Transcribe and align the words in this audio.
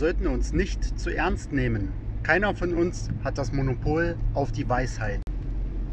sollten 0.00 0.28
uns 0.28 0.54
nicht 0.54 0.98
zu 0.98 1.10
ernst 1.10 1.52
nehmen. 1.52 1.92
Keiner 2.22 2.54
von 2.54 2.72
uns 2.72 3.10
hat 3.22 3.36
das 3.36 3.52
Monopol 3.52 4.16
auf 4.32 4.50
die 4.50 4.66
Weisheit. 4.66 5.20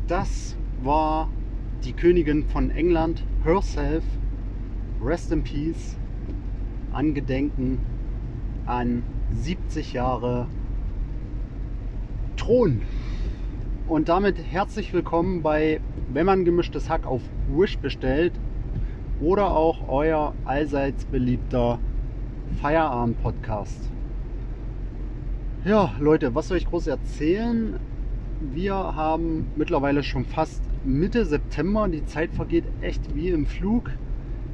Das 0.07 0.55
war 0.81 1.29
die 1.83 1.91
Königin 1.91 2.45
von 2.45 2.71
England 2.71 3.25
herself. 3.43 4.05
Rest 5.03 5.33
in 5.33 5.43
Peace. 5.43 5.97
Angedenken 6.93 7.79
an 8.65 9.03
70 9.33 9.91
Jahre 9.91 10.47
Thron. 12.37 12.83
Und 13.89 14.07
damit 14.07 14.37
herzlich 14.41 14.93
willkommen 14.93 15.41
bei 15.43 15.81
Wenn 16.13 16.25
man 16.25 16.45
gemischtes 16.45 16.89
Hack 16.89 17.05
auf 17.05 17.23
Wish 17.49 17.77
bestellt 17.77 18.39
oder 19.19 19.51
auch 19.51 19.89
euer 19.89 20.33
allseits 20.45 21.03
beliebter 21.03 21.79
Feierabend-Podcast. 22.61 23.96
Ja, 25.67 25.91
Leute, 25.99 26.33
was 26.33 26.47
soll 26.47 26.59
ich 26.59 26.65
groß 26.65 26.87
erzählen? 26.87 27.77
Wir 28.39 28.73
haben 28.73 29.47
mittlerweile 29.57 30.01
schon 30.01 30.23
fast 30.23 30.63
Mitte 30.85 31.25
September. 31.25 31.89
Die 31.89 32.05
Zeit 32.05 32.31
vergeht 32.31 32.63
echt 32.79 33.13
wie 33.13 33.31
im 33.31 33.45
Flug. 33.45 33.91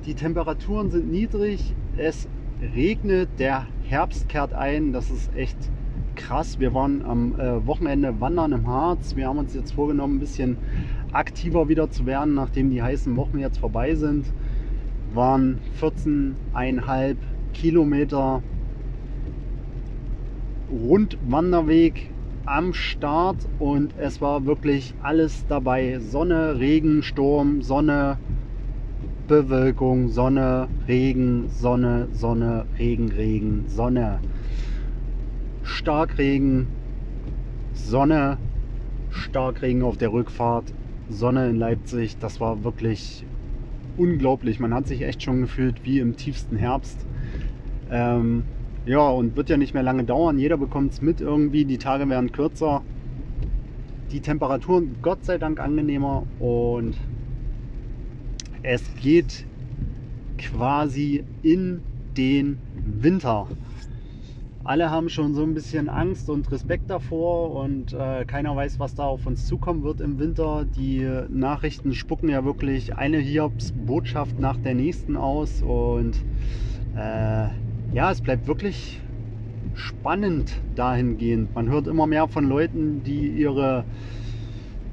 Die 0.08 0.16
Temperaturen 0.16 0.90
sind 0.90 1.12
niedrig. 1.12 1.76
Es 1.98 2.28
regnet. 2.74 3.30
Der 3.38 3.68
Herbst 3.84 4.28
kehrt 4.28 4.54
ein. 4.54 4.92
Das 4.92 5.12
ist 5.12 5.30
echt 5.36 5.58
krass. 6.16 6.60
Wir 6.60 6.74
waren 6.74 7.06
am 7.06 7.40
äh, 7.40 7.64
Wochenende 7.68 8.20
wandern 8.20 8.52
im 8.52 8.66
Harz. 8.66 9.16
Wir 9.16 9.28
haben 9.28 9.38
uns 9.38 9.54
jetzt 9.54 9.74
vorgenommen, 9.74 10.16
ein 10.16 10.20
bisschen 10.20 10.58
aktiver 11.12 11.70
wieder 11.70 11.92
zu 11.92 12.08
werden, 12.08 12.34
nachdem 12.34 12.72
die 12.72 12.82
heißen 12.82 13.16
Wochen 13.18 13.38
jetzt 13.38 13.60
vorbei 13.60 13.94
sind. 13.94 14.26
Waren 15.14 15.60
14,5 15.80 17.18
Kilometer 17.54 18.42
Rundwanderweg 20.74 22.10
am 22.46 22.74
Start 22.74 23.38
und 23.60 23.94
es 23.98 24.22
war 24.22 24.46
wirklich 24.46 24.96
alles 25.04 25.46
dabei. 25.48 26.00
Sonne, 26.00 26.60
Regen, 26.60 27.04
Sturm, 27.04 27.62
Sonne, 27.62 28.18
Bewölkung, 29.28 30.10
Sonne, 30.10 30.68
Regen, 30.88 31.48
Sonne, 31.50 32.08
Sonne, 32.12 32.66
Regen, 32.80 33.10
Regen, 33.12 33.66
Sonne. 33.68 34.20
Starkregen, 35.62 36.68
Sonne, 37.74 38.38
Starkregen 39.12 39.84
auf 39.84 39.98
der 39.98 40.12
Rückfahrt, 40.12 40.74
Sonne 41.08 41.50
in 41.50 41.58
Leipzig. 41.58 42.18
Das 42.18 42.42
war 42.42 42.64
wirklich 42.64 43.26
unglaublich. 43.96 44.60
Man 44.60 44.74
hat 44.74 44.88
sich 44.88 45.04
echt 45.04 45.22
schon 45.22 45.42
gefühlt 45.42 45.86
wie 45.86 46.00
im 46.00 46.18
tiefsten 46.18 46.58
Herbst. 46.58 47.06
Ähm, 47.92 48.44
ja, 48.86 49.10
und 49.10 49.36
wird 49.38 49.50
ja 49.50 49.58
nicht 49.58 49.74
mehr 49.74 49.84
lange 49.84 50.04
dauern. 50.04 50.38
Jeder 50.38 50.58
bekommt 50.58 50.94
es 50.94 51.02
mit 51.02 51.22
irgendwie. 51.22 51.66
Die 51.66 51.78
Tage 51.78 52.08
werden 52.10 52.32
kürzer. 52.32 52.82
Die 54.12 54.20
Temperaturen 54.20 54.96
Gott 55.02 55.26
sei 55.26 55.38
Dank 55.38 55.60
angenehmer 55.60 56.24
und 56.40 56.96
es 58.62 58.84
geht 59.02 59.46
quasi 60.38 61.24
in 61.42 61.82
den 62.16 62.58
Winter. 62.86 63.48
Alle 64.66 64.90
haben 64.90 65.10
schon 65.10 65.34
so 65.34 65.44
ein 65.44 65.54
bisschen 65.54 65.90
Angst 65.90 66.30
und 66.30 66.50
Respekt 66.52 66.90
davor 66.90 67.56
und 67.56 67.92
äh, 67.92 68.24
keiner 68.24 68.56
weiß, 68.56 68.80
was 68.80 68.96
da 68.96 69.04
auf 69.04 69.26
uns 69.26 69.46
zukommen 69.46 69.84
wird 69.84 70.00
im 70.00 70.20
Winter. 70.20 70.66
Die 70.78 71.06
Nachrichten 71.30 71.94
spucken 71.94 72.30
ja 72.30 72.46
wirklich 72.46 72.96
eine 72.96 73.18
Hiobs-Botschaft 73.18 74.40
nach 74.40 74.58
der 74.58 74.74
nächsten 74.76 75.18
aus 75.18 75.62
und 75.62 76.16
äh, 76.96 77.48
ja, 77.94 78.10
es 78.12 78.22
bleibt 78.22 78.48
wirklich 78.48 79.00
spannend 79.74 80.62
dahingehend. 80.76 81.54
Man 81.56 81.70
hört 81.70 81.88
immer 81.88 82.08
mehr 82.08 82.28
von 82.28 82.50
Leuten, 82.50 83.04
die 83.04 83.28
ihre 83.30 83.86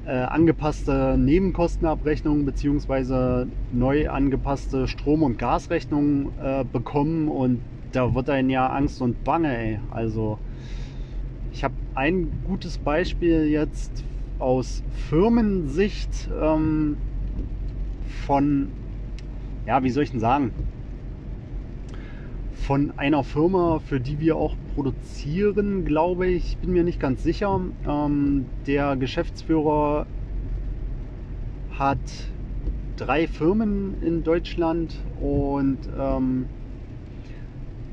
äh, 0.04 0.10
angepasste 0.10 1.16
Nebenkostenabrechnung 1.18 2.44
bzw. 2.44 3.46
neu 3.72 4.08
angepasste 4.08 4.86
Strom- 4.86 5.22
und 5.22 5.38
Gasrechnung 5.38 6.32
äh, 6.38 6.64
bekommen 6.64 7.28
und 7.28 7.62
da 7.92 8.14
wird 8.14 8.28
einem 8.30 8.50
ja 8.50 8.68
Angst 8.68 9.00
und 9.00 9.24
Bange. 9.24 9.56
Ey. 9.56 9.80
Also 9.90 10.38
ich 11.52 11.64
habe 11.64 11.74
ein 11.94 12.30
gutes 12.44 12.78
Beispiel 12.78 13.46
jetzt 13.46 14.04
aus 14.38 14.82
Firmensicht 14.90 16.30
ähm, 16.40 16.96
von, 18.26 18.70
ja, 19.66 19.82
wie 19.82 19.90
soll 19.90 20.04
ich 20.04 20.10
denn 20.10 20.20
sagen, 20.20 20.52
von 22.60 22.92
einer 22.98 23.24
Firma, 23.24 23.80
für 23.80 24.00
die 24.00 24.20
wir 24.20 24.36
auch 24.36 24.54
produzieren, 24.74 25.84
glaube 25.84 26.26
ich. 26.26 26.58
Bin 26.58 26.72
mir 26.72 26.84
nicht 26.84 27.00
ganz 27.00 27.22
sicher. 27.22 27.60
Ähm, 27.88 28.46
der 28.66 28.96
Geschäftsführer 28.96 30.06
hat 31.78 31.98
drei 32.96 33.26
Firmen 33.26 34.02
in 34.02 34.22
Deutschland 34.22 34.94
und 35.20 35.78
ähm, 35.98 36.46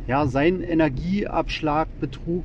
ja, 0.06 0.28
sein 0.28 0.62
Energieabschlag 0.62 1.88
betrug 2.00 2.44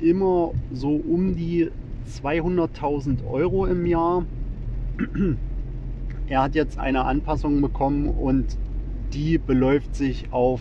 immer 0.00 0.52
so 0.72 0.96
um 0.96 1.36
die 1.36 1.70
200.000 2.08 3.26
Euro 3.28 3.66
im 3.66 3.86
Jahr. 3.86 4.24
Er 6.26 6.42
hat 6.42 6.54
jetzt 6.54 6.78
eine 6.78 7.04
Anpassung 7.04 7.60
bekommen 7.60 8.08
und 8.08 8.56
die 9.12 9.38
beläuft 9.38 9.94
sich 9.94 10.32
auf 10.32 10.60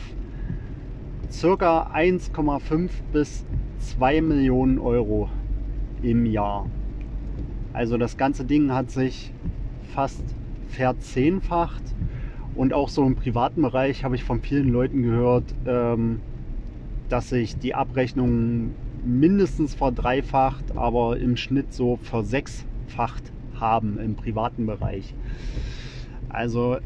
circa 1.31 1.91
1,5 1.93 2.89
bis 3.11 3.45
2 3.79 4.21
Millionen 4.21 4.79
Euro 4.79 5.29
im 6.01 6.25
Jahr. 6.25 6.67
Also 7.73 7.97
das 7.97 8.17
ganze 8.17 8.45
Ding 8.45 8.71
hat 8.71 8.91
sich 8.91 9.31
fast 9.93 10.23
verzehnfacht. 10.67 11.83
Und 12.55 12.73
auch 12.73 12.89
so 12.89 13.05
im 13.05 13.15
privaten 13.15 13.61
Bereich 13.61 14.03
habe 14.03 14.15
ich 14.15 14.23
von 14.23 14.41
vielen 14.41 14.69
Leuten 14.69 15.03
gehört, 15.03 15.45
ähm, 15.65 16.19
dass 17.07 17.29
sich 17.29 17.57
die 17.57 17.73
Abrechnungen 17.73 18.75
mindestens 19.05 19.75
verdreifacht, 19.75 20.75
aber 20.75 21.17
im 21.17 21.37
Schnitt 21.37 21.73
so 21.73 21.97
versechsfacht 21.97 23.31
haben 23.55 23.97
im 23.99 24.15
privaten 24.15 24.65
Bereich. 24.65 25.13
Also 26.27 26.77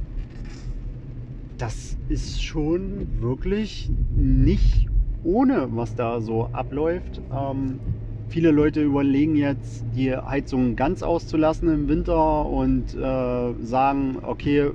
das 1.63 1.95
ist 2.09 2.43
schon 2.43 3.21
wirklich 3.21 3.89
nicht 4.17 4.89
ohne, 5.23 5.69
was 5.71 5.95
da 5.95 6.19
so 6.19 6.49
abläuft. 6.51 7.21
Ähm, 7.33 7.79
viele 8.27 8.51
Leute 8.51 8.83
überlegen 8.83 9.37
jetzt, 9.37 9.85
die 9.95 10.13
Heizung 10.13 10.75
ganz 10.75 11.03
auszulassen 11.03 11.73
im 11.73 11.87
Winter 11.87 12.47
und 12.47 12.93
äh, 12.93 13.53
sagen, 13.63 14.17
okay, 14.23 14.71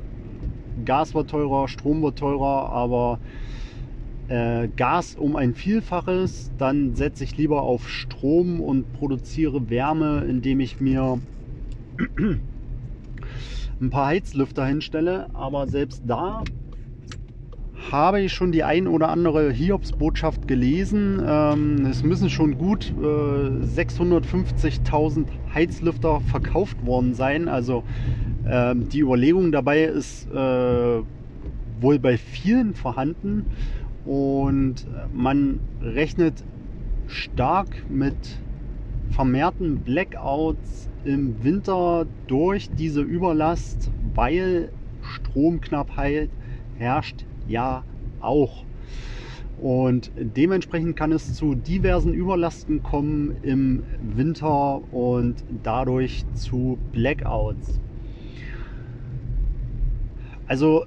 Gas 0.87 1.15
wird 1.15 1.29
teurer, 1.29 1.69
Strom 1.69 2.01
wird 2.01 2.19
teurer, 2.19 2.71
aber 2.71 3.19
äh, 4.29 4.69
Gas 4.75 5.15
um 5.15 5.37
ein 5.37 5.53
Vielfaches, 5.53 6.51
dann 6.57 6.95
setze 6.95 7.23
ich 7.23 7.37
lieber 7.37 7.65
auf 7.65 7.87
Strom 7.91 8.63
und 8.63 8.95
produziere 8.95 9.69
Wärme, 9.69 10.25
indem 10.27 10.61
ich 10.61 10.81
mir 10.81 11.21
ein 13.79 13.91
paar 13.91 14.07
Heizlüfter 14.07 14.65
hinstelle. 14.65 15.29
Aber 15.35 15.67
selbst 15.67 16.01
da 16.07 16.43
habe 17.91 18.21
ich 18.21 18.33
schon 18.33 18.53
die 18.53 18.65
ein 18.65 18.87
oder 18.87 19.09
andere 19.09 19.51
Hiobs-Botschaft 19.51 20.49
gelesen. 20.49 21.23
Ähm, 21.27 21.87
es 21.87 22.03
müssen 22.03 22.29
schon 22.29 22.59
gut 22.59 22.93
äh, 23.01 23.03
650.000 23.03 25.27
Heizlüfter 25.55 26.21
verkauft 26.21 26.85
worden 26.85 27.15
sein. 27.15 27.49
Also 27.49 27.85
ähm, 28.47 28.89
die 28.89 29.01
Überlegung 29.01 29.53
dabei 29.53 29.85
ist 29.85 30.31
äh, 30.31 31.03
wohl 31.81 31.99
bei 31.99 32.19
vielen 32.19 32.75
vorhanden 32.75 33.47
und 34.05 34.87
man 35.15 35.61
rechnet 35.81 36.45
stark 37.07 37.69
mit 37.89 38.17
vermehrten 39.11 39.79
Blackouts 39.79 40.91
im 41.05 41.43
Winter 41.43 42.07
durch 42.27 42.69
diese 42.71 43.01
Überlast, 43.01 43.91
weil 44.15 44.71
Stromknappheit 45.03 46.29
herrscht 46.79 47.25
ja 47.49 47.85
auch. 48.21 48.65
Und 49.61 50.13
dementsprechend 50.17 50.97
kann 50.97 51.11
es 51.11 51.35
zu 51.35 51.57
diversen 51.57 52.15
Überlasten 52.15 52.83
kommen 52.83 53.35
im 53.43 53.83
Winter 54.01 54.81
und 54.93 55.43
dadurch 55.65 56.25
zu 56.35 56.79
Blackouts. 56.93 57.81
Also 60.47 60.85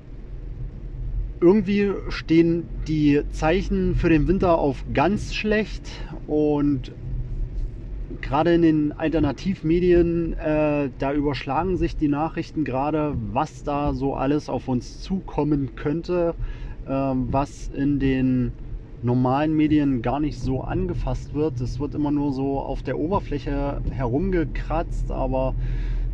irgendwie 1.42 1.92
stehen 2.10 2.64
die 2.88 3.22
Zeichen 3.32 3.96
für 3.96 4.10
den 4.10 4.28
Winter 4.28 4.58
auf 4.58 4.86
ganz 4.94 5.34
schlecht 5.34 5.84
und 6.28 6.92
gerade 8.22 8.54
in 8.54 8.62
den 8.62 8.92
Alternativmedien, 8.92 10.34
äh, 10.34 10.90
da 10.98 11.14
überschlagen 11.14 11.78
sich 11.78 11.96
die 11.96 12.08
Nachrichten 12.08 12.64
gerade, 12.64 13.16
was 13.32 13.64
da 13.64 13.94
so 13.94 14.16
alles 14.16 14.50
auf 14.50 14.68
uns 14.68 15.02
zukommen 15.02 15.76
könnte, 15.76 16.36
äh, 16.86 16.92
was 16.92 17.70
in 17.76 18.00
den 18.00 18.52
normalen 19.04 19.56
Medien 19.56 20.02
gar 20.02 20.20
nicht 20.20 20.40
so 20.40 20.62
angefasst 20.62 21.34
wird. 21.34 21.60
Es 21.62 21.80
wird 21.80 21.96
immer 21.96 22.12
nur 22.12 22.34
so 22.34 22.60
auf 22.60 22.84
der 22.84 23.00
Oberfläche 23.00 23.82
herumgekratzt, 23.92 25.12
aber 25.12 25.56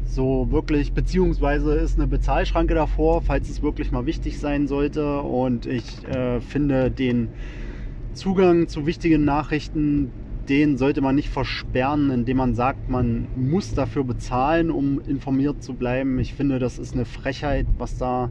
so 0.06 0.48
wirklich, 0.52 0.94
beziehungsweise 0.94 1.74
ist 1.76 1.98
eine 1.98 2.08
Bezahlschranke 2.08 2.74
davor, 2.74 3.22
falls 3.22 3.50
es 3.50 3.62
wirklich 3.62 3.92
mal 3.92 4.06
wichtig 4.06 4.40
sein 4.40 4.68
sollte. 4.68 5.20
Und 5.22 5.66
ich 5.66 6.06
äh, 6.08 6.40
finde 6.40 6.90
den 6.90 7.30
Zugang 8.14 8.68
zu 8.68 8.86
wichtigen 8.86 9.26
Nachrichten, 9.26 10.12
den 10.50 10.78
sollte 10.78 11.02
man 11.02 11.16
nicht 11.16 11.30
versperren, 11.30 12.10
indem 12.10 12.38
man 12.38 12.56
sagt, 12.56 12.90
man 12.90 13.28
muss 13.36 13.74
dafür 13.74 14.04
bezahlen, 14.04 14.72
um 14.72 15.02
informiert 15.02 15.62
zu 15.62 15.74
bleiben. 15.74 16.20
Ich 16.20 16.34
finde, 16.34 16.60
das 16.60 16.80
ist 16.80 16.94
eine 16.94 17.06
Frechheit, 17.06 17.66
was 17.78 17.98
da 17.98 18.30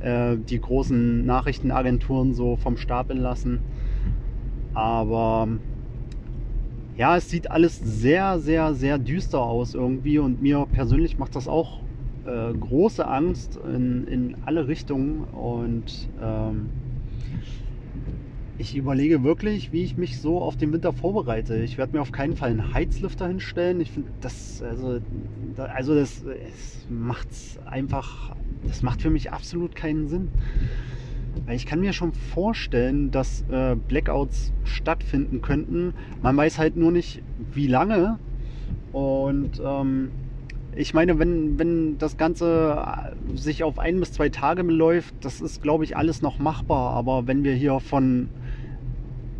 äh, 0.00 0.36
die 0.36 0.60
großen 0.60 1.24
Nachrichtenagenturen 1.24 2.34
so 2.34 2.56
vom 2.56 2.76
Stapel 2.76 3.16
lassen. 3.16 3.60
Aber 4.74 5.48
ja, 6.96 7.16
es 7.16 7.30
sieht 7.30 7.50
alles 7.50 7.78
sehr, 7.78 8.38
sehr, 8.38 8.74
sehr 8.74 8.98
düster 8.98 9.40
aus 9.40 9.74
irgendwie 9.74 10.18
und 10.18 10.42
mir 10.42 10.66
persönlich 10.72 11.18
macht 11.18 11.36
das 11.36 11.48
auch 11.48 11.80
äh, 12.26 12.52
große 12.52 13.06
Angst 13.06 13.58
in, 13.74 14.06
in 14.06 14.36
alle 14.44 14.68
Richtungen 14.68 15.24
und 15.24 16.08
ähm, 16.22 16.68
ich 18.60 18.76
überlege 18.76 19.24
wirklich, 19.24 19.72
wie 19.72 19.82
ich 19.82 19.96
mich 19.96 20.20
so 20.20 20.38
auf 20.42 20.56
den 20.56 20.70
Winter 20.72 20.92
vorbereite. 20.92 21.56
Ich 21.56 21.78
werde 21.78 21.94
mir 21.94 22.02
auf 22.02 22.12
keinen 22.12 22.36
Fall 22.36 22.50
einen 22.50 22.74
Heizlüfter 22.74 23.26
hinstellen. 23.26 23.80
Ich 23.80 23.90
finde, 23.90 24.10
das, 24.20 24.62
also, 24.62 25.00
also 25.56 25.94
das, 25.94 26.22
das 26.22 26.86
macht 26.90 27.28
einfach, 27.64 28.36
das 28.66 28.82
macht 28.82 29.00
für 29.00 29.08
mich 29.08 29.32
absolut 29.32 29.74
keinen 29.74 30.08
Sinn. 30.08 30.28
Ich 31.50 31.64
kann 31.64 31.80
mir 31.80 31.94
schon 31.94 32.12
vorstellen, 32.12 33.10
dass 33.10 33.44
äh, 33.50 33.76
Blackouts 33.76 34.52
stattfinden 34.64 35.40
könnten. 35.40 35.94
Man 36.20 36.36
weiß 36.36 36.58
halt 36.58 36.76
nur 36.76 36.92
nicht, 36.92 37.22
wie 37.54 37.66
lange. 37.66 38.18
Und 38.92 39.62
ähm, 39.64 40.10
ich 40.76 40.92
meine, 40.92 41.18
wenn, 41.18 41.58
wenn 41.58 41.96
das 41.96 42.18
Ganze 42.18 42.76
äh, 42.76 43.36
sich 43.36 43.64
auf 43.64 43.78
ein 43.78 44.00
bis 44.00 44.12
zwei 44.12 44.28
Tage 44.28 44.64
beläuft, 44.64 45.14
das 45.22 45.40
ist, 45.40 45.62
glaube 45.62 45.84
ich, 45.84 45.96
alles 45.96 46.20
noch 46.20 46.38
machbar. 46.38 46.92
Aber 46.92 47.26
wenn 47.26 47.42
wir 47.42 47.54
hier 47.54 47.80
von 47.80 48.28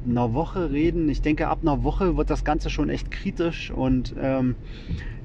einer 0.09 0.33
Woche 0.33 0.71
reden, 0.71 1.09
ich 1.09 1.23
denke, 1.23 1.49
ab 1.49 1.59
einer 1.63 1.83
Woche 1.83 2.17
wird 2.17 2.31
das 2.31 2.45
Ganze 2.45 2.71
schon 2.71 2.89
echt 2.89 3.11
kritisch 3.11 3.71
und 3.71 4.15
ähm, 4.21 4.57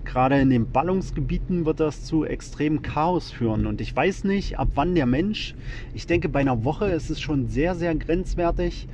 gerade 0.05 0.39
in 0.39 0.49
den 0.49 0.71
Ballungsgebieten 0.71 1.65
wird 1.65 1.79
das 1.79 2.03
zu 2.03 2.25
extremem 2.25 2.81
Chaos 2.81 3.31
führen. 3.31 3.65
Und 3.65 3.81
ich 3.81 3.95
weiß 3.95 4.23
nicht, 4.23 4.59
ab 4.59 4.69
wann 4.75 4.95
der 4.95 5.05
Mensch, 5.05 5.55
ich 5.93 6.07
denke, 6.07 6.29
bei 6.29 6.39
einer 6.39 6.63
Woche 6.63 6.85
ist 6.85 7.09
es 7.09 7.19
schon 7.19 7.47
sehr, 7.47 7.75
sehr 7.75 7.93
grenzwertig, 7.95 8.87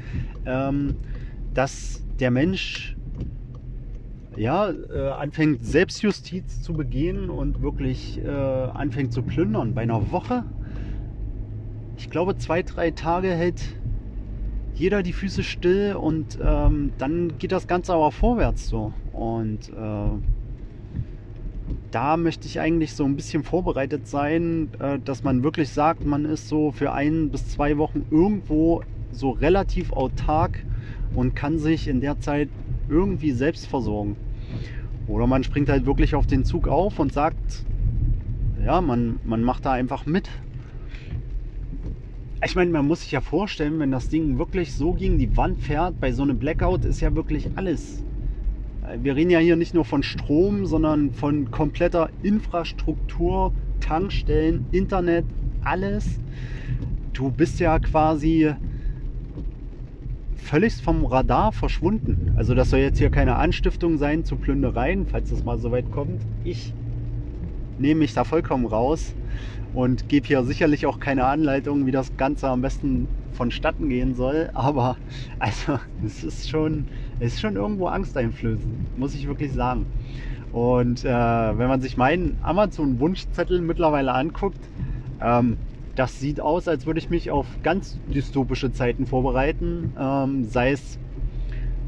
ähm, 0.46 0.96
dass 1.54 2.04
der 2.20 2.32
Mensch 2.32 2.96
ja, 4.38 4.72
äh, 4.72 5.10
anfängt 5.10 5.66
Selbstjustiz 5.66 6.62
zu 6.62 6.74
begehen 6.74 7.30
und 7.30 7.62
wirklich 7.62 8.20
äh, 8.24 8.30
anfängt 8.30 9.12
zu 9.12 9.24
plündern. 9.24 9.74
Bei 9.74 9.82
einer 9.82 10.12
Woche, 10.12 10.46
ich 11.98 12.10
glaube, 12.10 12.38
zwei, 12.38 12.64
drei 12.64 12.92
Tage 12.92 13.30
hält 13.30 13.62
jeder 14.76 15.04
die 15.04 15.14
Füße 15.14 15.44
still 15.44 15.96
und 15.96 16.40
ähm, 16.44 16.92
dann 16.98 17.38
geht 17.38 17.52
das 17.52 17.68
Ganze 17.68 17.94
aber 17.94 18.12
vorwärts 18.12 18.68
so. 18.68 18.94
Und 19.14 19.70
äh, 19.70 20.10
da 21.92 22.18
möchte 22.18 22.48
ich 22.48 22.60
eigentlich 22.60 22.94
so 22.94 23.04
ein 23.04 23.16
bisschen 23.16 23.44
vorbereitet 23.44 24.08
sein, 24.08 24.70
äh, 24.80 25.00
dass 25.00 25.24
man 25.24 25.44
wirklich 25.44 25.70
sagt, 25.70 26.06
man 26.06 26.26
ist 26.26 26.48
so 26.48 26.72
für 26.72 26.94
ein 26.94 27.30
bis 27.30 27.50
zwei 27.50 27.78
Wochen 27.78 28.06
irgendwo 28.10 28.82
so 29.12 29.32
relativ 29.32 29.92
autark 29.92 30.64
und 31.14 31.36
kann 31.36 31.60
sich 31.60 31.88
in 31.88 32.00
der 32.00 32.20
Zeit 32.20 32.50
irgendwie 32.90 33.32
selbst 33.32 33.68
versorgen. 33.68 34.16
Oder 35.08 35.28
man 35.28 35.44
springt 35.44 35.70
halt 35.70 35.86
wirklich 35.86 36.16
auf 36.16 36.28
den 36.28 36.46
Zug 36.46 36.68
auf 36.68 37.00
und 37.00 37.12
sagt, 37.12 37.66
ja, 38.66 38.80
man, 38.80 39.20
man 39.26 39.44
macht 39.44 39.66
da 39.66 39.72
einfach 39.74 40.06
mit. 40.06 40.30
Ich 42.44 42.56
meine, 42.56 42.72
man 42.72 42.88
muss 42.88 43.02
sich 43.02 43.12
ja 43.12 43.22
vorstellen, 43.22 43.78
wenn 43.78 43.92
das 43.92 44.10
Ding 44.10 44.40
wirklich 44.40 44.74
so 44.74 44.94
gegen 44.94 45.20
die 45.20 45.38
Wand 45.38 45.60
fährt, 45.62 46.00
bei 46.00 46.12
so 46.12 46.24
einem 46.24 46.40
Blackout 46.40 46.86
ist 46.86 47.00
ja 47.00 47.14
wirklich 47.14 47.52
alles. 47.56 48.04
Wir 49.00 49.16
reden 49.16 49.30
ja 49.30 49.38
hier 49.38 49.56
nicht 49.56 49.76
nur 49.76 49.86
von 49.86 50.02
Strom, 50.02 50.66
sondern 50.66 51.12
von 51.12 51.52
kompletter 51.52 52.10
Infrastruktur, 52.24 53.54
Tankstellen, 53.80 54.66
Internet, 54.72 55.26
alles. 55.64 56.20
Du 57.14 57.30
bist 57.30 57.60
ja 57.60 57.78
quasi 57.78 58.52
völlig 60.36 60.74
vom 60.82 61.06
Radar 61.06 61.52
verschwunden. 61.52 62.34
Also 62.38 62.56
das 62.56 62.72
soll 62.72 62.80
jetzt 62.80 62.98
hier 62.98 63.12
keine 63.12 63.36
Anstiftung 63.36 64.00
sein 64.00 64.26
zu 64.26 64.36
Plündereien, 64.36 65.06
falls 65.06 65.32
es 65.32 65.44
mal 65.44 65.60
so 65.60 65.72
weit 65.72 65.92
kommt. 65.92 66.20
Ich 66.44 66.74
nehme 67.78 68.00
mich 68.00 68.16
da 68.16 68.24
vollkommen 68.24 68.66
raus 68.66 69.14
und 69.74 70.10
gebe 70.10 70.28
hier 70.28 70.44
sicherlich 70.44 70.86
auch 70.86 71.00
keine 71.00 71.26
Anleitung, 71.26 71.86
wie 71.86 71.92
das 71.92 72.16
Ganze 72.18 72.50
am 72.50 72.62
besten 72.62 73.08
vonstatten 73.34 73.90
gehen 73.90 74.16
soll. 74.16 74.50
Aber 74.54 74.98
also 75.40 75.80
es 76.06 76.24
ist 76.24 76.50
schon, 76.50 76.88
es 77.20 77.34
ist 77.34 77.42
schon 77.42 77.56
irgendwo 77.56 77.88
angsteinflößend, 77.88 78.98
muss 78.98 79.16
ich 79.16 79.28
wirklich 79.28 79.54
sagen. 79.54 79.86
Und 80.52 81.06
äh, 81.06 81.10
wenn 81.10 81.68
man 81.68 81.80
sich 81.80 81.96
meinen 81.96 82.38
Amazon-Wunschzettel 82.42 83.62
mittlerweile 83.62 84.14
anguckt, 84.14 84.60
ähm, 85.22 85.58
das 85.96 86.20
sieht 86.20 86.42
aus, 86.42 86.68
als 86.68 86.86
würde 86.86 87.00
ich 87.00 87.10
mich 87.10 87.32
auf 87.32 87.46
ganz 87.64 87.98
dystopische 88.14 88.72
Zeiten 88.72 89.06
vorbereiten. 89.06 89.94
Ähm, 90.00 90.46
sei 90.46 90.72
es 90.72 91.00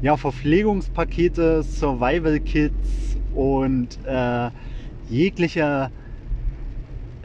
ja, 0.02 0.16
Verpflegungspakete, 0.16 1.62
Survival-Kits 1.62 3.18
und 3.34 3.98
äh, 4.06 4.50
jegliche 5.08 5.90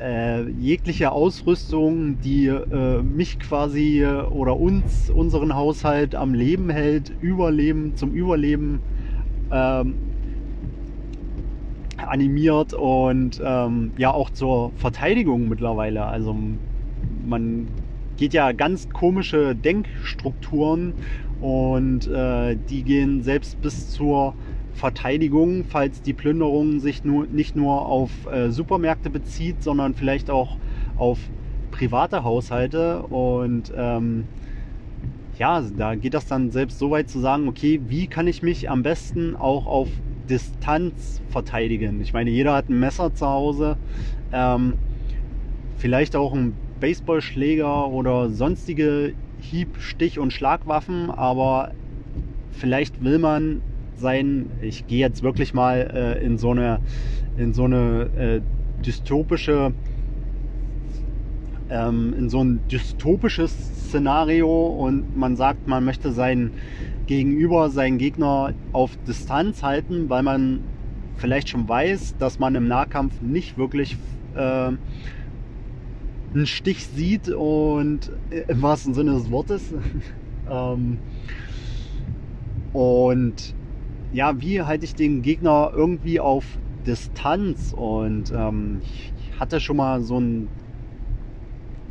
äh, 0.01 0.49
jegliche 0.51 1.11
Ausrüstung, 1.11 2.19
die 2.21 2.47
äh, 2.47 3.01
mich 3.01 3.39
quasi 3.39 4.05
oder 4.05 4.57
uns, 4.57 5.09
unseren 5.09 5.55
Haushalt 5.55 6.15
am 6.15 6.33
Leben 6.33 6.69
hält, 6.69 7.11
Überleben, 7.21 7.95
zum 7.95 8.13
Überleben 8.13 8.79
ähm, 9.51 9.95
animiert 11.97 12.73
und 12.73 13.41
ähm, 13.43 13.91
ja 13.97 14.11
auch 14.11 14.29
zur 14.29 14.71
Verteidigung 14.75 15.49
mittlerweile. 15.49 16.05
Also 16.05 16.35
man 17.25 17.67
geht 18.17 18.33
ja 18.33 18.51
ganz 18.51 18.89
komische 18.89 19.55
Denkstrukturen 19.55 20.93
und 21.41 22.07
äh, 22.07 22.57
die 22.69 22.83
gehen 22.83 23.23
selbst 23.23 23.61
bis 23.61 23.91
zur 23.91 24.33
Verteidigung, 24.79 25.65
falls 25.65 26.01
die 26.01 26.13
Plünderung 26.13 26.79
sich 26.79 27.03
nur, 27.03 27.27
nicht 27.27 27.53
nur 27.53 27.85
auf 27.85 28.11
äh, 28.31 28.49
Supermärkte 28.49 29.09
bezieht, 29.09 29.61
sondern 29.61 29.93
vielleicht 29.93 30.29
auch 30.29 30.57
auf 30.95 31.19
private 31.69 32.23
Haushalte. 32.23 33.03
Und 33.03 33.73
ähm, 33.75 34.25
ja, 35.37 35.61
da 35.61 35.95
geht 35.95 36.13
das 36.13 36.27
dann 36.27 36.51
selbst 36.51 36.79
so 36.79 36.91
weit 36.91 37.09
zu 37.09 37.19
sagen, 37.19 37.49
okay, 37.49 37.81
wie 37.87 38.07
kann 38.07 38.25
ich 38.27 38.41
mich 38.41 38.69
am 38.69 38.81
besten 38.81 39.35
auch 39.35 39.67
auf 39.67 39.89
Distanz 40.29 41.21
verteidigen? 41.29 41.99
Ich 42.01 42.13
meine, 42.13 42.29
jeder 42.29 42.53
hat 42.53 42.69
ein 42.69 42.79
Messer 42.79 43.13
zu 43.13 43.27
Hause, 43.27 43.75
ähm, 44.31 44.75
vielleicht 45.77 46.15
auch 46.15 46.33
ein 46.33 46.55
Baseballschläger 46.79 47.89
oder 47.89 48.29
sonstige 48.29 49.13
Hieb-, 49.41 49.77
Stich- 49.79 50.19
und 50.19 50.31
Schlagwaffen, 50.31 51.09
aber 51.11 51.71
vielleicht 52.51 53.03
will 53.03 53.19
man 53.19 53.61
sein. 53.99 54.49
Ich 54.61 54.87
gehe 54.87 54.99
jetzt 54.99 55.23
wirklich 55.23 55.53
mal 55.53 56.17
äh, 56.19 56.23
in 56.23 56.37
so 56.37 56.51
eine, 56.51 56.79
in 57.37 57.53
so 57.53 57.65
eine 57.65 58.09
äh, 58.17 58.41
dystopische, 58.85 59.73
ähm, 61.69 62.13
in 62.17 62.29
so 62.29 62.43
ein 62.43 62.61
dystopisches 62.71 63.51
Szenario 63.87 64.67
und 64.67 65.17
man 65.17 65.35
sagt, 65.35 65.67
man 65.67 65.85
möchte 65.85 66.11
sein 66.11 66.51
Gegenüber, 67.05 67.69
seinen 67.69 67.97
Gegner 67.97 68.53
auf 68.71 68.97
Distanz 69.07 69.63
halten, 69.63 70.09
weil 70.09 70.23
man 70.23 70.61
vielleicht 71.17 71.49
schon 71.49 71.67
weiß, 71.67 72.15
dass 72.17 72.39
man 72.39 72.55
im 72.55 72.67
Nahkampf 72.67 73.21
nicht 73.21 73.57
wirklich 73.57 73.97
äh, 74.35 74.71
einen 76.33 76.45
Stich 76.45 76.87
sieht 76.87 77.29
und 77.29 78.11
äh, 78.29 78.43
im 78.47 78.61
wahrsten 78.61 78.93
Sinne 78.93 79.13
des 79.13 79.31
Wortes. 79.31 79.73
ähm, 80.49 80.99
und 82.73 83.55
ja, 84.11 84.39
wie 84.41 84.61
halte 84.61 84.85
ich 84.85 84.95
den 84.95 85.21
Gegner 85.21 85.71
irgendwie 85.73 86.19
auf 86.19 86.45
Distanz? 86.85 87.73
Und 87.73 88.31
ähm, 88.35 88.81
ich 88.81 89.39
hatte 89.39 89.59
schon 89.59 89.77
mal 89.77 90.01
so 90.01 90.19
ein 90.19 90.47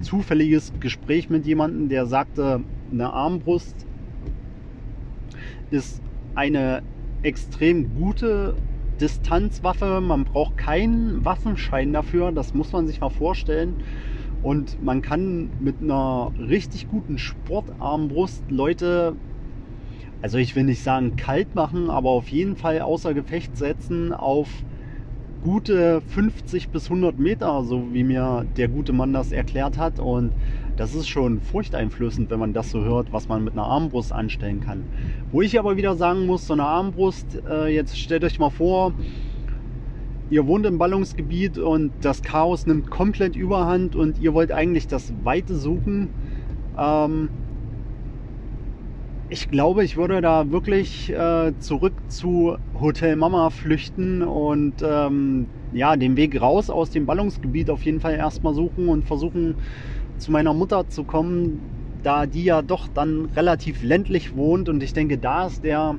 zufälliges 0.00 0.72
Gespräch 0.80 1.30
mit 1.30 1.46
jemandem, 1.46 1.88
der 1.88 2.06
sagte, 2.06 2.60
eine 2.90 3.12
Armbrust 3.12 3.86
ist 5.70 6.00
eine 6.34 6.82
extrem 7.22 7.94
gute 7.94 8.54
Distanzwaffe. 9.00 10.00
Man 10.00 10.24
braucht 10.24 10.56
keinen 10.56 11.24
Waffenschein 11.24 11.92
dafür. 11.92 12.32
Das 12.32 12.54
muss 12.54 12.72
man 12.72 12.86
sich 12.86 13.00
mal 13.00 13.10
vorstellen. 13.10 13.76
Und 14.42 14.82
man 14.82 15.02
kann 15.02 15.50
mit 15.60 15.82
einer 15.82 16.32
richtig 16.38 16.88
guten 16.88 17.18
Sportarmbrust 17.18 18.44
Leute, 18.50 19.16
also 20.22 20.38
ich 20.38 20.56
will 20.56 20.64
nicht 20.64 20.82
sagen 20.82 21.16
kalt 21.16 21.54
machen, 21.54 21.90
aber 21.90 22.10
auf 22.10 22.28
jeden 22.28 22.56
Fall 22.56 22.80
außer 22.80 23.14
Gefecht 23.14 23.56
setzen 23.56 24.12
auf 24.12 24.48
gute 25.44 26.00
50 26.00 26.70
bis 26.70 26.90
100 26.90 27.18
Meter, 27.18 27.62
so 27.62 27.92
wie 27.92 28.02
mir 28.02 28.44
der 28.56 28.68
gute 28.68 28.92
Mann 28.92 29.12
das 29.12 29.30
erklärt 29.30 29.78
hat. 29.78 30.00
Und 30.00 30.32
das 30.76 30.94
ist 30.94 31.08
schon 31.08 31.40
furchteinflößend, 31.40 32.30
wenn 32.30 32.40
man 32.40 32.52
das 32.52 32.70
so 32.70 32.82
hört, 32.82 33.12
was 33.12 33.28
man 33.28 33.44
mit 33.44 33.52
einer 33.52 33.64
Armbrust 33.64 34.12
anstellen 34.12 34.60
kann. 34.60 34.84
Wo 35.30 35.42
ich 35.42 35.58
aber 35.58 35.76
wieder 35.76 35.94
sagen 35.94 36.26
muss, 36.26 36.46
so 36.46 36.54
eine 36.54 36.64
Armbrust, 36.64 37.42
äh, 37.48 37.72
jetzt 37.72 37.98
stellt 37.98 38.24
euch 38.24 38.38
mal 38.38 38.50
vor, 38.50 38.92
ihr 40.30 40.46
wohnt 40.46 40.66
im 40.66 40.78
Ballungsgebiet 40.78 41.58
und 41.58 41.92
das 42.00 42.22
Chaos 42.22 42.66
nimmt 42.66 42.90
komplett 42.90 43.36
überhand 43.36 43.96
und 43.96 44.20
ihr 44.20 44.34
wollt 44.34 44.52
eigentlich 44.52 44.88
das 44.88 45.12
Weite 45.24 45.54
suchen. 45.54 46.10
Ähm, 46.76 47.28
ich 49.30 49.48
glaube, 49.48 49.84
ich 49.84 49.96
würde 49.96 50.20
da 50.20 50.50
wirklich 50.50 51.10
äh, 51.12 51.52
zurück 51.58 51.92
zu 52.08 52.56
Hotel 52.80 53.16
Mama 53.16 53.50
flüchten 53.50 54.22
und 54.22 54.74
ähm, 54.82 55.48
ja, 55.72 55.96
den 55.96 56.16
Weg 56.16 56.40
raus 56.40 56.70
aus 56.70 56.90
dem 56.90 57.04
Ballungsgebiet 57.04 57.68
auf 57.68 57.84
jeden 57.84 58.00
Fall 58.00 58.14
erstmal 58.14 58.54
suchen 58.54 58.88
und 58.88 59.04
versuchen 59.04 59.56
zu 60.16 60.32
meiner 60.32 60.54
Mutter 60.54 60.88
zu 60.88 61.04
kommen, 61.04 61.60
da 62.02 62.24
die 62.24 62.44
ja 62.44 62.62
doch 62.62 62.88
dann 62.88 63.26
relativ 63.36 63.82
ländlich 63.82 64.34
wohnt 64.34 64.68
und 64.68 64.82
ich 64.82 64.94
denke, 64.94 65.18
da 65.18 65.46
ist 65.46 65.62
der, 65.62 65.96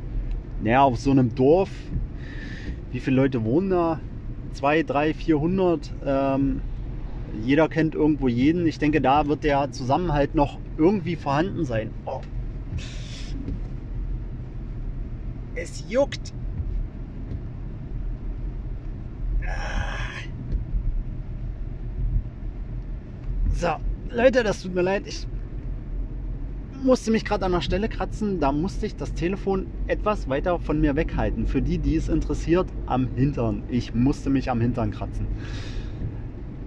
naja, 0.64 0.82
auf 0.82 0.98
so 0.98 1.12
einem 1.12 1.36
Dorf, 1.36 1.70
wie 2.92 3.00
viele 3.00 3.18
Leute 3.18 3.44
wohnen 3.46 3.70
da? 3.70 4.00
2, 4.54 4.82
3, 4.82 5.14
400. 5.14 5.94
Ähm, 6.04 6.62
jeder 7.46 7.70
kennt 7.70 7.94
irgendwo 7.94 8.28
jeden. 8.28 8.66
Ich 8.66 8.80
denke, 8.80 9.00
da 9.00 9.28
wird 9.28 9.44
der 9.44 9.72
Zusammenhalt 9.72 10.34
noch 10.34 10.58
irgendwie 10.78 11.16
vorhanden 11.16 11.64
sein. 11.64 11.92
Oh. 12.06 12.22
Es 15.56 15.84
juckt. 15.90 16.34
So, 23.54 23.68
Leute, 24.10 24.44
das 24.44 24.62
tut 24.62 24.74
mir 24.74 24.84
leid. 24.84 25.04
Ich 25.06 25.28
musste 26.82 27.12
mich 27.12 27.26
gerade 27.26 27.46
an 27.46 27.52
der 27.52 27.62
Stelle 27.62 27.90
kratzen. 27.90 28.40
Da 28.40 28.54
musste 28.54 28.86
ich 28.86 28.96
das 28.96 29.14
Telefon 29.14 29.68
etwas 29.88 30.30
weiter 30.30 30.60
von 30.60 30.80
mir 30.80 30.96
weghalten. 30.96 31.46
Für 31.46 31.62
die, 31.62 31.78
die 31.78 31.98
es 31.98 32.08
interessiert, 32.08 32.68
am 32.86 33.10
Hintern. 33.16 33.64
Ich 33.68 33.94
musste 33.94 34.30
mich 34.30 34.50
am 34.50 34.62
Hintern 34.62 34.92
kratzen. 34.92 35.28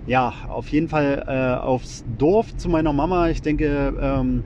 Ja, 0.07 0.35
auf 0.49 0.69
jeden 0.69 0.89
Fall 0.89 1.25
äh, 1.27 1.63
aufs 1.63 2.05
Dorf 2.19 2.55
zu 2.57 2.69
meiner 2.69 2.93
Mama. 2.93 3.31
Ich 3.31 3.41
denke, 3.41 3.95
ähm, 3.99 4.43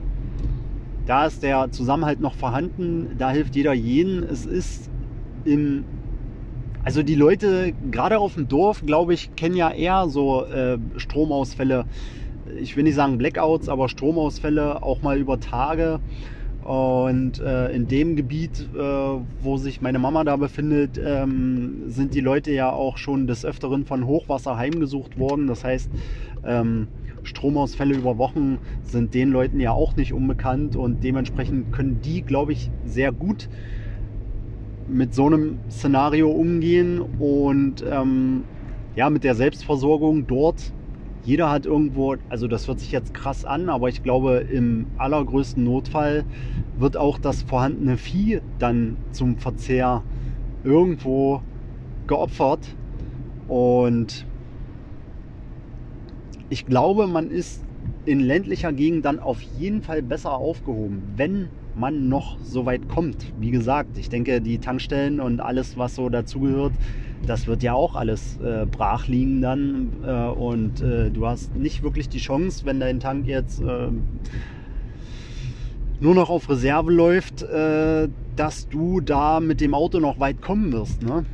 da 1.07 1.25
ist 1.25 1.41
der 1.41 1.71
Zusammenhalt 1.71 2.19
noch 2.19 2.35
vorhanden. 2.35 3.15
Da 3.17 3.31
hilft 3.31 3.55
jeder 3.55 3.73
jeden. 3.73 4.23
Es 4.23 4.45
ist 4.45 4.89
im 5.45 5.85
also 6.87 7.03
die 7.03 7.15
Leute, 7.15 7.73
gerade 7.91 8.17
auf 8.17 8.35
dem 8.35 8.47
Dorf, 8.47 8.81
glaube 8.85 9.13
ich, 9.13 9.35
kennen 9.35 9.57
ja 9.57 9.69
eher 9.71 10.07
so 10.07 10.45
äh, 10.45 10.77
Stromausfälle. 10.95 11.83
Ich 12.61 12.77
will 12.77 12.85
nicht 12.85 12.95
sagen 12.95 13.17
Blackouts, 13.17 13.67
aber 13.67 13.89
Stromausfälle 13.89 14.81
auch 14.83 15.01
mal 15.01 15.17
über 15.17 15.37
Tage. 15.37 15.99
Und 16.63 17.41
äh, 17.41 17.71
in 17.71 17.89
dem 17.89 18.15
Gebiet, 18.15 18.69
äh, 18.73 18.79
wo 19.41 19.57
sich 19.57 19.81
meine 19.81 19.99
Mama 19.99 20.23
da 20.23 20.37
befindet, 20.37 20.97
ähm, 20.97 21.83
sind 21.87 22.13
die 22.13 22.21
Leute 22.21 22.53
ja 22.53 22.71
auch 22.71 22.97
schon 22.97 23.27
des 23.27 23.43
Öfteren 23.43 23.85
von 23.85 24.07
Hochwasser 24.07 24.55
heimgesucht 24.55 25.19
worden. 25.19 25.47
Das 25.47 25.65
heißt, 25.65 25.89
ähm, 26.45 26.87
Stromausfälle 27.27 27.95
über 27.95 28.17
Wochen 28.17 28.57
sind 28.83 29.13
den 29.13 29.29
Leuten 29.29 29.59
ja 29.59 29.71
auch 29.71 29.95
nicht 29.95 30.13
unbekannt 30.13 30.75
und 30.75 31.03
dementsprechend 31.03 31.71
können 31.71 31.99
die, 32.01 32.21
glaube 32.21 32.53
ich, 32.53 32.71
sehr 32.85 33.11
gut 33.11 33.49
mit 34.87 35.13
so 35.13 35.25
einem 35.25 35.59
Szenario 35.69 36.31
umgehen 36.31 37.01
und 37.19 37.83
ähm, 37.89 38.45
ja, 38.95 39.09
mit 39.09 39.23
der 39.23 39.35
Selbstversorgung 39.35 40.25
dort. 40.27 40.71
Jeder 41.25 41.51
hat 41.51 41.65
irgendwo, 41.65 42.15
also 42.29 42.47
das 42.47 42.69
hört 42.69 42.79
sich 42.79 42.93
jetzt 42.93 43.13
krass 43.13 43.43
an, 43.43 43.67
aber 43.67 43.89
ich 43.89 44.01
glaube, 44.01 44.45
im 44.49 44.87
allergrößten 44.97 45.61
Notfall 45.61 46.23
wird 46.79 46.95
auch 46.95 47.17
das 47.17 47.41
vorhandene 47.41 47.97
Vieh 47.97 48.39
dann 48.59 48.95
zum 49.11 49.37
Verzehr 49.37 50.03
irgendwo 50.63 51.41
geopfert. 52.07 52.61
Und 53.49 54.25
ich 56.49 56.65
glaube, 56.65 57.07
man 57.07 57.29
ist 57.29 57.63
in 58.05 58.19
ländlicher 58.19 58.71
Gegend 58.71 59.05
dann 59.05 59.19
auf 59.19 59.41
jeden 59.41 59.81
Fall 59.81 60.01
besser 60.01 60.33
aufgehoben, 60.33 61.01
wenn 61.15 61.49
man 61.75 62.09
noch 62.09 62.37
so 62.41 62.65
weit 62.65 62.87
kommt. 62.89 63.33
Wie 63.39 63.51
gesagt, 63.51 63.97
ich 63.97 64.09
denke, 64.09 64.41
die 64.41 64.57
Tankstellen 64.57 65.19
und 65.19 65.39
alles, 65.39 65.77
was 65.77 65.95
so 65.95 66.09
dazugehört, 66.09 66.73
das 67.25 67.47
wird 67.47 67.63
ja 67.63 67.73
auch 67.73 67.95
alles 67.95 68.39
äh, 68.39 68.65
brach 68.65 69.07
liegen 69.07 69.41
dann. 69.41 69.89
Äh, 70.05 70.27
und 70.27 70.81
äh, 70.81 71.11
du 71.11 71.27
hast 71.27 71.55
nicht 71.55 71.83
wirklich 71.83 72.09
die 72.09 72.19
Chance, 72.19 72.65
wenn 72.65 72.79
dein 72.79 72.99
Tank 72.99 73.27
jetzt 73.27 73.61
äh, 73.61 73.89
nur 75.99 76.15
noch 76.15 76.29
auf 76.29 76.49
Reserve 76.49 76.91
läuft, 76.91 77.43
äh, 77.43 78.07
dass 78.35 78.69
du 78.69 79.01
da 79.01 79.39
mit 79.39 79.61
dem 79.61 79.73
Auto 79.73 79.99
noch 79.99 80.19
weit 80.19 80.41
kommen 80.41 80.71
wirst. 80.71 81.03
Ne? 81.03 81.25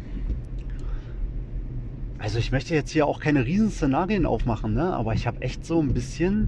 Also 2.24 2.40
ich 2.40 2.54
möchte 2.54 2.74
jetzt 2.74 2.92
hier 2.92 3.06
auch 3.06 3.20
keine 3.20 3.46
riesen 3.46 3.70
Szenarien 3.70 4.26
aufmachen, 4.26 4.74
ne? 4.74 4.94
aber 4.94 5.14
ich 5.14 5.28
habe 5.28 5.42
echt 5.42 5.66
so 5.66 5.82
ein 5.82 5.94
bisschen 5.94 6.48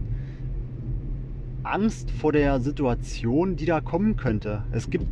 Angst 1.64 2.12
vor 2.12 2.32
der 2.32 2.62
Situation, 2.62 3.58
die 3.58 3.66
da 3.66 3.82
kommen 3.82 4.16
könnte. 4.16 4.64
Es 4.72 4.90
gibt 4.90 5.06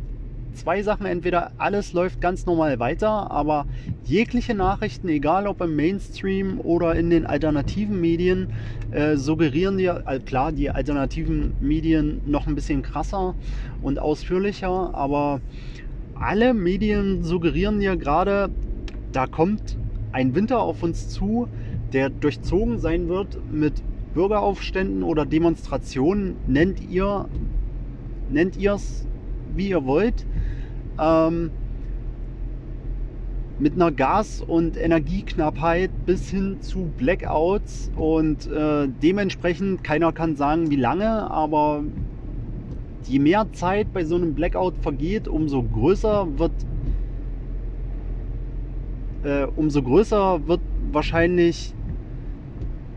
zwei 0.54 0.82
Sachen. 0.82 1.04
Entweder 1.04 1.52
alles 1.58 1.92
läuft 1.92 2.22
ganz 2.22 2.46
normal 2.46 2.78
weiter, 2.78 3.30
aber 3.30 3.66
jegliche 4.04 4.54
Nachrichten, 4.54 5.06
egal 5.10 5.46
ob 5.48 5.60
im 5.60 5.76
Mainstream 5.76 6.58
oder 6.60 6.94
in 6.94 7.10
den 7.10 7.26
alternativen 7.26 8.00
Medien, 8.00 8.48
äh, 8.90 9.16
suggerieren 9.16 9.76
dir, 9.76 10.04
äh, 10.06 10.18
klar, 10.18 10.50
die 10.50 10.70
alternativen 10.70 11.52
Medien 11.60 12.22
noch 12.24 12.46
ein 12.46 12.54
bisschen 12.54 12.80
krasser 12.80 13.34
und 13.82 13.98
ausführlicher, 13.98 14.94
aber 14.94 15.42
alle 16.14 16.54
Medien 16.54 17.22
suggerieren 17.22 17.80
dir 17.80 17.98
gerade, 17.98 18.48
da 19.12 19.26
kommt 19.26 19.76
ein 20.14 20.34
Winter 20.36 20.60
auf 20.60 20.82
uns 20.84 21.08
zu, 21.08 21.48
der 21.92 22.08
durchzogen 22.08 22.78
sein 22.78 23.08
wird 23.08 23.38
mit 23.52 23.82
Bürgeraufständen 24.14 25.02
oder 25.02 25.26
Demonstrationen, 25.26 26.36
nennt 26.46 26.80
ihr 26.88 27.28
nennt 28.30 28.56
es, 28.56 29.06
wie 29.54 29.68
ihr 29.68 29.84
wollt. 29.84 30.24
Ähm, 31.00 31.50
mit 33.58 33.74
einer 33.74 33.90
Gas- 33.90 34.40
und 34.40 34.76
Energieknappheit 34.76 35.90
bis 36.06 36.30
hin 36.30 36.60
zu 36.60 36.90
Blackouts 36.96 37.90
und 37.96 38.46
äh, 38.46 38.88
dementsprechend, 39.02 39.84
keiner 39.84 40.12
kann 40.12 40.36
sagen, 40.36 40.70
wie 40.70 40.76
lange, 40.76 41.30
aber 41.30 41.84
je 43.04 43.18
mehr 43.18 43.46
Zeit 43.52 43.92
bei 43.92 44.04
so 44.04 44.16
einem 44.16 44.34
Blackout 44.34 44.74
vergeht, 44.80 45.28
umso 45.28 45.62
größer 45.62 46.38
wird 46.38 46.52
äh, 49.24 49.46
umso 49.56 49.82
größer 49.82 50.46
wird 50.46 50.60
wahrscheinlich 50.92 51.74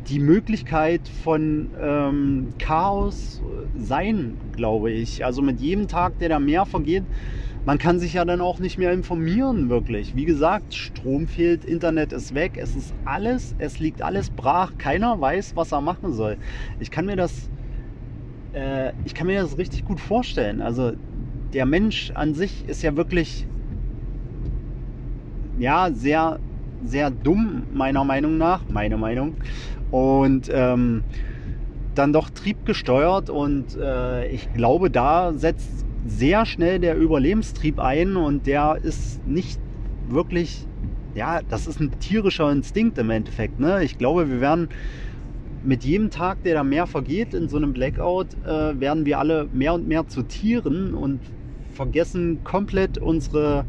die 0.09 0.19
Möglichkeit 0.19 1.01
von 1.23 1.69
ähm, 1.81 2.53
Chaos 2.59 3.41
sein, 3.77 4.37
glaube 4.55 4.91
ich. 4.91 5.25
Also 5.25 5.41
mit 5.41 5.59
jedem 5.59 5.87
Tag, 5.87 6.17
der 6.19 6.29
da 6.29 6.39
mehr 6.39 6.65
vergeht, 6.65 7.03
man 7.65 7.77
kann 7.77 7.99
sich 7.99 8.13
ja 8.13 8.23
dann 8.23 8.39
auch 8.39 8.59
nicht 8.59 8.77
mehr 8.77 8.93
informieren, 8.93 9.69
wirklich. 9.69 10.15
Wie 10.15 10.23
gesagt, 10.23 10.73
Strom 10.73 11.27
fehlt, 11.27 11.65
Internet 11.65 12.13
ist 12.13 12.33
weg, 12.33 12.53
es 12.55 12.75
ist 12.77 12.93
alles, 13.03 13.55
es 13.57 13.79
liegt 13.79 14.01
alles 14.01 14.29
brach, 14.29 14.71
keiner 14.77 15.19
weiß, 15.19 15.53
was 15.55 15.73
er 15.73 15.81
machen 15.81 16.13
soll. 16.13 16.37
Ich 16.79 16.91
kann 16.91 17.05
mir 17.05 17.17
das, 17.17 17.49
äh, 18.53 18.93
ich 19.03 19.13
kann 19.13 19.27
mir 19.27 19.41
das 19.41 19.57
richtig 19.57 19.83
gut 19.83 19.99
vorstellen. 19.99 20.61
Also 20.61 20.93
der 21.53 21.65
Mensch 21.65 22.11
an 22.15 22.33
sich 22.33 22.63
ist 22.69 22.83
ja 22.83 22.95
wirklich, 22.95 23.45
ja, 25.59 25.89
sehr, 25.93 26.39
sehr 26.85 27.09
dumm, 27.09 27.63
meiner 27.73 28.03
Meinung 28.03 28.37
nach, 28.37 28.61
meine 28.69 28.97
Meinung 28.97 29.35
und 29.91 30.49
ähm, 30.53 31.03
dann 31.95 32.13
doch 32.13 32.29
triebgesteuert 32.29 33.29
und 33.29 33.75
äh, 33.75 34.27
ich 34.27 34.53
glaube, 34.53 34.89
da 34.89 35.33
setzt 35.33 35.85
sehr 36.05 36.45
schnell 36.45 36.79
der 36.79 36.95
Überlebenstrieb 36.95 37.79
ein 37.79 38.15
und 38.15 38.45
der 38.45 38.77
ist 38.81 39.25
nicht 39.27 39.59
wirklich, 40.09 40.67
ja, 41.15 41.41
das 41.49 41.67
ist 41.67 41.79
ein 41.79 41.91
tierischer 41.99 42.51
Instinkt 42.51 42.97
im 42.97 43.09
Endeffekt. 43.09 43.59
Ne? 43.59 43.83
Ich 43.83 43.97
glaube, 43.97 44.29
wir 44.29 44.41
werden 44.41 44.69
mit 45.63 45.83
jedem 45.83 46.11
Tag, 46.11 46.43
der 46.43 46.53
da 46.53 46.63
mehr 46.63 46.85
vergeht 46.85 47.33
in 47.33 47.49
so 47.49 47.57
einem 47.57 47.73
Blackout, 47.73 48.27
äh, 48.45 48.79
werden 48.79 49.05
wir 49.05 49.19
alle 49.19 49.47
mehr 49.51 49.73
und 49.73 49.87
mehr 49.87 50.07
zu 50.07 50.21
Tieren 50.23 50.93
und 50.93 51.19
vergessen 51.73 52.43
komplett 52.43 52.97
unsere 52.97 53.65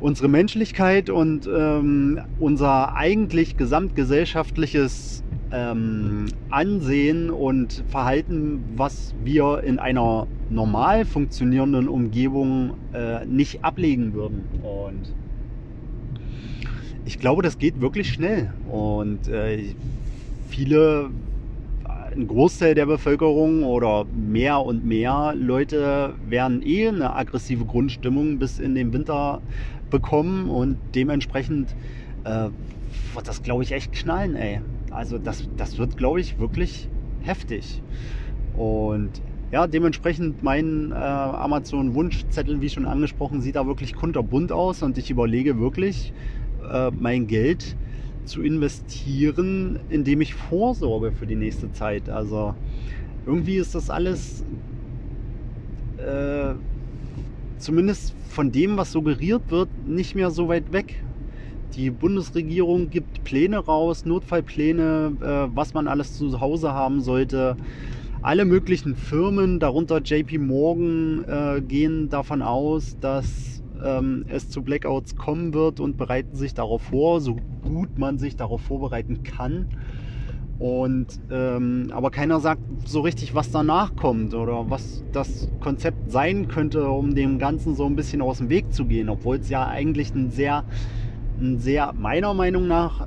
unsere 0.00 0.28
Menschlichkeit 0.28 1.10
und 1.10 1.48
ähm, 1.52 2.20
unser 2.38 2.96
eigentlich 2.96 3.56
gesamtgesellschaftliches 3.56 5.22
ähm, 5.50 6.26
Ansehen 6.50 7.30
und 7.30 7.84
Verhalten, 7.88 8.64
was 8.76 9.14
wir 9.22 9.62
in 9.64 9.78
einer 9.78 10.26
normal 10.50 11.04
funktionierenden 11.04 11.88
Umgebung 11.88 12.74
äh, 12.92 13.24
nicht 13.24 13.64
ablegen 13.64 14.14
würden. 14.14 14.44
Und 14.62 15.14
ich 17.04 17.18
glaube, 17.18 17.42
das 17.42 17.58
geht 17.58 17.80
wirklich 17.80 18.12
schnell. 18.12 18.52
Und 18.70 19.28
äh, 19.28 19.74
viele, 20.48 21.10
ein 21.84 22.26
Großteil 22.26 22.74
der 22.74 22.86
Bevölkerung 22.86 23.62
oder 23.62 24.06
mehr 24.14 24.60
und 24.60 24.84
mehr 24.84 25.34
Leute 25.36 26.14
werden 26.28 26.62
eh 26.64 26.88
eine 26.88 27.14
aggressive 27.14 27.64
Grundstimmung 27.64 28.38
bis 28.38 28.58
in 28.58 28.74
den 28.74 28.92
Winter 28.92 29.40
bekommen 29.94 30.50
und 30.50 30.76
dementsprechend 30.96 31.74
äh, 32.24 32.48
wird 33.14 33.28
das, 33.28 33.42
glaube 33.42 33.62
ich, 33.62 33.70
echt 33.70 33.92
knallen, 33.92 34.34
ey. 34.34 34.60
Also 34.90 35.18
das, 35.18 35.48
das 35.56 35.78
wird, 35.78 35.96
glaube 35.96 36.20
ich, 36.20 36.38
wirklich 36.40 36.88
heftig. 37.22 37.80
Und 38.56 39.10
ja, 39.52 39.68
dementsprechend 39.68 40.42
mein 40.42 40.90
äh, 40.90 40.94
Amazon-Wunschzettel, 40.96 42.60
wie 42.60 42.70
schon 42.70 42.86
angesprochen, 42.86 43.40
sieht 43.40 43.54
da 43.54 43.68
wirklich 43.68 43.94
kunterbunt 43.94 44.50
aus 44.50 44.82
und 44.82 44.98
ich 44.98 45.10
überlege 45.12 45.60
wirklich, 45.60 46.12
äh, 46.68 46.90
mein 46.90 47.28
Geld 47.28 47.76
zu 48.24 48.42
investieren, 48.42 49.78
indem 49.90 50.22
ich 50.22 50.34
vorsorge 50.34 51.12
für 51.12 51.26
die 51.26 51.36
nächste 51.36 51.70
Zeit. 51.70 52.08
Also 52.08 52.54
irgendwie 53.26 53.56
ist 53.58 53.76
das 53.76 53.90
alles 53.90 54.44
äh, 55.98 56.54
zumindest 57.58 58.14
von 58.28 58.52
dem, 58.52 58.76
was 58.76 58.92
suggeriert 58.92 59.50
wird, 59.50 59.68
nicht 59.86 60.14
mehr 60.14 60.30
so 60.30 60.48
weit 60.48 60.72
weg. 60.72 61.04
Die 61.74 61.90
Bundesregierung 61.90 62.90
gibt 62.90 63.24
Pläne 63.24 63.58
raus, 63.58 64.04
Notfallpläne, 64.04 65.16
äh, 65.20 65.56
was 65.56 65.74
man 65.74 65.88
alles 65.88 66.14
zu 66.14 66.40
Hause 66.40 66.72
haben 66.72 67.00
sollte. 67.00 67.56
Alle 68.22 68.44
möglichen 68.44 68.96
Firmen, 68.96 69.58
darunter 69.58 70.00
JP 70.00 70.38
Morgan, 70.38 71.24
äh, 71.24 71.60
gehen 71.60 72.08
davon 72.08 72.42
aus, 72.42 72.96
dass 73.00 73.62
ähm, 73.82 74.24
es 74.28 74.48
zu 74.48 74.62
Blackouts 74.62 75.16
kommen 75.16 75.52
wird 75.52 75.80
und 75.80 75.96
bereiten 75.96 76.36
sich 76.36 76.54
darauf 76.54 76.82
vor, 76.82 77.20
so 77.20 77.36
gut 77.62 77.98
man 77.98 78.18
sich 78.18 78.36
darauf 78.36 78.62
vorbereiten 78.62 79.22
kann. 79.22 79.68
Und 80.58 81.06
ähm, 81.30 81.90
aber 81.92 82.10
keiner 82.10 82.38
sagt 82.38 82.60
so 82.84 83.00
richtig, 83.00 83.34
was 83.34 83.50
danach 83.50 83.96
kommt 83.96 84.34
oder 84.34 84.70
was 84.70 85.02
das 85.12 85.48
Konzept 85.60 86.10
sein 86.10 86.46
könnte, 86.46 86.88
um 86.88 87.14
dem 87.14 87.38
Ganzen 87.38 87.74
so 87.74 87.86
ein 87.86 87.96
bisschen 87.96 88.22
aus 88.22 88.38
dem 88.38 88.50
Weg 88.50 88.72
zu 88.72 88.84
gehen, 88.84 89.08
obwohl 89.08 89.36
es 89.36 89.48
ja 89.48 89.66
eigentlich 89.66 90.14
ein 90.14 90.30
sehr, 90.30 90.64
ein 91.40 91.58
sehr, 91.58 91.92
meiner 91.92 92.34
Meinung 92.34 92.68
nach, 92.68 93.06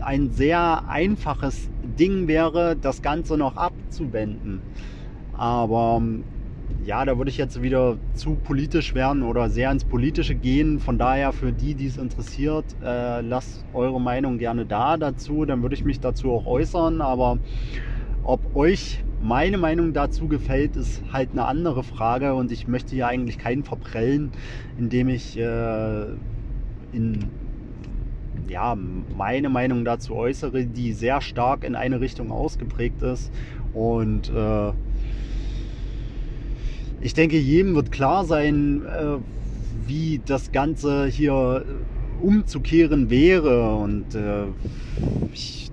ein 0.00 0.30
sehr 0.30 0.88
einfaches 0.88 1.68
Ding 1.98 2.28
wäre, 2.28 2.76
das 2.76 3.02
Ganze 3.02 3.36
noch 3.36 3.56
abzuwenden. 3.56 4.62
Aber 5.36 6.00
ja, 6.84 7.04
da 7.04 7.16
würde 7.16 7.30
ich 7.30 7.38
jetzt 7.38 7.62
wieder 7.62 7.96
zu 8.14 8.34
politisch 8.34 8.94
werden 8.94 9.22
oder 9.22 9.48
sehr 9.48 9.70
ins 9.70 9.84
Politische 9.84 10.34
gehen. 10.34 10.78
Von 10.78 10.98
daher 10.98 11.32
für 11.32 11.52
die, 11.52 11.74
die 11.74 11.86
es 11.86 11.96
interessiert, 11.96 12.64
äh, 12.82 13.20
lasst 13.20 13.64
eure 13.72 14.00
Meinung 14.00 14.38
gerne 14.38 14.66
da 14.66 14.96
dazu. 14.96 15.44
Dann 15.44 15.62
würde 15.62 15.74
ich 15.74 15.84
mich 15.84 16.00
dazu 16.00 16.32
auch 16.32 16.46
äußern. 16.46 17.00
Aber 17.00 17.38
ob 18.22 18.54
euch 18.54 19.02
meine 19.22 19.56
Meinung 19.56 19.92
dazu 19.94 20.28
gefällt, 20.28 20.76
ist 20.76 21.02
halt 21.12 21.30
eine 21.32 21.46
andere 21.46 21.82
Frage. 21.82 22.34
Und 22.34 22.52
ich 22.52 22.68
möchte 22.68 22.94
hier 22.94 23.06
eigentlich 23.06 23.38
keinen 23.38 23.64
verprellen, 23.64 24.32
indem 24.78 25.08
ich 25.08 25.38
äh, 25.38 26.04
in 26.92 27.24
ja, 28.48 28.76
meine 29.16 29.48
Meinung 29.48 29.84
dazu 29.86 30.14
äußere, 30.14 30.66
die 30.66 30.92
sehr 30.92 31.22
stark 31.22 31.64
in 31.64 31.74
eine 31.74 32.00
Richtung 32.00 32.30
ausgeprägt 32.30 33.02
ist. 33.02 33.32
Und 33.72 34.30
äh, 34.30 34.72
ich 37.04 37.12
denke, 37.12 37.36
jedem 37.36 37.74
wird 37.74 37.92
klar 37.92 38.24
sein, 38.24 38.82
äh, 38.86 39.18
wie 39.86 40.22
das 40.24 40.52
Ganze 40.52 41.06
hier 41.06 41.62
umzukehren 42.22 43.10
wäre. 43.10 43.76
Und 43.76 44.14
äh, 44.14 44.46
ich, 45.34 45.70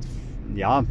ja, 0.54 0.84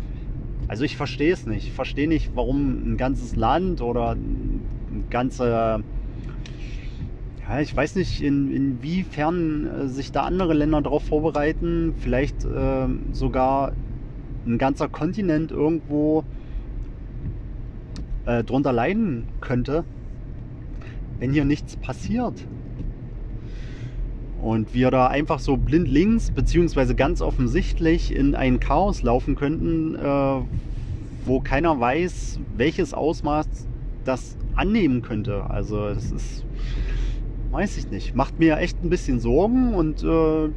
also 0.67 0.85
ich 0.85 0.97
verstehe 0.97 1.35
es 1.35 1.47
nicht. 1.47 1.67
Ich 1.67 1.73
verstehe 1.73 2.09
nicht, 2.09 2.31
warum 2.35 2.93
ein 2.93 2.97
ganzes 2.97 3.37
Land 3.37 3.83
oder 3.83 4.13
ein 4.13 4.63
ganze, 5.11 5.85
ja, 7.47 7.61
ich 7.61 7.77
weiß 7.77 7.97
nicht, 7.97 8.23
in, 8.23 8.51
inwiefern 8.51 9.67
äh, 9.67 9.89
sich 9.89 10.11
da 10.11 10.23
andere 10.23 10.55
Länder 10.55 10.81
darauf 10.81 11.05
vorbereiten. 11.05 11.93
Vielleicht 11.99 12.47
äh, 12.47 12.87
sogar 13.13 13.73
ein 14.47 14.57
ganzer 14.57 14.89
Kontinent 14.89 15.53
irgendwo 15.53 16.25
äh, 18.25 18.43
drunter 18.43 18.73
leiden 18.73 19.25
könnte 19.43 19.85
wenn 21.21 21.33
hier 21.33 21.45
nichts 21.45 21.77
passiert. 21.77 22.35
Und 24.43 24.73
wir 24.73 24.91
da 24.91 25.07
einfach 25.07 25.39
so 25.39 25.59
blind 25.59 25.87
links, 25.87 26.31
beziehungsweise 26.31 26.95
ganz 26.95 27.21
offensichtlich 27.21 28.15
in 28.15 28.35
ein 28.35 28.59
Chaos 28.59 29.03
laufen 29.03 29.37
könnten, 29.37 29.95
äh, 29.95 30.41
wo 31.27 31.41
keiner 31.41 31.79
weiß, 31.79 32.41
welches 32.57 32.95
Ausmaß 32.95 33.47
das 34.05 34.39
annehmen 34.55 35.03
könnte. 35.03 35.45
Also 35.51 35.87
es 35.89 36.11
ist, 36.11 36.45
weiß 37.51 37.77
ich 37.77 37.91
nicht, 37.91 38.15
macht 38.15 38.39
mir 38.39 38.57
echt 38.57 38.83
ein 38.83 38.89
bisschen 38.89 39.21
Sorgen 39.21 39.75
und 39.75 40.03
äh, 40.03 40.49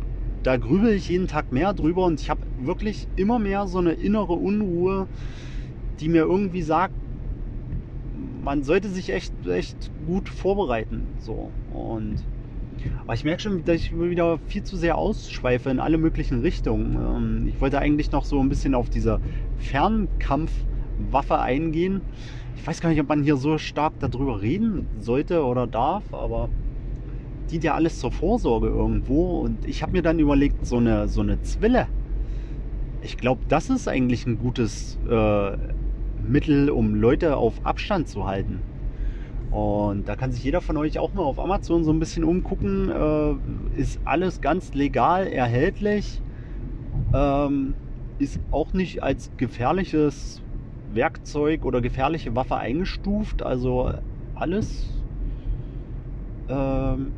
da 0.43 0.58
grübel 0.58 0.93
ich 0.93 1.10
jeden 1.10 1.28
Tag 1.28 1.52
mehr 1.52 1.73
drüber 1.73 2.06
und 2.06 2.21
ich 2.21 2.30
habe 2.30 2.41
wirklich 2.62 3.08
immer 3.17 3.38
mehr 3.38 3.67
so 3.67 3.80
eine 3.80 3.91
innere 3.91 4.34
Unruhe, 4.34 5.08
die 5.99 6.08
mir 6.08 6.21
irgendwie 6.23 6.62
sagt, 6.62 6.95
man 8.43 8.63
sollte 8.63 8.89
sich 8.89 9.12
echt, 9.12 9.34
echt 9.47 9.91
gut 10.06 10.29
vorbereiten. 10.29 11.08
So. 11.19 11.49
Und, 11.73 12.17
aber 13.03 13.13
ich 13.13 13.23
merke 13.23 13.41
schon, 13.41 13.63
dass 13.63 13.77
ich 13.77 13.97
wieder 13.97 14.38
viel 14.47 14.63
zu 14.63 14.75
sehr 14.75 14.97
ausschweife 14.97 15.69
in 15.69 15.79
alle 15.79 15.97
möglichen 15.97 16.41
Richtungen. 16.41 16.95
Ähm, 16.95 17.47
ich 17.47 17.60
wollte 17.62 17.79
eigentlich 17.79 18.12
noch 18.12 18.25
so 18.25 18.39
ein 18.39 18.49
bisschen 18.49 18.75
auf 18.75 18.89
diese 18.89 19.19
Fernkampfwaffe 19.58 21.39
eingehen. 21.39 22.01
Ich 22.58 22.67
weiß 22.67 22.82
gar 22.82 22.89
nicht, 22.89 23.01
ob 23.01 23.08
man 23.08 23.23
hier 23.23 23.38
so 23.38 23.58
stark 23.58 23.93
darüber 23.99 24.41
reden 24.41 24.88
sollte 24.99 25.43
oder 25.43 25.65
darf, 25.65 26.13
aber 26.13 26.49
dient 27.49 27.63
ja 27.63 27.73
alles 27.73 27.99
zur 27.99 28.12
Vorsorge 28.12 28.67
irgendwo. 28.67 29.39
Und 29.39 29.65
ich 29.65 29.82
habe 29.82 29.93
mir 29.93 30.01
dann 30.01 30.19
überlegt, 30.19 30.65
so 30.65 30.77
eine, 30.77 31.08
so 31.08 31.21
eine 31.21 31.41
Zwille. 31.41 31.88
Ich 33.01 33.17
glaube, 33.17 33.41
das 33.47 33.69
ist 33.69 33.88
eigentlich 33.88 34.25
ein 34.25 34.38
gutes 34.38 34.97
äh, 35.10 35.58
Mittel, 36.27 36.69
um 36.69 36.95
Leute 36.95 37.38
auf 37.38 37.65
Abstand 37.65 38.07
zu 38.07 38.25
halten. 38.25 38.62
Und 39.51 40.07
da 40.09 40.15
kann 40.15 40.31
sich 40.31 40.43
jeder 40.43 40.62
von 40.62 40.77
euch 40.77 40.97
auch 40.97 41.13
mal 41.13 41.21
auf 41.21 41.39
Amazon 41.39 41.83
so 41.83 41.91
ein 41.91 41.99
bisschen 41.99 42.23
umgucken. 42.23 42.89
Äh, 42.89 43.79
ist 43.79 43.99
alles 44.03 44.41
ganz 44.41 44.73
legal 44.73 45.27
erhältlich. 45.27 46.21
Ähm, 47.13 47.75
ist 48.17 48.39
auch 48.51 48.73
nicht 48.73 49.03
als 49.03 49.29
gefährliches 49.38 50.41
Werkzeug 50.91 51.65
oder 51.65 51.81
gefährliche 51.81 52.36
Waffe 52.36 52.57
eingestuft. 52.57 53.43
Also 53.43 53.93
alles 54.36 54.88
ähm, 56.49 57.12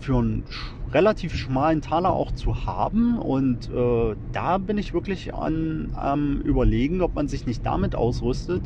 für 0.00 0.18
einen 0.18 0.44
relativ 0.92 1.34
schmalen 1.34 1.82
Taler 1.82 2.12
auch 2.12 2.32
zu 2.32 2.66
haben. 2.66 3.18
Und 3.18 3.70
äh, 3.70 4.16
da 4.32 4.58
bin 4.58 4.78
ich 4.78 4.94
wirklich 4.94 5.34
an, 5.34 5.90
am 5.94 6.40
Überlegen, 6.40 7.00
ob 7.02 7.14
man 7.14 7.28
sich 7.28 7.46
nicht 7.46 7.64
damit 7.64 7.94
ausrüstet, 7.94 8.62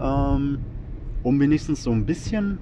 ähm, 0.00 0.58
um 1.22 1.40
wenigstens 1.40 1.82
so 1.82 1.90
ein 1.90 2.06
bisschen, 2.06 2.58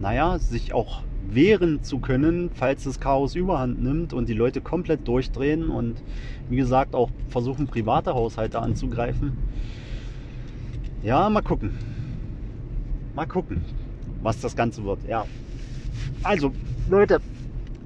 naja, 0.00 0.38
sich 0.38 0.72
auch 0.72 1.02
wehren 1.30 1.82
zu 1.82 1.98
können, 1.98 2.50
falls 2.54 2.84
das 2.84 3.00
Chaos 3.00 3.34
überhand 3.34 3.82
nimmt 3.82 4.12
und 4.12 4.28
die 4.28 4.34
Leute 4.34 4.60
komplett 4.60 5.06
durchdrehen 5.08 5.70
und 5.70 6.02
wie 6.48 6.56
gesagt 6.56 6.94
auch 6.94 7.10
versuchen, 7.28 7.66
private 7.66 8.14
Haushalte 8.14 8.60
anzugreifen. 8.60 9.32
Ja, 11.02 11.28
mal 11.28 11.42
gucken. 11.42 11.78
Mal 13.14 13.26
gucken, 13.26 13.62
was 14.22 14.40
das 14.40 14.56
Ganze 14.56 14.84
wird. 14.84 15.00
Ja. 15.08 15.26
Also, 16.22 16.52
Leute, 16.90 17.20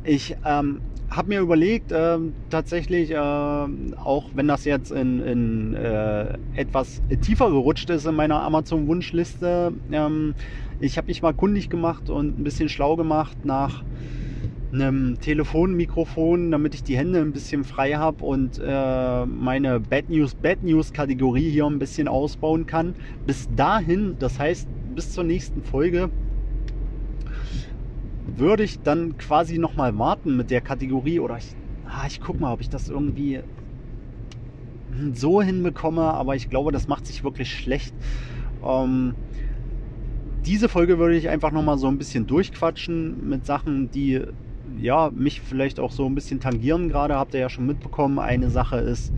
ich 0.02 0.34
ähm, 0.44 0.80
habe 1.08 1.28
mir 1.28 1.40
überlegt, 1.40 1.92
äh, 1.92 2.18
tatsächlich, 2.50 3.12
äh, 3.12 3.16
auch 3.16 4.24
wenn 4.34 4.48
das 4.48 4.64
jetzt 4.64 4.90
in, 4.90 5.20
in 5.20 5.74
äh, 5.74 6.36
etwas 6.56 7.00
tiefer 7.22 7.48
gerutscht 7.50 7.88
ist 7.90 8.06
in 8.06 8.16
meiner 8.16 8.42
Amazon-Wunschliste, 8.42 9.72
ähm, 9.92 10.34
ich 10.80 10.96
habe 10.96 11.06
mich 11.06 11.22
mal 11.22 11.32
kundig 11.32 11.70
gemacht 11.70 12.10
und 12.10 12.40
ein 12.40 12.44
bisschen 12.44 12.68
schlau 12.68 12.96
gemacht 12.96 13.44
nach 13.44 13.84
einem 14.72 15.20
Telefonmikrofon, 15.20 16.50
damit 16.50 16.74
ich 16.74 16.82
die 16.82 16.96
Hände 16.96 17.20
ein 17.20 17.32
bisschen 17.32 17.62
frei 17.62 17.92
habe 17.92 18.24
und 18.24 18.60
äh, 18.62 19.26
meine 19.26 19.78
Bad 19.78 20.10
News, 20.10 20.34
Bad 20.34 20.64
News 20.64 20.92
Kategorie 20.92 21.50
hier 21.50 21.66
ein 21.66 21.78
bisschen 21.78 22.08
ausbauen 22.08 22.66
kann. 22.66 22.94
Bis 23.26 23.48
dahin, 23.54 24.16
das 24.18 24.40
heißt 24.40 24.68
bis 24.94 25.12
zur 25.12 25.22
nächsten 25.22 25.62
Folge, 25.62 26.10
würde 28.36 28.62
ich 28.62 28.80
dann 28.80 29.16
quasi 29.18 29.58
nochmal 29.58 29.98
warten 29.98 30.36
mit 30.36 30.50
der 30.50 30.60
Kategorie 30.60 31.20
oder 31.20 31.38
ich, 31.38 31.54
ah, 31.86 32.06
ich 32.06 32.20
guck 32.20 32.40
mal, 32.40 32.52
ob 32.52 32.60
ich 32.60 32.68
das 32.68 32.88
irgendwie. 32.88 33.40
so 35.12 35.42
hinbekomme, 35.42 36.02
aber 36.02 36.34
ich 36.36 36.50
glaube, 36.50 36.72
das 36.72 36.88
macht 36.88 37.06
sich 37.06 37.24
wirklich 37.24 37.52
schlecht. 37.52 37.94
Ähm, 38.64 39.14
diese 40.44 40.68
Folge 40.68 40.98
würde 40.98 41.16
ich 41.16 41.28
einfach 41.28 41.52
nochmal 41.52 41.78
so 41.78 41.88
ein 41.88 41.98
bisschen 41.98 42.26
durchquatschen 42.26 43.28
mit 43.28 43.46
Sachen, 43.46 43.90
die 43.90 44.22
ja, 44.80 45.10
mich 45.14 45.40
vielleicht 45.40 45.80
auch 45.80 45.90
so 45.90 46.06
ein 46.06 46.14
bisschen 46.14 46.40
tangieren 46.40 46.88
gerade, 46.88 47.16
habt 47.16 47.34
ihr 47.34 47.40
ja 47.40 47.48
schon 47.48 47.66
mitbekommen. 47.66 48.18
Eine 48.18 48.50
Sache 48.50 48.76
ist, 48.76 49.12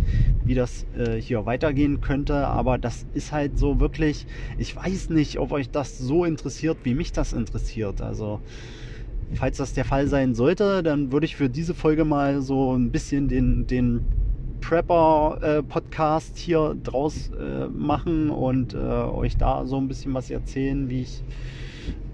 wie 0.45 0.55
das 0.55 0.87
äh, 0.97 1.21
hier 1.21 1.45
weitergehen 1.47 2.01
könnte, 2.01 2.47
aber 2.47 2.79
das 2.79 3.07
ist 3.15 3.33
halt 3.33 3.59
so 3.59 3.81
wirklich, 3.81 4.27
ich 4.59 4.75
weiß 4.75 5.11
nicht, 5.11 5.39
ob 5.39 5.53
euch 5.53 5.71
das 5.71 5.99
so 5.99 6.25
interessiert, 6.25 6.79
wie 6.85 6.95
mich 6.95 7.13
das 7.13 7.33
interessiert. 7.33 8.01
Also, 8.01 8.41
falls 9.35 9.59
das 9.59 9.73
der 9.73 9.85
Fall 9.85 10.07
sein 10.07 10.35
sollte, 10.35 10.83
dann 10.83 11.13
würde 11.13 11.27
ich 11.27 11.37
für 11.37 11.49
diese 11.49 11.75
Folge 11.75 12.05
mal 12.05 12.43
so 12.43 12.75
ein 12.77 12.91
bisschen 12.91 13.29
den, 13.29 13.67
den 13.67 14.05
Prepper-Podcast 14.61 16.37
äh, 16.37 16.41
hier 16.41 16.77
draus 16.83 17.31
äh, 17.31 17.67
machen 17.69 18.31
und 18.31 18.75
äh, 18.75 18.77
euch 18.77 19.37
da 19.37 19.65
so 19.65 19.77
ein 19.77 19.89
bisschen 19.89 20.15
was 20.15 20.31
erzählen, 20.31 20.89
wie 20.89 21.03
ich 21.03 21.23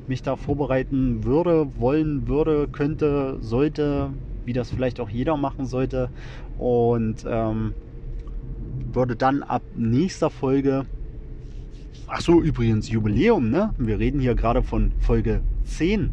mich 0.09 0.23
da 0.23 0.37
vorbereiten 0.37 1.25
würde, 1.25 1.67
wollen 1.79 2.29
würde, 2.29 2.69
könnte, 2.69 3.39
sollte, 3.41 4.11
wie 4.45 4.53
das 4.53 4.71
vielleicht 4.71 5.01
auch 5.01 5.11
jeder 5.11 5.37
machen 5.37 5.67
sollte. 5.67 6.11
Und 6.59 7.25
ähm, 7.29 7.75
würde 8.93 9.17
dann 9.17 9.43
ab 9.43 9.63
nächster 9.75 10.31
Folge, 10.31 10.87
ach 12.07 12.21
so, 12.21 12.41
übrigens 12.41 12.89
Jubiläum, 12.89 13.51
ne? 13.51 13.75
Wir 13.79 13.99
reden 13.99 14.21
hier 14.21 14.35
gerade 14.35 14.63
von 14.63 14.93
Folge 15.01 15.41
10. 15.65 16.11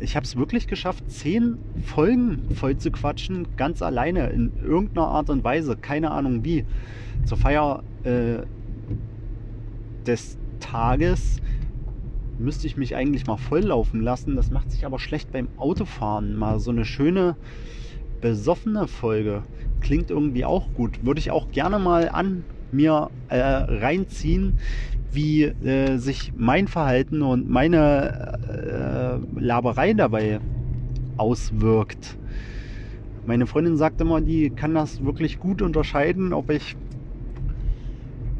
Ich 0.00 0.16
habe 0.16 0.24
es 0.24 0.36
wirklich 0.36 0.66
geschafft, 0.66 1.08
10 1.08 1.58
Folgen 1.84 2.48
voll 2.54 2.76
zu 2.76 2.90
quatschen, 2.90 3.46
ganz 3.56 3.80
alleine, 3.80 4.28
in 4.30 4.52
irgendeiner 4.62 5.06
Art 5.06 5.30
und 5.30 5.44
Weise, 5.44 5.76
keine 5.76 6.10
Ahnung 6.10 6.44
wie. 6.44 6.64
Zur 7.24 7.38
Feier 7.38 7.84
äh, 8.02 8.42
des 10.04 10.36
Tages 10.60 11.40
müsste 12.38 12.66
ich 12.66 12.76
mich 12.76 12.96
eigentlich 12.96 13.26
mal 13.26 13.36
volllaufen 13.36 14.00
lassen. 14.00 14.34
Das 14.36 14.50
macht 14.50 14.70
sich 14.70 14.84
aber 14.84 14.98
schlecht 14.98 15.32
beim 15.32 15.48
Autofahren. 15.56 16.36
Mal 16.36 16.58
so 16.58 16.70
eine 16.70 16.84
schöne 16.84 17.36
besoffene 18.20 18.88
Folge. 18.88 19.42
Klingt 19.80 20.10
irgendwie 20.10 20.44
auch 20.44 20.72
gut. 20.74 21.04
Würde 21.04 21.20
ich 21.20 21.30
auch 21.30 21.50
gerne 21.50 21.78
mal 21.78 22.08
an 22.08 22.44
mir 22.72 23.10
äh, 23.28 23.38
reinziehen, 23.38 24.58
wie 25.14 25.44
äh, 25.44 25.96
sich 25.98 26.32
mein 26.36 26.68
Verhalten 26.68 27.22
und 27.22 27.48
meine 27.48 28.38
äh, 28.48 29.40
Laberei 29.40 29.94
dabei 29.94 30.40
auswirkt. 31.16 32.18
Meine 33.26 33.46
Freundin 33.46 33.76
sagt 33.76 34.00
immer, 34.00 34.20
die 34.20 34.50
kann 34.50 34.74
das 34.74 35.04
wirklich 35.04 35.38
gut 35.38 35.62
unterscheiden, 35.62 36.32
ob 36.32 36.50
ich 36.50 36.76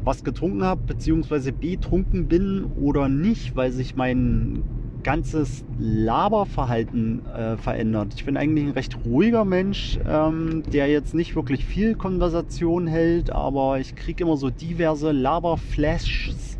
was 0.03 0.23
getrunken 0.23 0.63
habe, 0.63 0.81
beziehungsweise 0.85 1.51
betrunken 1.51 2.27
bin 2.27 2.65
oder 2.79 3.09
nicht, 3.09 3.55
weil 3.55 3.71
sich 3.71 3.95
mein 3.95 4.61
ganzes 5.05 5.63
Laberverhalten 5.77 7.23
äh, 7.27 7.57
verändert. 7.57 8.15
Ich 8.15 8.25
bin 8.25 8.37
eigentlich 8.37 8.65
ein 8.65 8.71
recht 8.71 8.97
ruhiger 9.05 9.45
Mensch, 9.45 9.99
ähm, 10.09 10.63
der 10.73 10.87
jetzt 10.87 11.13
nicht 11.13 11.35
wirklich 11.35 11.63
viel 11.63 11.93
Konversation 11.93 12.87
hält, 12.87 13.29
aber 13.29 13.79
ich 13.79 13.95
kriege 13.95 14.23
immer 14.23 14.35
so 14.35 14.49
diverse 14.49 15.11
Laberflashes, 15.11 16.57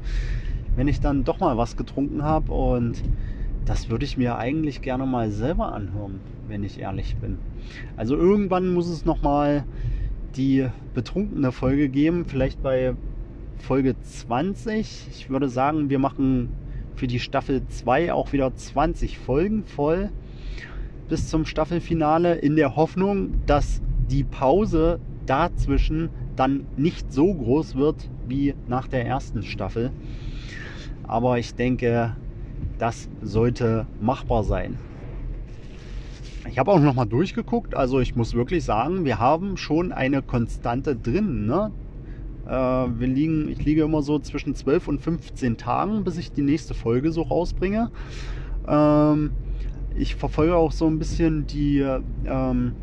wenn 0.75 0.87
ich 0.87 0.99
dann 0.99 1.23
doch 1.23 1.39
mal 1.39 1.57
was 1.57 1.75
getrunken 1.75 2.21
habe 2.21 2.53
und 2.53 3.01
das 3.65 3.89
würde 3.89 4.05
ich 4.05 4.15
mir 4.15 4.37
eigentlich 4.37 4.83
gerne 4.83 5.07
mal 5.07 5.31
selber 5.31 5.73
anhören, 5.73 6.19
wenn 6.47 6.63
ich 6.63 6.79
ehrlich 6.79 7.15
bin. 7.15 7.39
Also 7.97 8.15
irgendwann 8.15 8.75
muss 8.75 8.87
es 8.87 9.05
noch 9.05 9.23
mal 9.23 9.63
die 10.35 10.67
betrunkene 10.93 11.51
Folge 11.51 11.89
geben, 11.89 12.25
vielleicht 12.27 12.61
bei 12.61 12.93
Folge 13.57 13.95
20. 13.99 15.07
Ich 15.09 15.31
würde 15.31 15.49
sagen, 15.49 15.89
wir 15.89 15.97
machen 15.97 16.49
für 16.95 17.07
die 17.07 17.19
Staffel 17.19 17.67
2 17.67 18.13
auch 18.13 18.33
wieder 18.33 18.55
20 18.55 19.17
Folgen 19.17 19.65
voll 19.65 20.09
bis 21.09 21.29
zum 21.29 21.45
Staffelfinale 21.45 22.35
in 22.35 22.55
der 22.55 22.75
Hoffnung, 22.75 23.45
dass 23.45 23.81
die 24.09 24.23
Pause 24.23 24.99
dazwischen 25.25 26.09
dann 26.35 26.65
nicht 26.77 27.11
so 27.13 27.33
groß 27.33 27.75
wird 27.75 28.09
wie 28.27 28.55
nach 28.67 28.87
der 28.87 29.05
ersten 29.05 29.43
Staffel. 29.43 29.91
Aber 31.03 31.37
ich 31.37 31.55
denke, 31.55 32.15
das 32.77 33.09
sollte 33.21 33.85
machbar 34.01 34.43
sein. 34.43 34.77
Ich 36.49 36.59
habe 36.59 36.71
auch 36.71 36.79
noch 36.79 36.93
mal 36.93 37.05
durchgeguckt, 37.05 37.75
also 37.75 37.99
ich 37.99 38.15
muss 38.15 38.33
wirklich 38.33 38.63
sagen, 38.63 39.05
wir 39.05 39.19
haben 39.19 39.57
schon 39.57 39.91
eine 39.91 40.21
Konstante 40.21 40.95
drin. 40.95 41.47
Ne? 41.47 41.71
Äh, 42.45 42.51
wir 42.51 43.07
liegen, 43.07 43.49
ich 43.49 43.63
liege 43.63 43.83
immer 43.83 44.01
so 44.01 44.19
zwischen 44.19 44.55
12 44.55 44.87
und 44.87 45.01
15 45.01 45.57
Tagen, 45.57 46.03
bis 46.03 46.17
ich 46.17 46.31
die 46.31 46.41
nächste 46.41 46.73
Folge 46.73 47.11
so 47.11 47.23
rausbringe. 47.23 47.91
Ähm, 48.67 49.31
ich 49.97 50.15
verfolge 50.15 50.55
auch 50.55 50.71
so 50.71 50.87
ein 50.87 50.99
bisschen 50.99 51.47
die 51.47 51.79
ähm, 52.25 52.73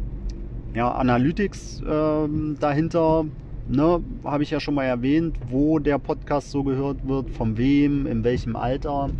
ja, 0.75 0.91
Analytics 0.93 1.83
ähm, 1.87 2.57
dahinter. 2.59 3.27
Ne, 3.69 4.03
habe 4.25 4.43
ich 4.43 4.51
ja 4.51 4.59
schon 4.59 4.75
mal 4.75 4.85
erwähnt, 4.85 5.37
wo 5.49 5.79
der 5.79 5.99
Podcast 5.99 6.51
so 6.51 6.65
gehört 6.65 7.07
wird, 7.07 7.31
von 7.31 7.57
wem, 7.57 8.09
in 8.09 8.25
welchem 8.25 8.57
Alter, 8.57 9.11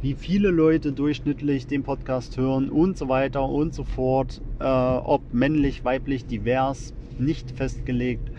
wie 0.00 0.14
viele 0.14 0.48
Leute 0.48 0.92
durchschnittlich 0.92 1.66
den 1.66 1.82
Podcast 1.82 2.38
hören 2.38 2.70
und 2.70 2.96
so 2.96 3.10
weiter 3.10 3.46
und 3.46 3.74
so 3.74 3.84
fort. 3.84 4.40
Äh, 4.58 4.64
ob 4.64 5.34
männlich, 5.34 5.84
weiblich, 5.84 6.24
divers, 6.24 6.94
nicht 7.18 7.50
festgelegt. 7.50 8.30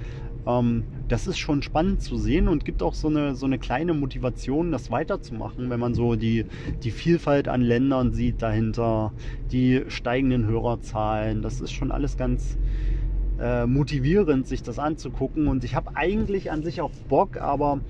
Das 1.10 1.26
ist 1.26 1.40
schon 1.40 1.64
spannend 1.64 2.02
zu 2.02 2.18
sehen 2.18 2.48
und 2.48 2.66
gibt 2.66 2.84
auch 2.84 2.94
so 2.94 3.08
eine, 3.08 3.36
so 3.36 3.48
eine 3.48 3.58
kleine 3.58 3.96
Motivation, 3.96 4.72
das 4.72 4.92
weiterzumachen, 4.92 5.72
wenn 5.72 5.80
man 5.80 5.96
so 5.96 6.16
die, 6.16 6.46
die 6.84 6.92
Vielfalt 6.92 7.48
an 7.48 7.62
Ländern 7.62 8.14
sieht 8.14 8.44
dahinter, 8.44 9.12
die 9.52 9.84
steigenden 9.88 10.46
Hörerzahlen. 10.46 11.42
Das 11.42 11.62
ist 11.62 11.72
schon 11.72 11.92
alles 11.92 12.16
ganz 12.16 12.60
äh, 13.40 13.66
motivierend, 13.66 14.48
sich 14.48 14.62
das 14.62 14.78
anzugucken. 14.78 15.48
Und 15.48 15.64
ich 15.64 15.74
habe 15.74 15.96
eigentlich 15.96 16.52
an 16.52 16.62
sich 16.62 16.80
auch 16.80 16.92
Bock, 17.08 17.38
aber 17.38 17.82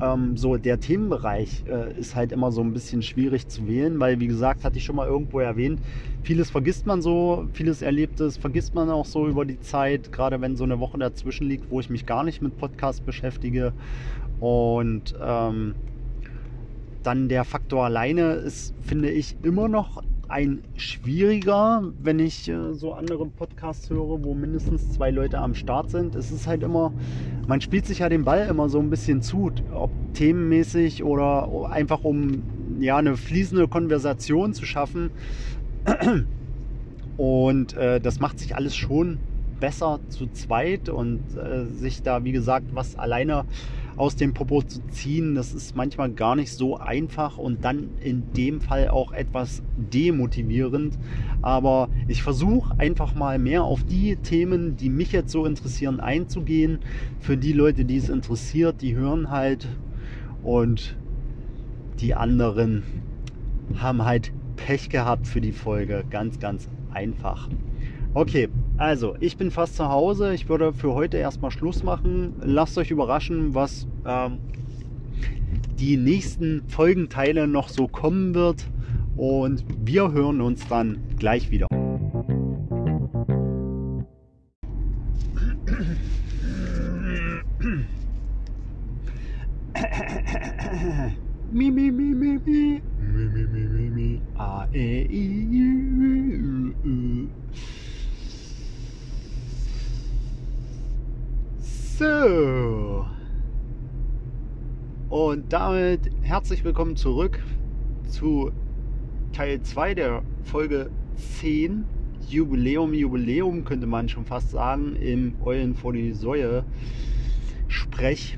ähm, 0.00 0.36
so 0.36 0.56
der 0.56 0.80
Themenbereich 0.80 1.64
äh, 1.68 1.98
ist 1.98 2.14
halt 2.14 2.32
immer 2.32 2.52
so 2.52 2.60
ein 2.60 2.72
bisschen 2.72 3.02
schwierig 3.02 3.48
zu 3.48 3.66
wählen, 3.66 3.98
weil 3.98 4.20
wie 4.20 4.26
gesagt, 4.26 4.64
hatte 4.64 4.78
ich 4.78 4.84
schon 4.84 4.96
mal 4.96 5.06
irgendwo 5.06 5.40
erwähnt, 5.40 5.80
vieles 6.22 6.50
vergisst 6.50 6.86
man 6.86 7.02
so, 7.02 7.46
vieles 7.52 7.82
Erlebtes 7.82 8.36
vergisst 8.36 8.74
man 8.74 8.90
auch 8.90 9.06
so 9.06 9.26
über 9.26 9.44
die 9.44 9.60
Zeit, 9.60 10.12
gerade 10.12 10.40
wenn 10.40 10.56
so 10.56 10.64
eine 10.64 10.80
Woche 10.80 10.98
dazwischen 10.98 11.48
liegt, 11.48 11.70
wo 11.70 11.80
ich 11.80 11.90
mich 11.90 12.06
gar 12.06 12.24
nicht 12.24 12.42
mit 12.42 12.56
Podcast 12.58 13.06
beschäftige. 13.06 13.72
Und 14.40 15.14
ähm, 15.22 15.74
dann 17.02 17.28
der 17.28 17.44
Faktor 17.44 17.84
alleine 17.84 18.32
ist, 18.32 18.74
finde 18.82 19.10
ich, 19.10 19.36
immer 19.42 19.68
noch 19.68 20.02
ein 20.28 20.62
schwieriger, 20.76 21.92
wenn 22.02 22.18
ich 22.18 22.48
äh, 22.48 22.74
so 22.74 22.92
andere 22.92 23.26
Podcasts 23.26 23.88
höre, 23.90 24.24
wo 24.24 24.34
mindestens 24.34 24.92
zwei 24.92 25.10
Leute 25.10 25.38
am 25.38 25.54
Start 25.54 25.90
sind. 25.90 26.14
Es 26.14 26.30
ist 26.30 26.46
halt 26.46 26.62
immer, 26.62 26.92
man 27.46 27.60
spielt 27.60 27.86
sich 27.86 28.00
ja 28.00 28.08
den 28.08 28.24
Ball 28.24 28.46
immer 28.48 28.68
so 28.68 28.78
ein 28.78 28.90
bisschen 28.90 29.22
zu, 29.22 29.52
ob 29.72 29.90
themenmäßig 30.14 31.04
oder 31.04 31.70
einfach 31.70 32.02
um 32.04 32.42
ja 32.80 32.96
eine 32.96 33.16
fließende 33.16 33.68
Konversation 33.68 34.52
zu 34.54 34.66
schaffen. 34.66 35.10
Und 37.16 37.74
äh, 37.74 38.00
das 38.00 38.20
macht 38.20 38.38
sich 38.38 38.56
alles 38.56 38.76
schon 38.76 39.18
besser 39.58 40.00
zu 40.10 40.26
zweit 40.32 40.90
und 40.90 41.20
äh, 41.34 41.64
sich 41.64 42.02
da, 42.02 42.24
wie 42.24 42.32
gesagt, 42.32 42.66
was 42.74 42.98
alleine 42.98 43.46
aus 43.96 44.14
dem 44.14 44.34
Popo 44.34 44.62
zu 44.62 44.80
ziehen, 44.88 45.34
das 45.34 45.54
ist 45.54 45.74
manchmal 45.74 46.12
gar 46.12 46.36
nicht 46.36 46.52
so 46.52 46.76
einfach 46.76 47.38
und 47.38 47.64
dann 47.64 47.90
in 48.00 48.32
dem 48.34 48.60
Fall 48.60 48.88
auch 48.88 49.12
etwas 49.12 49.62
demotivierend. 49.76 50.98
Aber 51.40 51.88
ich 52.06 52.22
versuche 52.22 52.78
einfach 52.78 53.14
mal 53.14 53.38
mehr 53.38 53.64
auf 53.64 53.84
die 53.84 54.16
Themen, 54.16 54.76
die 54.76 54.90
mich 54.90 55.12
jetzt 55.12 55.32
so 55.32 55.46
interessieren, 55.46 56.00
einzugehen. 56.00 56.80
Für 57.20 57.36
die 57.36 57.52
Leute, 57.52 57.84
die 57.84 57.96
es 57.96 58.08
interessiert, 58.08 58.82
die 58.82 58.94
hören 58.94 59.30
halt 59.30 59.66
und 60.42 60.96
die 62.00 62.14
anderen 62.14 62.82
haben 63.78 64.04
halt 64.04 64.32
Pech 64.56 64.90
gehabt 64.90 65.26
für 65.26 65.40
die 65.40 65.52
Folge. 65.52 66.04
Ganz, 66.10 66.38
ganz 66.38 66.68
einfach. 66.92 67.48
Okay, 68.16 68.48
also 68.78 69.14
ich 69.20 69.36
bin 69.36 69.50
fast 69.50 69.76
zu 69.76 69.90
Hause. 69.90 70.32
Ich 70.32 70.48
würde 70.48 70.72
für 70.72 70.94
heute 70.94 71.18
erstmal 71.18 71.50
Schluss 71.50 71.82
machen. 71.82 72.32
Lasst 72.40 72.78
euch 72.78 72.90
überraschen, 72.90 73.54
was 73.54 73.86
ähm, 74.06 74.38
die 75.78 75.98
nächsten 75.98 76.66
Folgenteile 76.66 77.46
noch 77.46 77.68
so 77.68 77.86
kommen 77.86 78.34
wird. 78.34 78.70
Und 79.18 79.66
wir 79.84 80.12
hören 80.12 80.40
uns 80.40 80.66
dann 80.66 80.96
gleich 81.18 81.50
wieder. 81.50 81.66
mi, 91.52 91.70
mi, 91.70 91.90
mi, 91.90 92.14
mi, 92.14 92.40
mi. 92.46 92.80
Mi, 92.98 93.26
mi, 93.26 93.46
mi, 93.46 93.60
mi, 93.60 93.90
mi. 93.90 94.22
A, 94.38 94.66
E, 94.72 95.02
I, 95.02 95.48
Ü, 95.52 95.92
Ü, 96.00 96.74
Ü. 96.82 97.28
So. 101.98 103.06
Und 105.08 105.50
damit 105.50 106.10
herzlich 106.20 106.62
willkommen 106.62 106.94
zurück 106.94 107.42
zu 108.06 108.52
Teil 109.32 109.62
2 109.62 109.94
der 109.94 110.22
Folge 110.44 110.90
10. 111.40 111.86
Jubiläum, 112.28 112.92
Jubiläum 112.92 113.64
könnte 113.64 113.86
man 113.86 114.10
schon 114.10 114.26
fast 114.26 114.50
sagen, 114.50 114.94
im 114.96 115.36
Eulen 115.42 115.74
vor 115.74 115.94
die 115.94 116.12
Säue 116.12 116.66
Sprech. 117.66 118.36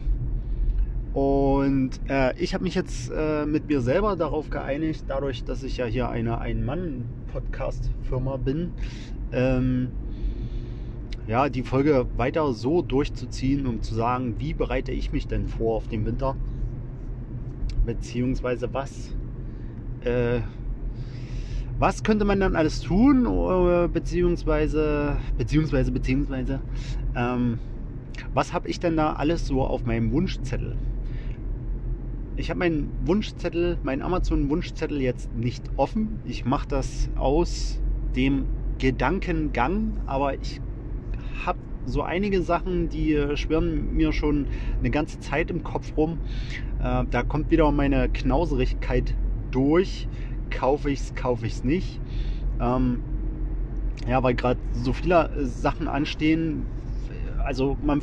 Und 1.12 1.98
äh, 2.08 2.38
ich 2.38 2.54
habe 2.54 2.62
mich 2.62 2.76
jetzt 2.76 3.10
äh, 3.10 3.44
mit 3.44 3.66
mir 3.66 3.80
selber 3.80 4.14
darauf 4.14 4.50
geeinigt, 4.50 5.06
dadurch, 5.08 5.42
dass 5.42 5.64
ich 5.64 5.78
ja 5.78 5.86
hier 5.86 6.08
eine 6.10 6.38
Ein-Mann-Podcast-Firma 6.38 8.36
bin, 8.36 8.70
ähm, 9.32 9.88
ja, 11.28 11.50
die 11.50 11.62
Folge 11.62 12.06
weiter 12.16 12.52
so 12.54 12.80
durchzuziehen, 12.80 13.66
um 13.66 13.82
zu 13.82 13.94
sagen, 13.94 14.36
wie 14.38 14.54
bereite 14.54 14.92
ich 14.92 15.12
mich 15.12 15.28
denn 15.28 15.46
vor 15.46 15.76
auf 15.76 15.86
den 15.86 16.06
Winter? 16.06 16.36
Beziehungsweise 17.84 18.72
was, 18.72 19.14
äh, 20.04 20.40
was 21.78 22.02
könnte 22.02 22.24
man 22.24 22.40
dann 22.40 22.56
alles 22.56 22.80
tun? 22.80 23.24
Beziehungsweise, 23.92 25.18
beziehungsweise, 25.36 25.92
beziehungsweise, 25.92 26.60
ähm, 27.14 27.58
was 28.32 28.54
habe 28.54 28.68
ich 28.68 28.80
denn 28.80 28.96
da 28.96 29.12
alles 29.12 29.46
so 29.46 29.62
auf 29.62 29.84
meinem 29.84 30.10
Wunschzettel? 30.12 30.76
Ich 32.36 32.48
habe 32.48 32.60
meinen 32.60 32.90
Wunschzettel, 33.04 33.78
meinen 33.82 34.00
Amazon-Wunschzettel 34.00 35.00
jetzt 35.02 35.34
nicht 35.34 35.62
offen. 35.76 36.20
Ich 36.24 36.46
mache 36.46 36.68
das 36.68 37.10
aus 37.16 37.78
dem 38.16 38.46
Gedankengang, 38.78 40.00
aber 40.06 40.34
ich 40.40 40.60
habe 41.44 41.58
so 41.86 42.02
einige 42.02 42.42
Sachen, 42.42 42.88
die 42.88 43.18
schwirren 43.34 43.94
mir 43.94 44.12
schon 44.12 44.46
eine 44.78 44.90
ganze 44.90 45.20
Zeit 45.20 45.50
im 45.50 45.62
Kopf 45.62 45.96
rum. 45.96 46.18
Äh, 46.82 47.04
da 47.10 47.22
kommt 47.22 47.50
wieder 47.50 47.70
meine 47.72 48.08
Knauserigkeit 48.08 49.14
durch. 49.50 50.08
Kaufe 50.50 50.90
ich 50.90 51.00
es, 51.00 51.14
kaufe 51.14 51.46
ich 51.46 51.54
es 51.54 51.64
nicht. 51.64 52.00
Ähm, 52.60 53.00
ja, 54.06 54.22
weil 54.22 54.34
gerade 54.34 54.60
so 54.72 54.92
viele 54.92 55.30
Sachen 55.44 55.88
anstehen. 55.88 56.66
Also 57.44 57.76
man 57.82 58.00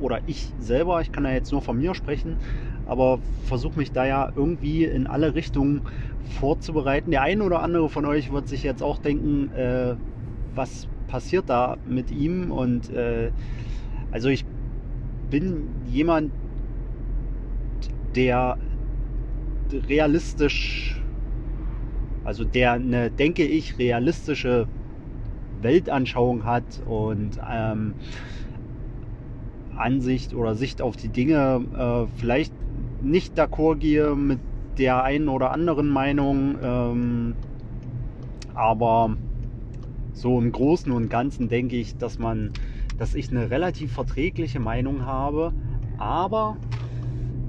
oder 0.00 0.20
ich 0.26 0.52
selber, 0.58 1.00
ich 1.00 1.12
kann 1.12 1.24
ja 1.24 1.30
jetzt 1.30 1.52
nur 1.52 1.62
von 1.62 1.78
mir 1.78 1.94
sprechen, 1.94 2.36
aber 2.86 3.20
versuche 3.44 3.78
mich 3.78 3.92
da 3.92 4.04
ja 4.04 4.32
irgendwie 4.34 4.84
in 4.84 5.06
alle 5.06 5.34
Richtungen 5.34 5.82
vorzubereiten. 6.40 7.10
Der 7.10 7.22
eine 7.22 7.44
oder 7.44 7.62
andere 7.62 7.88
von 7.88 8.04
euch 8.04 8.32
wird 8.32 8.48
sich 8.48 8.62
jetzt 8.62 8.82
auch 8.82 8.98
denken, 8.98 9.52
äh, 9.54 9.94
was 10.54 10.88
passiert 11.12 11.50
da 11.50 11.76
mit 11.86 12.10
ihm? 12.10 12.50
Und 12.50 12.90
äh, 12.90 13.30
also 14.10 14.30
ich 14.30 14.46
bin 15.30 15.68
jemand, 15.86 16.32
der 18.16 18.56
realistisch, 19.88 21.02
also 22.24 22.44
der 22.44 22.72
eine, 22.72 23.10
denke 23.10 23.44
ich, 23.44 23.78
realistische 23.78 24.66
Weltanschauung 25.60 26.44
hat 26.46 26.64
und 26.86 27.38
ähm, 27.50 27.94
Ansicht 29.76 30.34
oder 30.34 30.54
Sicht 30.54 30.80
auf 30.80 30.96
die 30.96 31.08
Dinge 31.08 31.60
äh, 31.76 32.18
vielleicht 32.18 32.54
nicht 33.02 33.38
d'accord 33.38 33.76
gehe 33.76 34.14
mit 34.14 34.38
der 34.78 35.02
einen 35.02 35.28
oder 35.28 35.50
anderen 35.50 35.88
Meinung, 35.90 36.56
ähm, 36.62 37.34
aber 38.54 39.16
so 40.12 40.38
im 40.38 40.52
Großen 40.52 40.92
und 40.92 41.08
Ganzen 41.08 41.48
denke 41.48 41.76
ich, 41.76 41.96
dass 41.96 42.18
man, 42.18 42.52
dass 42.98 43.14
ich 43.14 43.30
eine 43.30 43.50
relativ 43.50 43.92
verträgliche 43.92 44.60
Meinung 44.60 45.04
habe, 45.04 45.52
aber 45.98 46.58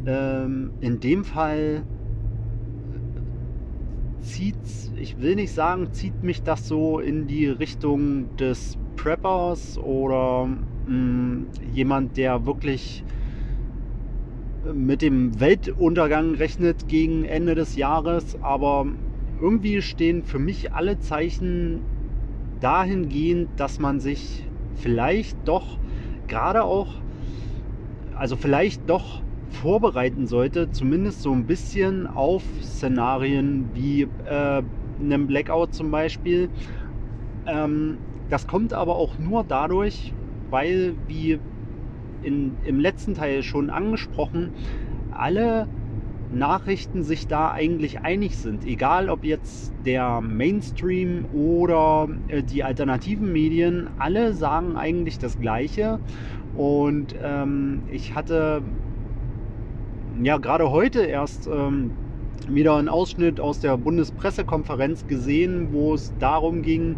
ähm, 0.05 0.73
in 0.79 0.99
dem 0.99 1.25
Fall 1.25 1.85
zieht, 4.21 4.55
ich 4.95 5.17
will 5.17 5.35
nicht 5.35 5.53
sagen, 5.53 5.89
zieht 5.91 6.23
mich 6.23 6.43
das 6.43 6.67
so 6.67 6.99
in 6.99 7.27
die 7.27 7.47
Richtung 7.47 8.35
des 8.37 8.77
Preppers 8.95 9.77
oder 9.77 10.47
mh, 10.85 10.93
mm, 10.93 11.51
jemand, 11.61 12.17
der 12.17 12.45
wirklich 12.45 13.03
mit 14.73 15.01
dem 15.01 15.39
Weltuntergang 15.39 16.35
rechnet 16.35 16.87
gegen 16.87 17.25
Ende 17.25 17.53
des 17.53 17.75
Jahres, 17.75 18.41
aber 18.41 18.85
irgendwie 19.37 19.81
stehen 19.81 20.23
für 20.23 20.39
mich 20.39 20.73
alle 20.73 20.99
Zeichen 20.99 21.83
dahingehend, 22.63 23.49
dass 23.57 23.79
man 23.79 23.99
sich 23.99 24.43
vielleicht 24.75 25.37
doch 25.45 25.77
gerade 26.27 26.63
auch, 26.63 26.87
also 28.17 28.35
vielleicht 28.35 28.89
doch 28.89 29.21
vorbereiten 29.49 30.27
sollte, 30.27 30.71
zumindest 30.71 31.21
so 31.21 31.31
ein 31.31 31.45
bisschen 31.45 32.07
auf 32.07 32.43
Szenarien 32.61 33.69
wie 33.73 34.07
äh, 34.25 34.63
einem 35.01 35.27
Blackout 35.27 35.73
zum 35.73 35.91
Beispiel. 35.91 36.49
Ähm, 37.45 37.97
das 38.29 38.47
kommt 38.47 38.73
aber 38.73 38.95
auch 38.95 39.17
nur 39.19 39.43
dadurch, 39.43 40.13
weil, 40.49 40.95
wie 41.07 41.39
in, 42.23 42.57
im 42.65 42.79
letzten 42.79 43.13
Teil 43.13 43.43
schon 43.43 43.69
angesprochen, 43.69 44.51
alle 45.11 45.67
Nachrichten 46.33 47.03
sich 47.03 47.27
da 47.27 47.51
eigentlich 47.51 48.01
einig 48.01 48.37
sind. 48.37 48.65
Egal 48.65 49.09
ob 49.09 49.23
jetzt 49.23 49.71
der 49.85 50.21
Mainstream 50.21 51.25
oder 51.33 52.09
äh, 52.27 52.43
die 52.43 52.63
alternativen 52.63 53.31
Medien, 53.31 53.89
alle 53.99 54.33
sagen 54.33 54.75
eigentlich 54.75 55.19
das 55.19 55.39
Gleiche. 55.39 55.99
Und 56.55 57.15
ähm, 57.21 57.83
ich 57.91 58.15
hatte 58.15 58.61
ja 60.21 60.37
gerade 60.37 60.69
heute 60.71 61.01
erst 61.01 61.47
ähm, 61.47 61.91
wieder 62.47 62.75
einen 62.75 62.89
Ausschnitt 62.89 63.39
aus 63.39 63.59
der 63.59 63.77
Bundespressekonferenz 63.77 65.07
gesehen, 65.07 65.69
wo 65.71 65.93
es 65.93 66.13
darum 66.19 66.61
ging, 66.61 66.97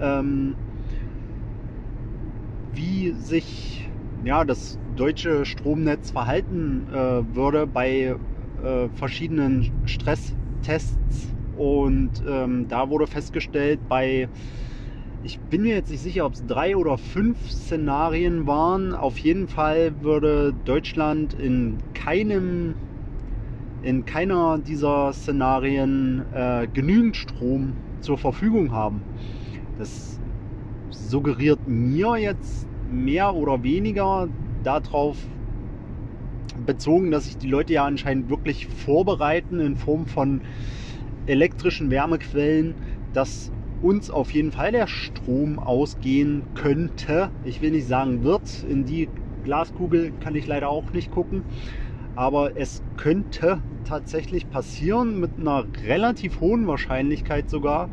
ähm, 0.00 0.54
wie 2.74 3.12
sich 3.12 3.88
ja, 4.24 4.44
das 4.44 4.78
deutsche 4.96 5.44
Stromnetz 5.44 6.10
verhalten 6.10 6.86
äh, 6.92 7.34
würde 7.34 7.66
bei 7.66 8.16
äh, 8.62 8.88
verschiedenen 8.90 9.70
Stresstests 9.86 11.32
und 11.56 12.10
ähm, 12.26 12.66
da 12.68 12.88
wurde 12.88 13.06
festgestellt, 13.06 13.80
bei, 13.88 14.28
ich 15.22 15.38
bin 15.38 15.62
mir 15.62 15.74
jetzt 15.74 15.90
nicht 15.90 16.02
sicher, 16.02 16.26
ob 16.26 16.34
es 16.34 16.44
drei 16.46 16.76
oder 16.76 16.98
fünf 16.98 17.50
Szenarien 17.50 18.46
waren, 18.46 18.94
auf 18.94 19.18
jeden 19.18 19.48
Fall 19.48 19.92
würde 20.02 20.54
Deutschland 20.64 21.34
in 21.34 21.78
keinem, 21.94 22.74
in 23.82 24.04
keiner 24.04 24.58
dieser 24.58 25.12
Szenarien 25.12 26.24
äh, 26.32 26.66
genügend 26.72 27.16
Strom 27.16 27.74
zur 28.00 28.18
Verfügung 28.18 28.72
haben. 28.72 29.02
Das 29.78 30.18
suggeriert 30.90 31.60
mir 31.66 32.16
jetzt 32.16 32.66
mehr 32.90 33.34
oder 33.34 33.62
weniger 33.62 34.28
darauf 34.64 35.16
bezogen, 36.66 37.10
dass 37.10 37.26
sich 37.26 37.38
die 37.38 37.48
Leute 37.48 37.74
ja 37.74 37.84
anscheinend 37.84 38.30
wirklich 38.30 38.66
vorbereiten 38.66 39.60
in 39.60 39.76
Form 39.76 40.06
von 40.06 40.42
elektrischen 41.26 41.90
Wärmequellen, 41.90 42.74
dass 43.12 43.50
uns 43.80 44.10
auf 44.10 44.32
jeden 44.32 44.52
Fall 44.52 44.72
der 44.72 44.86
Strom 44.86 45.58
ausgehen 45.58 46.44
könnte. 46.54 47.30
Ich 47.44 47.60
will 47.60 47.72
nicht 47.72 47.86
sagen 47.86 48.22
wird, 48.22 48.64
in 48.68 48.84
die 48.84 49.08
Glaskugel 49.44 50.12
kann 50.20 50.34
ich 50.34 50.46
leider 50.46 50.68
auch 50.68 50.92
nicht 50.92 51.10
gucken, 51.10 51.42
aber 52.14 52.56
es 52.56 52.82
könnte 52.96 53.60
tatsächlich 53.84 54.48
passieren 54.48 55.18
mit 55.20 55.32
einer 55.38 55.66
relativ 55.84 56.40
hohen 56.40 56.66
Wahrscheinlichkeit 56.66 57.50
sogar, 57.50 57.90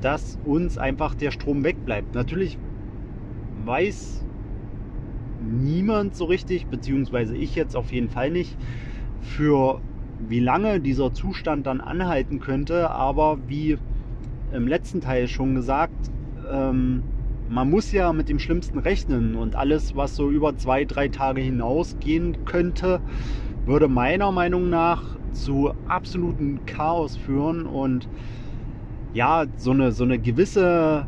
dass 0.00 0.38
uns 0.44 0.78
einfach 0.78 1.14
der 1.14 1.30
Strom 1.30 1.64
wegbleibt. 1.64 2.14
Natürlich 2.14 2.58
weiß 3.64 4.24
niemand 5.42 6.14
so 6.14 6.24
richtig, 6.24 6.66
beziehungsweise 6.66 7.36
ich 7.36 7.54
jetzt 7.54 7.76
auf 7.76 7.92
jeden 7.92 8.08
Fall 8.08 8.30
nicht, 8.30 8.56
für 9.20 9.80
wie 10.28 10.40
lange 10.40 10.80
dieser 10.80 11.12
Zustand 11.12 11.66
dann 11.66 11.80
anhalten 11.80 12.40
könnte. 12.40 12.90
Aber 12.90 13.38
wie 13.48 13.78
im 14.52 14.68
letzten 14.68 15.00
Teil 15.00 15.28
schon 15.28 15.54
gesagt, 15.54 16.10
ähm, 16.50 17.02
man 17.48 17.68
muss 17.68 17.92
ja 17.92 18.12
mit 18.12 18.28
dem 18.28 18.38
Schlimmsten 18.38 18.78
rechnen 18.78 19.34
und 19.34 19.56
alles, 19.56 19.96
was 19.96 20.16
so 20.16 20.30
über 20.30 20.56
zwei, 20.56 20.84
drei 20.84 21.08
Tage 21.08 21.40
hinausgehen 21.40 22.44
könnte, 22.44 23.00
würde 23.66 23.88
meiner 23.88 24.32
Meinung 24.32 24.70
nach 24.70 25.16
zu 25.32 25.72
absolutem 25.86 26.64
Chaos 26.66 27.16
führen 27.16 27.66
und 27.66 28.08
ja, 29.14 29.46
so 29.58 29.72
eine, 29.72 29.92
so 29.92 30.04
eine 30.04 30.18
gewisse 30.18 31.06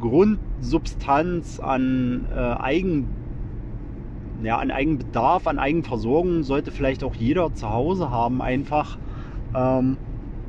Grundsubstanz 0.00 1.60
an 1.60 2.26
äh, 2.34 2.38
Eigen 2.38 3.08
ja, 4.42 4.58
an 4.58 4.70
Eigenbedarf, 4.70 5.46
an 5.46 5.58
Eigenversorgung 5.58 6.42
sollte 6.42 6.70
vielleicht 6.70 7.04
auch 7.04 7.14
jeder 7.14 7.54
zu 7.54 7.70
Hause 7.70 8.10
haben, 8.10 8.42
einfach. 8.42 8.98
Ähm, 9.54 9.96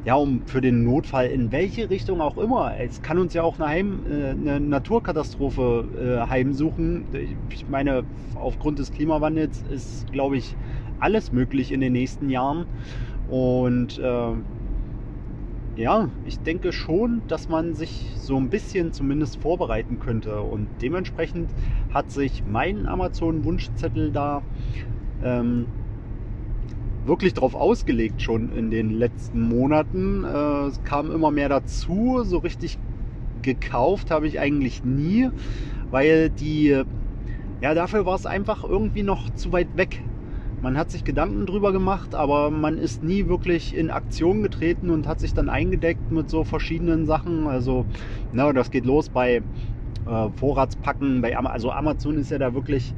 ja, 0.07 0.15
um 0.15 0.41
für 0.45 0.61
den 0.61 0.85
Notfall 0.85 1.27
in 1.27 1.51
welche 1.51 1.89
Richtung 1.89 2.21
auch 2.21 2.37
immer. 2.37 2.71
Es 2.79 3.01
kann 3.01 3.17
uns 3.17 3.33
ja 3.33 3.43
auch 3.43 3.59
eine, 3.59 3.67
Heim, 3.67 3.99
äh, 4.09 4.29
eine 4.29 4.61
Naturkatastrophe 4.61 6.23
äh, 6.25 6.29
heimsuchen. 6.29 7.05
Ich 7.49 7.67
meine, 7.67 8.05
aufgrund 8.35 8.79
des 8.79 8.93
Klimawandels 8.93 9.65
ist, 9.69 10.09
glaube 10.13 10.37
ich, 10.37 10.55
alles 10.99 11.33
möglich 11.33 11.73
in 11.73 11.81
den 11.81 11.91
nächsten 11.91 12.29
Jahren. 12.29 12.67
Und 13.29 13.99
äh, 13.99 14.31
ja, 15.75 16.09
ich 16.25 16.39
denke 16.39 16.71
schon, 16.71 17.21
dass 17.27 17.49
man 17.49 17.75
sich 17.75 18.13
so 18.15 18.37
ein 18.37 18.49
bisschen 18.49 18.93
zumindest 18.93 19.41
vorbereiten 19.41 19.99
könnte. 19.99 20.41
Und 20.41 20.67
dementsprechend 20.81 21.49
hat 21.97 22.11
sich 22.11 22.43
mein 22.45 22.85
Amazon-Wunschzettel 22.85 24.11
da 24.11 24.43
ähm, 25.23 25.65
wirklich 27.05 27.33
drauf 27.33 27.55
ausgelegt 27.55 28.21
schon 28.21 28.51
in 28.55 28.69
den 28.69 28.91
letzten 28.91 29.41
Monaten. 29.41 30.23
Äh, 30.23 30.67
es 30.67 30.83
kam 30.83 31.11
immer 31.11 31.31
mehr 31.31 31.49
dazu. 31.49 32.21
So 32.23 32.37
richtig 32.37 32.77
gekauft 33.41 34.11
habe 34.11 34.27
ich 34.27 34.39
eigentlich 34.39 34.83
nie, 34.83 35.29
weil 35.89 36.29
die, 36.29 36.83
ja, 37.61 37.73
dafür 37.73 38.05
war 38.05 38.15
es 38.15 38.27
einfach 38.27 38.63
irgendwie 38.63 39.03
noch 39.03 39.33
zu 39.33 39.51
weit 39.51 39.75
weg. 39.75 39.99
Man 40.61 40.77
hat 40.77 40.91
sich 40.91 41.03
Gedanken 41.03 41.45
drüber 41.45 41.71
gemacht, 41.71 42.13
aber 42.13 42.51
man 42.51 42.77
ist 42.77 43.03
nie 43.03 43.27
wirklich 43.27 43.75
in 43.75 43.89
Aktion 43.89 44.43
getreten 44.43 44.89
und 44.89 45.07
hat 45.07 45.19
sich 45.19 45.33
dann 45.33 45.49
eingedeckt 45.49 46.11
mit 46.11 46.29
so 46.29 46.43
verschiedenen 46.43 47.05
Sachen. 47.05 47.47
Also, 47.47 47.85
na, 48.33 48.51
das 48.53 48.69
geht 48.69 48.85
los 48.85 49.09
bei 49.09 49.41
äh, 50.07 50.29
Vorratspacken, 50.37 51.21
bei 51.21 51.37
also 51.37 51.71
Amazon 51.71 52.17
ist 52.17 52.31
ja 52.31 52.37
da 52.37 52.53
wirklich 52.53 52.93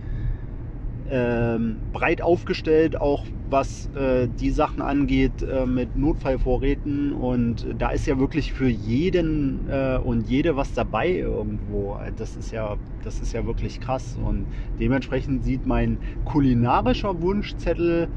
ähm, 1.09 1.79
breit 1.91 2.21
aufgestellt, 2.21 2.99
auch 2.99 3.25
was 3.49 3.89
äh, 3.95 4.27
die 4.39 4.51
Sachen 4.51 4.81
angeht 4.81 5.41
äh, 5.41 5.65
mit 5.65 5.97
Notfallvorräten. 5.97 7.13
Und 7.13 7.65
da 7.77 7.89
ist 7.89 8.05
ja 8.05 8.19
wirklich 8.19 8.53
für 8.53 8.67
jeden 8.67 9.67
äh, 9.69 9.97
und 9.97 10.27
jede 10.27 10.55
was 10.55 10.73
dabei 10.73 11.09
irgendwo. 11.09 11.97
Das 12.17 12.35
ist 12.35 12.51
ja, 12.51 12.77
das 13.03 13.21
ist 13.21 13.33
ja 13.33 13.45
wirklich 13.45 13.79
krass. 13.79 14.17
Und 14.23 14.45
dementsprechend 14.79 15.43
sieht 15.43 15.65
mein 15.65 15.99
kulinarischer 16.25 17.21
Wunschzettel 17.21 18.09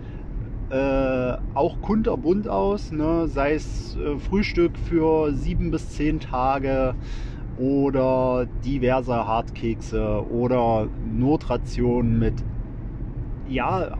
äh, 0.70 1.36
auch 1.54 1.80
kunterbunt 1.82 2.48
aus, 2.48 2.92
ne? 2.92 3.28
sei 3.28 3.54
es 3.54 3.96
äh, 3.96 4.18
Frühstück 4.18 4.78
für 4.78 5.34
sieben 5.34 5.70
bis 5.70 5.90
zehn 5.90 6.18
Tage 6.18 6.94
oder 7.62 8.46
diverse 8.64 9.14
Hartkekse 9.14 10.26
oder 10.28 10.88
Notrationen 11.04 12.18
mit 12.18 12.34
ja, 13.48 13.98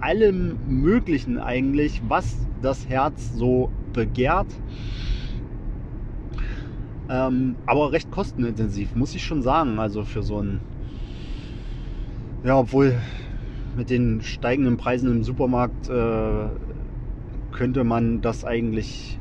allem 0.00 0.58
Möglichen 0.66 1.38
eigentlich, 1.38 2.02
was 2.08 2.36
das 2.62 2.88
Herz 2.88 3.32
so 3.34 3.70
begehrt. 3.92 4.48
Ähm, 7.08 7.54
aber 7.66 7.92
recht 7.92 8.10
kostenintensiv, 8.10 8.96
muss 8.96 9.14
ich 9.14 9.22
schon 9.22 9.42
sagen. 9.42 9.78
Also 9.78 10.02
für 10.02 10.24
so 10.24 10.42
ein. 10.42 10.60
Ja, 12.42 12.58
obwohl 12.58 12.96
mit 13.76 13.90
den 13.90 14.22
steigenden 14.22 14.76
Preisen 14.76 15.08
im 15.08 15.22
Supermarkt 15.22 15.88
äh, 15.88 16.48
könnte 17.52 17.84
man 17.84 18.22
das 18.22 18.44
eigentlich. 18.44 19.20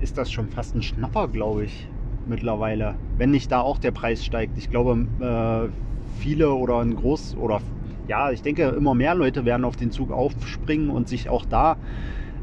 Ist 0.00 0.18
das 0.18 0.30
schon 0.30 0.48
fast 0.48 0.74
ein 0.76 0.82
Schnapper, 0.82 1.26
glaube 1.26 1.64
ich, 1.64 1.88
mittlerweile. 2.28 2.96
Wenn 3.16 3.30
nicht 3.30 3.50
da 3.50 3.60
auch 3.60 3.78
der 3.78 3.90
Preis 3.90 4.24
steigt. 4.24 4.56
Ich 4.58 4.70
glaube, 4.70 5.06
äh, 5.20 5.72
viele 6.20 6.52
oder 6.52 6.78
ein 6.78 6.96
Groß- 6.96 7.36
oder 7.36 7.60
ja, 8.06 8.30
ich 8.30 8.42
denke, 8.42 8.68
immer 8.68 8.94
mehr 8.94 9.14
Leute 9.14 9.44
werden 9.44 9.64
auf 9.64 9.76
den 9.76 9.90
Zug 9.90 10.10
aufspringen 10.10 10.90
und 10.90 11.08
sich 11.08 11.28
auch 11.28 11.44
da 11.44 11.76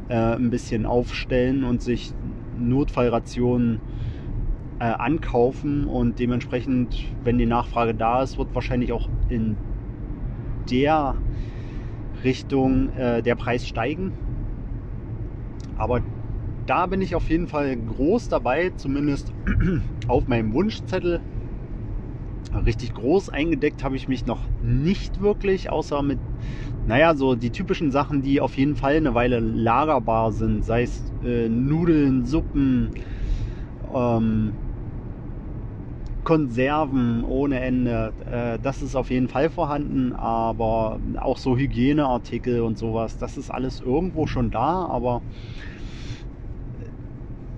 äh, 0.10 0.13
ein 0.15 0.52
bisschen 0.52 0.86
aufstellen 0.86 1.63
und 1.63 1.82
sich 1.82 2.13
Notfallrationen 2.58 3.80
äh, 4.80 4.86
ankaufen 4.86 5.86
und 5.86 6.19
dementsprechend, 6.19 6.98
wenn 7.24 7.38
die 7.38 7.45
Nachfrage 7.45 7.95
da 7.95 8.21
ist, 8.21 8.38
wird 8.38 8.54
wahrscheinlich 8.54 8.91
auch 8.91 9.10
in 9.30 9.58
der 10.69 11.15
Richtung 12.24 12.89
äh, 12.95 13.21
der 13.21 13.36
Preis 13.36 13.67
steigen. 13.67 14.12
Aber 15.78 16.02
da 16.65 16.86
bin 16.88 17.01
ich 17.01 17.15
auf 17.15 17.30
jeden 17.30 17.47
Fall 17.47 17.75
groß 17.78 18.28
dabei, 18.28 18.71
zumindest 18.71 19.34
auf 20.08 20.28
meinem 20.28 20.54
Wunschzettel 20.54 21.23
richtig 22.54 22.93
groß 22.93 23.30
eingedeckt 23.30 23.84
habe 23.84 23.95
ich 23.95 24.08
mich 24.08 24.25
noch 24.25 24.47
nicht 24.62 25.19
wirklich, 25.19 25.69
außer 25.69 26.01
mit, 26.01 26.19
naja, 26.86 27.15
so 27.15 27.36
die 27.36 27.51
typischen 27.51 27.91
Sachen, 27.91 28.21
die 28.21 28.39
auf 28.41 28.58
jeden 28.58 28.75
Fall 28.75 28.95
eine 28.95 29.13
Weile 29.13 29.39
lagerbar 29.39 30.32
sind, 30.32 30.63
sei 30.63 30.84
es 30.84 31.13
äh, 31.21 31.49
Nudeln, 31.49 32.25
Suppen, 32.25 32.91
ähm, 33.93 34.56
Konserven 36.23 37.23
ohne 37.23 37.60
Ende. 37.60 38.13
Äh, 38.25 38.60
das 38.60 38.82
ist 38.82 38.95
auf 38.95 39.12
jeden 39.12 39.28
Fall 39.28 39.49
vorhanden, 39.49 40.13
aber 40.13 40.99
auch 41.17 41.38
so 41.38 41.56
Hygieneartikel 41.56 42.62
und 42.62 42.78
sowas, 42.78 43.17
das 43.17 43.38
ist 43.38 43.51
alles 43.51 43.80
irgendwo 43.80 44.25
schon 44.25 44.49
da, 44.49 44.86
aber 44.86 45.23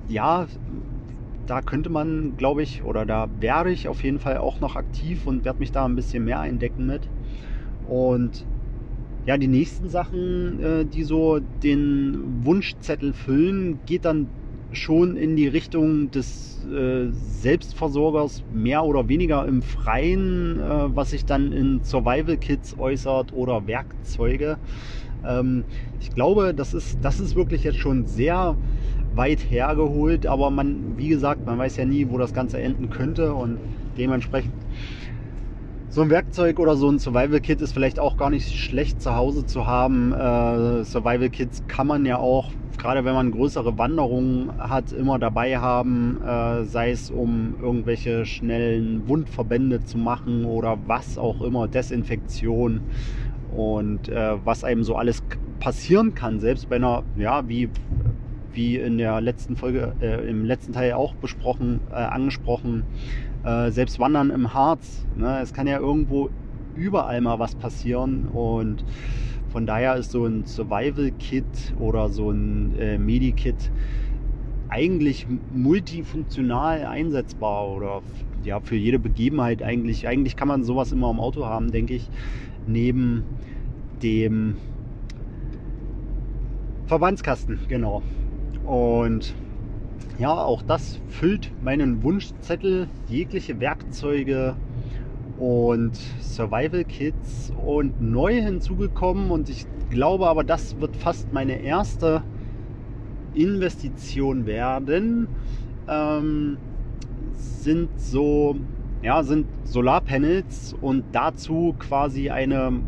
ja, 0.08 0.48
da 1.46 1.62
könnte 1.62 1.90
man, 1.90 2.36
glaube 2.38 2.64
ich, 2.64 2.84
oder 2.84 3.06
da 3.06 3.30
werde 3.40 3.72
ich 3.72 3.88
auf 3.88 4.04
jeden 4.04 4.20
Fall 4.20 4.38
auch 4.38 4.60
noch 4.60 4.76
aktiv 4.76 5.28
und 5.28 5.46
werde 5.46 5.62
mich 5.62 5.72
da 5.72 5.86
ein 5.86 5.96
bisschen 5.96 6.24
mehr 6.24 6.40
eindecken 6.40 6.86
mit. 6.86 7.10
Und 7.84 8.48
ja, 9.26 9.38
die 9.38 9.48
nächsten 9.48 9.90
Sachen, 9.90 10.60
äh, 10.60 10.86
die 10.86 11.04
so 11.04 11.40
den 11.64 12.46
Wunschzettel 12.46 13.14
füllen, 13.14 13.84
geht 13.86 14.06
dann 14.06 14.32
schon 14.72 15.16
in 15.18 15.36
die 15.36 15.48
Richtung 15.48 16.12
des 16.12 16.64
äh, 16.64 17.08
Selbstversorgers 17.12 18.44
mehr 18.50 18.84
oder 18.84 19.08
weniger 19.08 19.46
im 19.46 19.62
Freien, 19.62 20.60
äh, 20.60 20.96
was 20.96 21.12
sich 21.12 21.26
dann 21.26 21.52
in 21.52 21.82
Survival 21.84 22.38
Kits 22.38 22.78
äußert 22.78 23.32
oder 23.34 23.68
Werkzeuge. 23.68 24.60
Ähm, 25.24 25.66
ich 26.00 26.12
glaube, 26.12 26.54
das 26.54 26.74
ist, 26.74 26.98
das 27.02 27.20
ist 27.20 27.36
wirklich 27.36 27.64
jetzt 27.64 27.80
schon 27.80 28.06
sehr 28.06 28.58
weit 29.18 29.40
hergeholt, 29.50 30.26
aber 30.26 30.50
man, 30.50 30.98
wie 30.98 31.10
gesagt, 31.10 31.46
man 31.46 31.58
weiß 31.58 31.78
ja 31.78 31.86
nie, 31.86 32.08
wo 32.10 32.18
das 32.18 32.34
Ganze 32.34 32.60
enden 32.60 32.90
könnte 32.90 33.34
und 33.34 33.58
dementsprechend 33.98 34.54
so 35.90 36.02
ein 36.04 36.10
Werkzeug 36.10 36.60
oder 36.60 36.76
so 36.76 36.90
ein 36.90 37.00
Survival 37.00 37.40
Kit 37.40 37.60
ist 37.62 37.74
vielleicht 37.74 38.00
auch 38.00 38.18
gar 38.18 38.30
nicht 38.30 38.56
schlecht 38.56 39.02
zu 39.02 39.16
Hause 39.16 39.46
zu 39.46 39.66
haben. 39.66 40.14
Äh, 40.14 40.84
Survival 40.84 41.30
Kits 41.30 41.64
kann 41.68 41.88
man 41.88 42.06
ja 42.06 42.18
auch, 42.18 42.52
gerade 42.78 43.04
wenn 43.04 43.16
man 43.16 43.32
größere 43.32 43.78
Wanderungen 43.80 44.52
hat, 44.60 44.92
immer 44.92 45.18
dabei 45.18 45.58
haben, 45.58 46.22
äh, 46.22 46.66
sei 46.66 46.92
es 46.92 47.10
um 47.10 47.56
irgendwelche 47.60 48.28
schnellen 48.28 49.08
Wundverbände 49.08 49.84
zu 49.84 49.98
machen 49.98 50.46
oder 50.46 50.78
was 50.86 51.18
auch 51.18 51.42
immer, 51.42 51.68
Desinfektion 51.68 52.82
und 53.56 54.10
äh, 54.10 54.36
was 54.46 54.64
einem 54.64 54.84
so 54.84 54.96
alles 54.96 55.24
passieren 55.60 56.14
kann, 56.14 56.40
selbst 56.40 56.70
bei 56.70 56.76
einer, 56.76 57.02
ja, 57.16 57.48
wie 57.50 57.70
wie 58.58 58.78
in 58.78 58.98
der 58.98 59.22
letzten 59.22 59.56
Folge, 59.56 59.94
äh, 60.02 60.28
im 60.28 60.44
letzten 60.44 60.74
Teil 60.74 60.94
auch 60.94 61.14
besprochen, 61.14 61.80
äh, 61.92 61.94
angesprochen, 61.94 62.84
äh, 63.46 63.70
selbst 63.70 64.00
Wandern 64.00 64.32
im 64.32 64.54
Harz. 64.54 65.06
Ne? 65.16 65.40
Es 65.42 65.54
kann 65.54 65.68
ja 65.68 65.80
irgendwo 65.80 66.30
überall 66.76 67.22
mal 67.22 67.38
was 67.38 67.56
passieren 67.56 68.28
und 68.34 68.84
von 69.50 69.66
daher 69.68 69.96
ist 69.96 70.12
so 70.12 70.26
ein 70.26 70.46
Survival-Kit 70.46 71.76
oder 71.80 72.10
so 72.10 72.32
ein 72.32 72.76
äh, 72.80 72.98
Medi-Kit 72.98 73.72
eigentlich 74.70 75.28
multifunktional 75.54 76.86
einsetzbar 76.86 77.68
oder 77.70 78.02
ja 78.44 78.60
für 78.60 78.76
jede 78.76 78.98
Begebenheit 79.00 79.62
eigentlich. 79.62 80.08
Eigentlich 80.08 80.36
kann 80.36 80.48
man 80.48 80.64
sowas 80.64 80.92
immer 80.92 81.12
im 81.12 81.20
Auto 81.20 81.46
haben, 81.46 81.72
denke 81.72 81.94
ich, 81.94 82.10
neben 82.66 83.24
dem 84.02 84.56
Verbandskasten, 86.88 87.60
genau. 87.68 88.02
Und 88.68 89.34
ja, 90.20 90.34
auch 90.34 90.62
das 90.62 91.00
füllt 91.08 91.52
meinen 91.64 92.04
Wunschzettel, 92.04 92.90
jegliche 93.08 93.60
Werkzeuge 93.62 94.58
und 95.40 95.96
Survival 96.20 96.84
Kits 96.84 97.54
und 97.66 98.02
neu 98.02 98.42
hinzugekommen 98.42 99.32
und 99.32 99.48
ich 99.50 99.66
glaube 99.90 100.28
aber, 100.28 100.44
das 100.44 100.82
wird 100.82 100.98
fast 100.98 101.32
meine 101.32 101.62
erste 101.62 102.24
Investition 103.34 104.46
werden. 104.46 105.28
Ähm, 105.88 106.58
sind 107.36 107.90
so, 108.00 108.58
ja, 109.02 109.24
sind 109.24 109.46
Solarpanels 109.64 110.76
und 110.82 111.06
dazu 111.14 111.76
quasi 111.80 112.32
eine, 112.32 112.82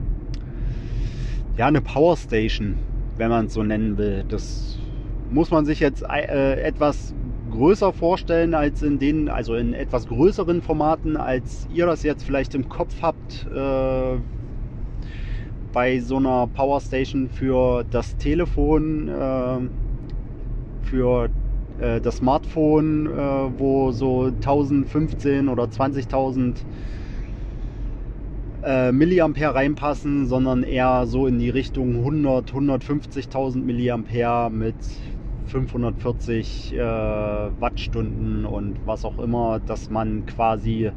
ja, 1.55 1.67
eine 1.67 1.81
Power 1.81 2.17
Station, 2.17 2.79
wenn 3.15 3.29
man 3.29 3.45
es 3.45 3.53
so 3.53 3.63
nennen 3.63 3.97
will. 3.97 4.25
Das 4.27 4.78
muss 5.31 5.51
man 5.51 5.65
sich 5.65 5.79
jetzt 5.79 6.03
äh, 6.03 6.61
etwas 6.61 7.13
größer 7.51 7.93
vorstellen 7.93 8.53
als 8.53 8.81
in 8.83 8.99
den, 8.99 9.29
also 9.29 9.55
in 9.55 9.73
etwas 9.73 10.07
größeren 10.07 10.61
Formaten, 10.61 11.17
als 11.17 11.67
ihr 11.73 11.85
das 11.85 12.03
jetzt 12.03 12.23
vielleicht 12.23 12.55
im 12.55 12.69
Kopf 12.69 13.01
habt 13.01 13.47
äh, 13.53 14.17
bei 15.71 15.99
so 15.99 16.17
einer 16.17 16.47
Powerstation 16.47 17.29
für 17.29 17.83
das 17.89 18.17
Telefon, 18.17 19.07
äh, 19.07 19.59
für 20.83 21.29
äh, 21.79 22.01
das 22.01 22.17
Smartphone, 22.17 23.07
äh, 23.07 23.59
wo 23.59 23.91
so 23.91 24.25
1015 24.25 25.47
oder 25.49 25.63
20.000 25.65 26.55
äh, 28.63 28.91
Milliampere 28.91 29.55
reinpassen, 29.55 30.27
sondern 30.27 30.63
eher 30.63 31.05
so 31.05 31.27
in 31.27 31.39
die 31.39 31.49
Richtung 31.49 31.97
100, 31.97 32.51
150.000 32.51 33.63
Milliampere 33.63 34.49
mit 34.51 34.75
540 35.49 36.73
äh, 36.73 36.79
Wattstunden 36.79 38.45
und 38.45 38.77
was 38.85 39.03
auch 39.05 39.19
immer, 39.19 39.59
dass 39.59 39.89
man 39.89 40.25
quasi 40.25 40.91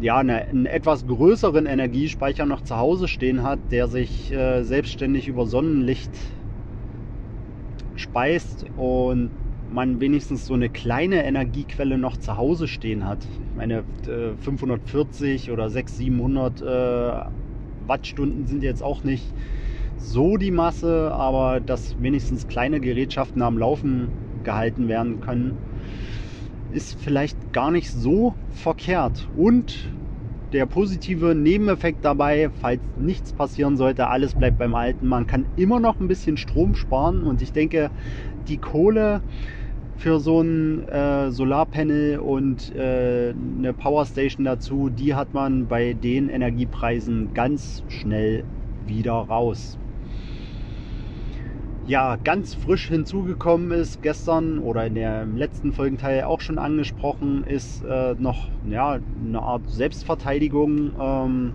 ja, 0.00 0.18
eine, 0.18 0.46
einen 0.46 0.66
etwas 0.66 1.06
größeren 1.06 1.66
Energiespeicher 1.66 2.46
noch 2.46 2.62
zu 2.62 2.76
Hause 2.76 3.08
stehen 3.08 3.42
hat, 3.42 3.58
der 3.70 3.88
sich 3.88 4.32
äh, 4.32 4.62
selbstständig 4.62 5.28
über 5.28 5.46
Sonnenlicht 5.46 6.10
speist 7.96 8.66
und 8.76 9.30
man 9.72 10.00
wenigstens 10.00 10.46
so 10.46 10.54
eine 10.54 10.68
kleine 10.68 11.24
Energiequelle 11.24 11.98
noch 11.98 12.16
zu 12.16 12.36
Hause 12.36 12.68
stehen 12.68 13.06
hat. 13.06 13.18
Ich 13.24 13.56
meine, 13.56 13.84
540 14.40 15.48
äh, 15.48 15.50
oder 15.50 15.68
600, 15.68 16.58
700 16.58 16.62
äh, 16.62 17.30
Wattstunden 17.86 18.46
sind 18.46 18.62
jetzt 18.62 18.82
auch 18.82 19.04
nicht 19.04 19.24
so 19.98 20.36
die 20.36 20.50
Masse, 20.50 21.12
aber 21.12 21.60
dass 21.60 21.94
wenigstens 22.00 22.46
kleine 22.46 22.80
Gerätschaften 22.80 23.42
am 23.42 23.58
Laufen 23.58 24.08
gehalten 24.44 24.88
werden 24.88 25.20
können, 25.20 25.56
ist 26.72 26.98
vielleicht 27.00 27.52
gar 27.52 27.70
nicht 27.70 27.90
so 27.90 28.34
verkehrt. 28.52 29.28
Und 29.36 29.88
der 30.52 30.66
positive 30.66 31.34
Nebeneffekt 31.34 32.04
dabei, 32.04 32.50
falls 32.60 32.80
nichts 33.00 33.32
passieren 33.32 33.76
sollte, 33.76 34.08
alles 34.08 34.34
bleibt 34.34 34.58
beim 34.58 34.74
Alten. 34.74 35.08
Man 35.08 35.26
kann 35.26 35.46
immer 35.56 35.80
noch 35.80 35.98
ein 35.98 36.08
bisschen 36.08 36.36
Strom 36.36 36.74
sparen 36.74 37.24
und 37.24 37.42
ich 37.42 37.52
denke, 37.52 37.90
die 38.48 38.58
Kohle 38.58 39.20
für 39.96 40.20
so 40.20 40.40
ein 40.40 40.88
äh, 40.88 41.30
Solarpanel 41.30 42.18
und 42.18 42.74
äh, 42.74 43.34
eine 43.58 43.72
Powerstation 43.72 44.44
dazu, 44.44 44.90
die 44.90 45.14
hat 45.14 45.34
man 45.34 45.66
bei 45.66 45.92
den 45.92 46.28
Energiepreisen 46.28 47.32
ganz 47.34 47.82
schnell 47.88 48.44
wieder 48.86 49.12
raus. 49.12 49.78
Ja, 51.86 52.16
ganz 52.16 52.54
frisch 52.54 52.88
hinzugekommen 52.88 53.70
ist 53.70 54.00
gestern 54.00 54.58
oder 54.58 54.86
in 54.86 54.94
dem 54.94 55.36
letzten 55.36 55.70
Folgenteil 55.70 56.24
auch 56.24 56.40
schon 56.40 56.58
angesprochen, 56.58 57.44
ist 57.44 57.82
äh, 57.84 58.14
noch 58.14 58.48
ja, 58.64 59.00
eine 59.22 59.42
Art 59.42 59.68
Selbstverteidigung. 59.68 60.94
Ähm, 60.98 61.52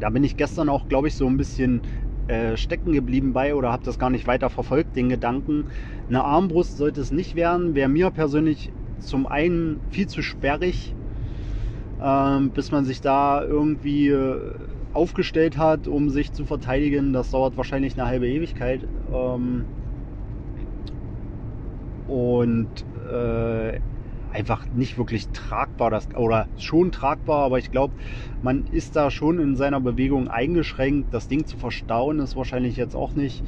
da 0.00 0.10
bin 0.10 0.24
ich 0.24 0.36
gestern 0.36 0.68
auch, 0.68 0.88
glaube 0.88 1.06
ich, 1.06 1.14
so 1.14 1.28
ein 1.28 1.36
bisschen 1.36 1.82
äh, 2.26 2.56
stecken 2.56 2.92
geblieben 2.92 3.32
bei 3.32 3.54
oder 3.54 3.70
habe 3.70 3.84
das 3.84 4.00
gar 4.00 4.10
nicht 4.10 4.26
weiter 4.26 4.50
verfolgt, 4.50 4.96
den 4.96 5.08
Gedanken. 5.08 5.66
Eine 6.08 6.24
Armbrust 6.24 6.76
sollte 6.76 7.00
es 7.00 7.12
nicht 7.12 7.36
werden, 7.36 7.76
wäre 7.76 7.88
mir 7.88 8.10
persönlich 8.10 8.72
zum 8.98 9.28
einen 9.28 9.80
viel 9.90 10.08
zu 10.08 10.22
sperrig, 10.22 10.92
ähm, 12.02 12.50
bis 12.50 12.72
man 12.72 12.84
sich 12.84 13.00
da 13.00 13.44
irgendwie 13.44 14.08
äh, 14.08 14.54
aufgestellt 14.94 15.58
hat, 15.58 15.88
um 15.88 16.08
sich 16.08 16.32
zu 16.32 16.44
verteidigen. 16.44 17.12
Das 17.12 17.30
dauert 17.30 17.56
wahrscheinlich 17.56 17.94
eine 17.94 18.06
halbe 18.06 18.28
Ewigkeit. 18.28 18.80
Ähm, 19.12 19.64
und 22.08 22.68
äh, 23.10 23.80
einfach 24.32 24.66
nicht 24.74 24.98
wirklich 24.98 25.28
tragbar. 25.28 25.90
Das, 25.90 26.08
oder 26.14 26.48
schon 26.58 26.92
tragbar, 26.92 27.44
aber 27.44 27.58
ich 27.58 27.70
glaube, 27.70 27.94
man 28.42 28.66
ist 28.72 28.96
da 28.96 29.10
schon 29.10 29.38
in 29.38 29.56
seiner 29.56 29.80
Bewegung 29.80 30.28
eingeschränkt. 30.28 31.14
Das 31.14 31.28
Ding 31.28 31.46
zu 31.46 31.56
verstauen 31.56 32.18
ist 32.18 32.36
wahrscheinlich 32.36 32.76
jetzt 32.76 32.96
auch 32.96 33.14
nicht. 33.14 33.42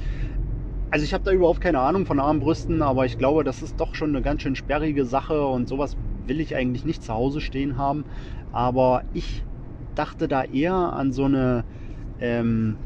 Also 0.91 1.05
ich 1.05 1.13
habe 1.13 1.25
da 1.25 1.33
überhaupt 1.33 1.61
keine 1.61 1.81
Ahnung 1.81 2.07
von 2.07 2.21
Armbrüsten, 2.21 2.81
aber 2.81 3.05
ich 3.07 3.19
glaube, 3.19 3.43
das 3.43 3.61
ist 3.61 3.81
doch 3.81 3.95
schon 3.95 4.11
eine 4.11 4.23
ganz 4.23 4.43
schön 4.43 4.55
sperrige 4.55 5.05
Sache 5.05 5.45
und 5.45 5.69
sowas 5.69 5.97
will 6.27 6.41
ich 6.41 6.55
eigentlich 6.55 6.85
nicht 6.85 7.03
zu 7.03 7.13
Hause 7.13 7.41
stehen 7.41 7.77
haben. 7.77 8.05
Aber 8.53 9.03
ich 9.13 9.43
dachte 9.99 10.29
da 10.29 10.45
eher 10.45 10.75
an 10.75 11.13
so 11.13 11.25
eine, 11.25 11.65
ähm, 12.21 12.77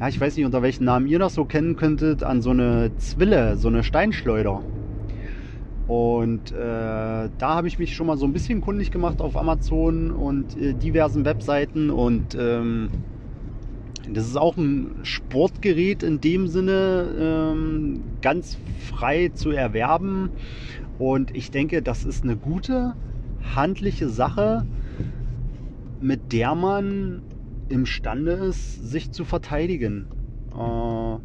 ja, 0.00 0.08
ich 0.08 0.20
weiß 0.20 0.36
nicht, 0.36 0.46
unter 0.46 0.62
welchen 0.62 0.84
Namen 0.84 1.06
ihr 1.06 1.18
das 1.18 1.34
so 1.34 1.44
kennen 1.44 1.76
könntet, 1.76 2.22
an 2.22 2.42
so 2.42 2.50
eine 2.50 2.90
Zwille, 2.98 3.56
so 3.56 3.68
eine 3.68 3.84
Steinschleuder. 3.84 4.62
Und 5.86 6.52
äh, 6.52 6.56
da 6.56 7.30
habe 7.40 7.66
ich 7.66 7.78
mich 7.78 7.96
schon 7.96 8.06
mal 8.06 8.16
so 8.16 8.24
ein 8.24 8.32
bisschen 8.32 8.60
kundig 8.60 8.92
gemacht 8.92 9.20
auf 9.20 9.36
Amazon 9.36 10.12
und 10.12 10.56
äh, 10.56 10.72
diversen 10.72 11.24
Webseiten. 11.24 11.90
Und 11.90 12.36
ähm, 12.38 12.90
das 14.08 14.26
ist 14.26 14.36
auch 14.36 14.56
ein 14.56 15.00
Sportgerät 15.02 16.02
in 16.02 16.20
dem 16.20 16.46
Sinne, 16.46 17.08
ähm, 17.18 18.02
ganz 18.22 18.56
frei 18.88 19.32
zu 19.34 19.50
erwerben. 19.50 20.30
Und 20.98 21.34
ich 21.34 21.50
denke, 21.50 21.82
das 21.82 22.04
ist 22.04 22.22
eine 22.24 22.36
gute 22.36 22.94
handliche 23.56 24.08
Sache, 24.08 24.64
mit 26.00 26.32
der 26.32 26.54
man 26.54 27.22
imstande 27.68 28.32
ist, 28.32 28.88
sich 28.90 29.12
zu 29.12 29.24
verteidigen. 29.24 30.06
Äh, 30.52 31.18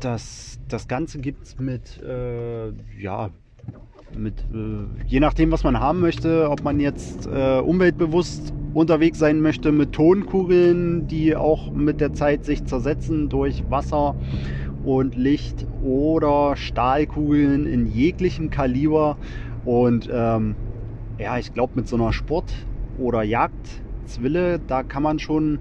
das, 0.00 0.58
das 0.68 0.88
Ganze 0.88 1.18
gibt 1.18 1.44
es 1.44 1.58
mit, 1.58 2.00
äh, 2.02 2.68
ja, 3.00 3.30
mit, 4.16 4.34
äh, 4.54 5.06
je 5.06 5.20
nachdem, 5.20 5.50
was 5.50 5.64
man 5.64 5.80
haben 5.80 6.00
möchte, 6.00 6.48
ob 6.50 6.62
man 6.62 6.80
jetzt 6.80 7.26
äh, 7.26 7.58
umweltbewusst 7.58 8.52
unterwegs 8.74 9.18
sein 9.18 9.40
möchte, 9.40 9.72
mit 9.72 9.92
Tonkugeln, 9.92 11.08
die 11.08 11.34
auch 11.34 11.72
mit 11.72 12.00
der 12.00 12.12
Zeit 12.12 12.44
sich 12.44 12.64
zersetzen 12.64 13.28
durch 13.28 13.64
Wasser 13.70 14.14
und 14.84 15.16
Licht 15.16 15.66
oder 15.82 16.56
Stahlkugeln 16.56 17.66
in 17.66 17.86
jeglichem 17.86 18.50
Kaliber. 18.50 19.16
Und 19.64 20.08
ähm, 20.10 20.54
ja, 21.18 21.38
ich 21.38 21.52
glaube, 21.52 21.72
mit 21.76 21.88
so 21.88 21.96
einer 21.96 22.12
Sport- 22.12 22.54
oder 22.98 23.22
Jagdzwille, 23.22 24.60
da 24.66 24.82
kann 24.82 25.02
man 25.02 25.18
schon 25.18 25.60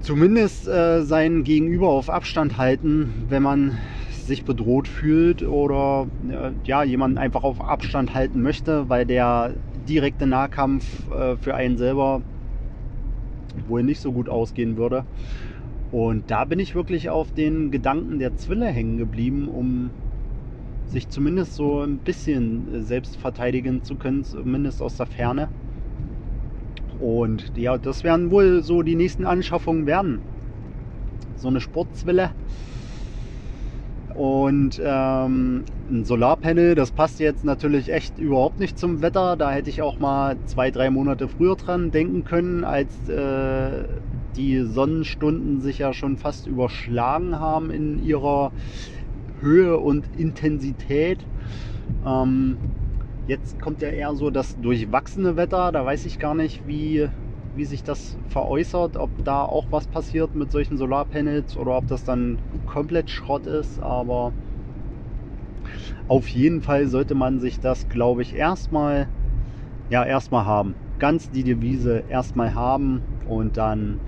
zumindest 0.00 0.68
äh, 0.68 1.02
sein 1.02 1.44
Gegenüber 1.44 1.88
auf 1.88 2.10
Abstand 2.10 2.58
halten, 2.58 3.24
wenn 3.28 3.42
man 3.42 3.78
sich 4.10 4.44
bedroht 4.44 4.88
fühlt 4.88 5.42
oder 5.42 6.06
äh, 6.28 6.50
ja, 6.64 6.82
jemanden 6.82 7.18
einfach 7.18 7.42
auf 7.42 7.60
Abstand 7.60 8.14
halten 8.14 8.42
möchte, 8.42 8.88
weil 8.88 9.06
der 9.06 9.54
direkte 9.88 10.26
Nahkampf 10.26 11.10
äh, 11.10 11.36
für 11.36 11.54
einen 11.54 11.76
selber 11.76 12.22
wohl 13.66 13.82
nicht 13.82 14.00
so 14.00 14.12
gut 14.12 14.28
ausgehen 14.28 14.76
würde. 14.76 15.04
Und 15.90 16.30
da 16.30 16.44
bin 16.44 16.58
ich 16.58 16.74
wirklich 16.74 17.08
auf 17.08 17.32
den 17.32 17.70
Gedanken 17.70 18.18
der 18.18 18.36
Zwille 18.36 18.66
hängen 18.66 18.98
geblieben, 18.98 19.48
um 19.48 19.90
sich 20.86 21.08
zumindest 21.08 21.54
so 21.54 21.80
ein 21.80 21.98
bisschen 21.98 22.84
selbst 22.84 23.16
verteidigen 23.16 23.82
zu 23.82 23.96
können, 23.96 24.24
zumindest 24.24 24.82
aus 24.82 24.96
der 24.96 25.06
Ferne. 25.06 25.48
Und 27.00 27.52
ja, 27.56 27.76
das 27.76 28.04
werden 28.04 28.30
wohl 28.30 28.62
so 28.62 28.82
die 28.82 28.94
nächsten 28.94 29.26
Anschaffungen 29.26 29.86
werden. 29.86 30.20
So 31.36 31.48
eine 31.48 31.60
Sportzwille. 31.60 32.30
Und 34.14 34.80
ähm, 34.82 35.64
ein 35.90 36.04
Solarpanel, 36.04 36.76
das 36.76 36.92
passt 36.92 37.18
jetzt 37.18 37.44
natürlich 37.44 37.92
echt 37.92 38.18
überhaupt 38.18 38.60
nicht 38.60 38.78
zum 38.78 39.02
Wetter. 39.02 39.36
Da 39.36 39.50
hätte 39.50 39.68
ich 39.68 39.82
auch 39.82 39.98
mal 39.98 40.36
zwei, 40.46 40.70
drei 40.70 40.88
Monate 40.90 41.26
früher 41.26 41.56
dran 41.56 41.90
denken 41.90 42.24
können, 42.24 42.62
als 42.62 43.08
äh, 43.08 43.84
die 44.36 44.62
Sonnenstunden 44.62 45.60
sich 45.60 45.80
ja 45.80 45.92
schon 45.92 46.16
fast 46.16 46.46
überschlagen 46.46 47.38
haben 47.40 47.70
in 47.70 48.04
ihrer 48.04 48.52
Höhe 49.40 49.78
und 49.78 50.06
Intensität. 50.16 51.18
Ähm, 52.04 52.58
jetzt 53.26 53.60
kommt 53.60 53.82
ja 53.82 53.88
eher 53.88 54.14
so 54.14 54.30
das 54.30 54.54
durchwachsene 54.56 55.36
Wetter. 55.36 55.72
Da 55.72 55.84
weiß 55.84 56.04
ich 56.06 56.18
gar 56.18 56.34
nicht, 56.34 56.66
wie, 56.66 57.08
wie 57.54 57.64
sich 57.64 57.82
das 57.82 58.16
veräußert, 58.28 58.96
ob 58.96 59.10
da 59.24 59.44
auch 59.44 59.66
was 59.70 59.86
passiert 59.86 60.34
mit 60.34 60.50
solchen 60.50 60.76
Solarpanels 60.76 61.56
oder 61.56 61.76
ob 61.76 61.86
das 61.88 62.04
dann 62.04 62.38
komplett 62.66 63.10
Schrott 63.10 63.46
ist. 63.46 63.80
Aber 63.80 64.32
auf 66.08 66.28
jeden 66.28 66.60
Fall 66.60 66.86
sollte 66.86 67.14
man 67.14 67.40
sich 67.40 67.60
das, 67.60 67.88
glaube 67.88 68.22
ich, 68.22 68.34
erstmal 68.34 69.08
ja 69.88 70.04
erstmal 70.04 70.44
haben. 70.44 70.74
Ganz 70.98 71.30
die 71.30 71.44
Devise 71.44 72.04
erstmal 72.08 72.54
haben 72.54 73.02
und 73.26 73.56
dann 73.56 74.00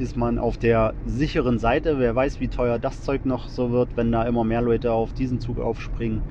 ist 0.00 0.16
man 0.16 0.38
auf 0.38 0.56
der 0.56 0.94
sicheren 1.04 1.58
Seite. 1.58 1.98
Wer 1.98 2.16
weiß, 2.16 2.40
wie 2.40 2.48
teuer 2.48 2.78
das 2.78 3.02
Zeug 3.02 3.26
noch 3.26 3.48
so 3.48 3.70
wird, 3.70 3.96
wenn 3.96 4.10
da 4.10 4.24
immer 4.24 4.44
mehr 4.44 4.62
Leute 4.62 4.92
auf 4.92 5.12
diesen 5.12 5.40
Zug 5.40 5.60
aufspringen. 5.60 6.22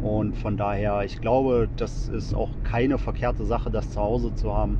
Und 0.00 0.36
von 0.36 0.56
daher, 0.56 1.02
ich 1.04 1.20
glaube, 1.20 1.68
das 1.76 2.08
ist 2.08 2.34
auch 2.34 2.50
keine 2.62 2.98
verkehrte 2.98 3.44
Sache, 3.44 3.70
das 3.70 3.90
zu 3.90 4.00
Hause 4.00 4.34
zu 4.34 4.54
haben. 4.54 4.78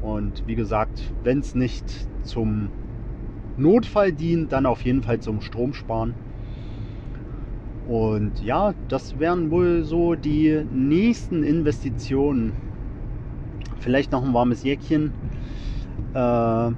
Und 0.00 0.46
wie 0.46 0.54
gesagt, 0.54 1.12
wenn 1.24 1.40
es 1.40 1.54
nicht 1.54 1.84
zum 2.22 2.70
Notfall 3.56 4.12
dient, 4.12 4.52
dann 4.52 4.66
auf 4.66 4.84
jeden 4.84 5.02
Fall 5.02 5.18
zum 5.18 5.40
Stromsparen. 5.40 6.14
Und 7.88 8.42
ja, 8.42 8.74
das 8.88 9.18
wären 9.18 9.50
wohl 9.50 9.82
so 9.82 10.14
die 10.14 10.64
nächsten 10.72 11.42
Investitionen. 11.42 12.52
Vielleicht 13.80 14.12
noch 14.12 14.24
ein 14.24 14.32
warmes 14.32 14.62
Jäckchen. 14.62 15.12
Äh, 16.14 16.70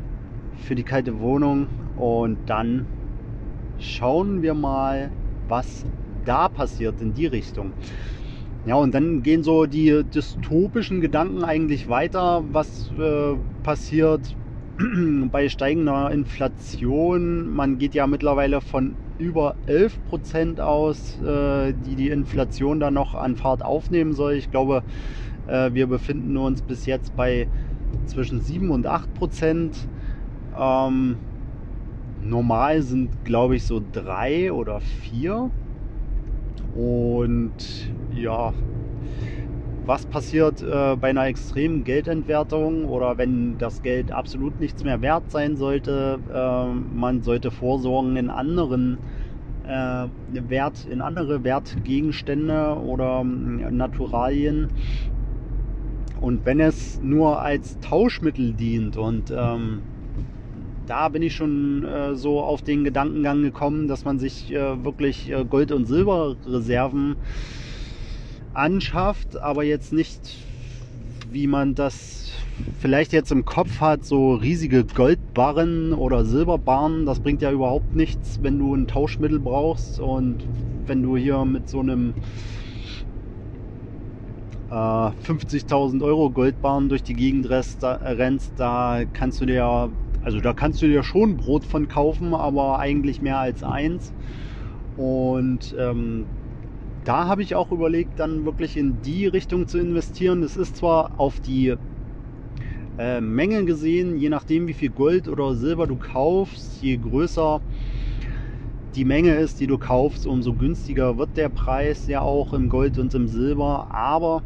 für 0.56 0.74
die 0.74 0.82
kalte 0.82 1.20
Wohnung 1.20 1.68
und 1.96 2.38
dann 2.46 2.86
schauen 3.78 4.42
wir 4.42 4.54
mal, 4.54 5.10
was 5.48 5.84
da 6.24 6.48
passiert 6.48 7.00
in 7.00 7.14
die 7.14 7.26
Richtung. 7.26 7.72
Ja, 8.66 8.74
und 8.74 8.94
dann 8.94 9.22
gehen 9.22 9.44
so 9.44 9.66
die 9.66 10.02
dystopischen 10.02 11.00
Gedanken 11.00 11.44
eigentlich 11.44 11.88
weiter, 11.88 12.42
was 12.50 12.90
äh, 12.98 13.36
passiert 13.62 14.34
bei 15.30 15.48
steigender 15.48 16.10
Inflation. 16.10 17.54
Man 17.54 17.78
geht 17.78 17.94
ja 17.94 18.08
mittlerweile 18.08 18.60
von 18.60 18.96
über 19.18 19.54
11 19.66 20.04
Prozent 20.08 20.60
aus, 20.60 21.20
äh, 21.22 21.72
die 21.72 21.94
die 21.94 22.08
Inflation 22.08 22.80
dann 22.80 22.94
noch 22.94 23.14
an 23.14 23.36
Fahrt 23.36 23.64
aufnehmen 23.64 24.14
soll. 24.14 24.34
Ich 24.34 24.50
glaube, 24.50 24.82
äh, 25.46 25.72
wir 25.72 25.86
befinden 25.86 26.36
uns 26.36 26.60
bis 26.62 26.86
jetzt 26.86 27.14
bei 27.16 27.46
zwischen 28.06 28.40
7 28.40 28.70
und 28.70 28.86
8 28.86 29.14
Prozent. 29.14 29.76
Ähm, 30.58 31.16
normal 32.22 32.82
sind, 32.82 33.24
glaube 33.24 33.56
ich, 33.56 33.64
so 33.64 33.82
drei 33.92 34.52
oder 34.52 34.80
vier. 34.80 35.50
Und 36.74 37.90
ja, 38.14 38.52
was 39.86 40.04
passiert 40.04 40.62
äh, 40.62 40.96
bei 40.96 41.10
einer 41.10 41.26
extremen 41.26 41.84
Geldentwertung 41.84 42.86
oder 42.86 43.18
wenn 43.18 43.56
das 43.58 43.82
Geld 43.82 44.10
absolut 44.10 44.58
nichts 44.60 44.82
mehr 44.82 45.00
wert 45.00 45.30
sein 45.30 45.56
sollte? 45.56 46.18
Äh, 46.32 46.96
man 46.96 47.22
sollte 47.22 47.50
vorsorgen 47.50 48.16
in 48.16 48.28
anderen 48.28 48.98
äh, 49.64 50.06
Wert, 50.48 50.86
in 50.90 51.00
andere 51.00 51.44
Wertgegenstände 51.44 52.76
oder 52.84 53.20
äh, 53.20 53.70
Naturalien. 53.70 54.68
Und 56.20 56.44
wenn 56.44 56.60
es 56.60 57.00
nur 57.00 57.40
als 57.40 57.78
Tauschmittel 57.80 58.54
dient 58.54 58.96
und 58.96 59.32
ähm, 59.34 59.82
da 60.86 61.08
bin 61.08 61.22
ich 61.22 61.34
schon 61.34 61.84
äh, 61.84 62.14
so 62.14 62.40
auf 62.40 62.62
den 62.62 62.84
Gedankengang 62.84 63.42
gekommen, 63.42 63.88
dass 63.88 64.04
man 64.04 64.18
sich 64.18 64.52
äh, 64.52 64.84
wirklich 64.84 65.30
äh, 65.30 65.44
Gold- 65.44 65.72
und 65.72 65.86
Silberreserven 65.86 67.16
anschafft, 68.54 69.40
aber 69.40 69.64
jetzt 69.64 69.92
nicht, 69.92 70.36
wie 71.30 71.46
man 71.46 71.74
das 71.74 72.32
vielleicht 72.80 73.12
jetzt 73.12 73.32
im 73.32 73.44
Kopf 73.44 73.80
hat, 73.80 74.04
so 74.04 74.34
riesige 74.34 74.84
Goldbarren 74.84 75.92
oder 75.92 76.24
Silberbarren. 76.24 77.04
Das 77.04 77.20
bringt 77.20 77.42
ja 77.42 77.50
überhaupt 77.50 77.94
nichts, 77.94 78.38
wenn 78.42 78.58
du 78.58 78.74
ein 78.74 78.86
Tauschmittel 78.86 79.40
brauchst 79.40 80.00
und 80.00 80.38
wenn 80.86 81.02
du 81.02 81.16
hier 81.16 81.44
mit 81.44 81.68
so 81.68 81.80
einem 81.80 82.14
50.000 84.70 86.00
äh, 86.00 86.04
Euro 86.04 86.30
Goldbarren 86.30 86.88
durch 86.88 87.02
die 87.02 87.14
Gegend 87.14 87.48
rennst, 87.48 87.82
da 87.82 89.04
kannst 89.12 89.40
du 89.40 89.46
dir 89.46 89.90
also 90.26 90.40
da 90.40 90.52
kannst 90.52 90.82
du 90.82 90.88
dir 90.88 91.04
schon 91.04 91.36
Brot 91.36 91.64
von 91.64 91.86
kaufen, 91.86 92.34
aber 92.34 92.80
eigentlich 92.80 93.22
mehr 93.22 93.38
als 93.38 93.62
eins. 93.62 94.12
Und 94.96 95.72
ähm, 95.78 96.26
da 97.04 97.26
habe 97.26 97.44
ich 97.44 97.54
auch 97.54 97.70
überlegt, 97.70 98.18
dann 98.18 98.44
wirklich 98.44 98.76
in 98.76 99.00
die 99.02 99.28
Richtung 99.28 99.68
zu 99.68 99.78
investieren. 99.78 100.42
Es 100.42 100.56
ist 100.56 100.78
zwar 100.78 101.20
auf 101.20 101.38
die 101.38 101.76
äh, 102.98 103.20
Menge 103.20 103.64
gesehen, 103.66 104.18
je 104.18 104.28
nachdem 104.28 104.66
wie 104.66 104.72
viel 104.72 104.90
Gold 104.90 105.28
oder 105.28 105.54
Silber 105.54 105.86
du 105.86 105.94
kaufst, 105.94 106.82
je 106.82 106.96
größer 106.96 107.60
die 108.96 109.04
Menge 109.04 109.36
ist, 109.36 109.60
die 109.60 109.68
du 109.68 109.78
kaufst, 109.78 110.26
umso 110.26 110.54
günstiger 110.54 111.18
wird 111.18 111.36
der 111.36 111.50
Preis 111.50 112.08
ja 112.08 112.22
auch 112.22 112.52
im 112.52 112.68
Gold 112.68 112.98
und 112.98 113.14
im 113.14 113.28
Silber. 113.28 113.94
Aber 113.94 114.42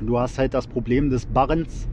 du 0.00 0.20
hast 0.20 0.38
halt 0.38 0.54
das 0.54 0.68
Problem 0.68 1.10
des 1.10 1.26
Barrens 1.26 1.88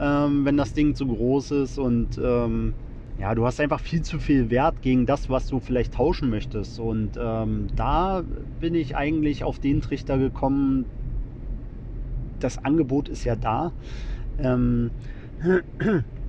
ähm, 0.00 0.44
wenn 0.44 0.56
das 0.56 0.72
Ding 0.72 0.94
zu 0.94 1.06
groß 1.06 1.50
ist 1.52 1.78
und 1.78 2.18
ähm, 2.22 2.74
ja, 3.18 3.34
du 3.34 3.44
hast 3.44 3.60
einfach 3.60 3.80
viel 3.80 4.00
zu 4.00 4.18
viel 4.18 4.48
Wert 4.48 4.80
gegen 4.80 5.04
das, 5.04 5.28
was 5.28 5.46
du 5.46 5.60
vielleicht 5.60 5.92
tauschen 5.92 6.30
möchtest. 6.30 6.80
Und 6.80 7.18
ähm, 7.20 7.66
da 7.76 8.24
bin 8.60 8.74
ich 8.74 8.96
eigentlich 8.96 9.44
auf 9.44 9.58
den 9.58 9.82
Trichter 9.82 10.16
gekommen, 10.16 10.86
das 12.38 12.64
Angebot 12.64 13.10
ist 13.10 13.24
ja 13.24 13.36
da. 13.36 13.74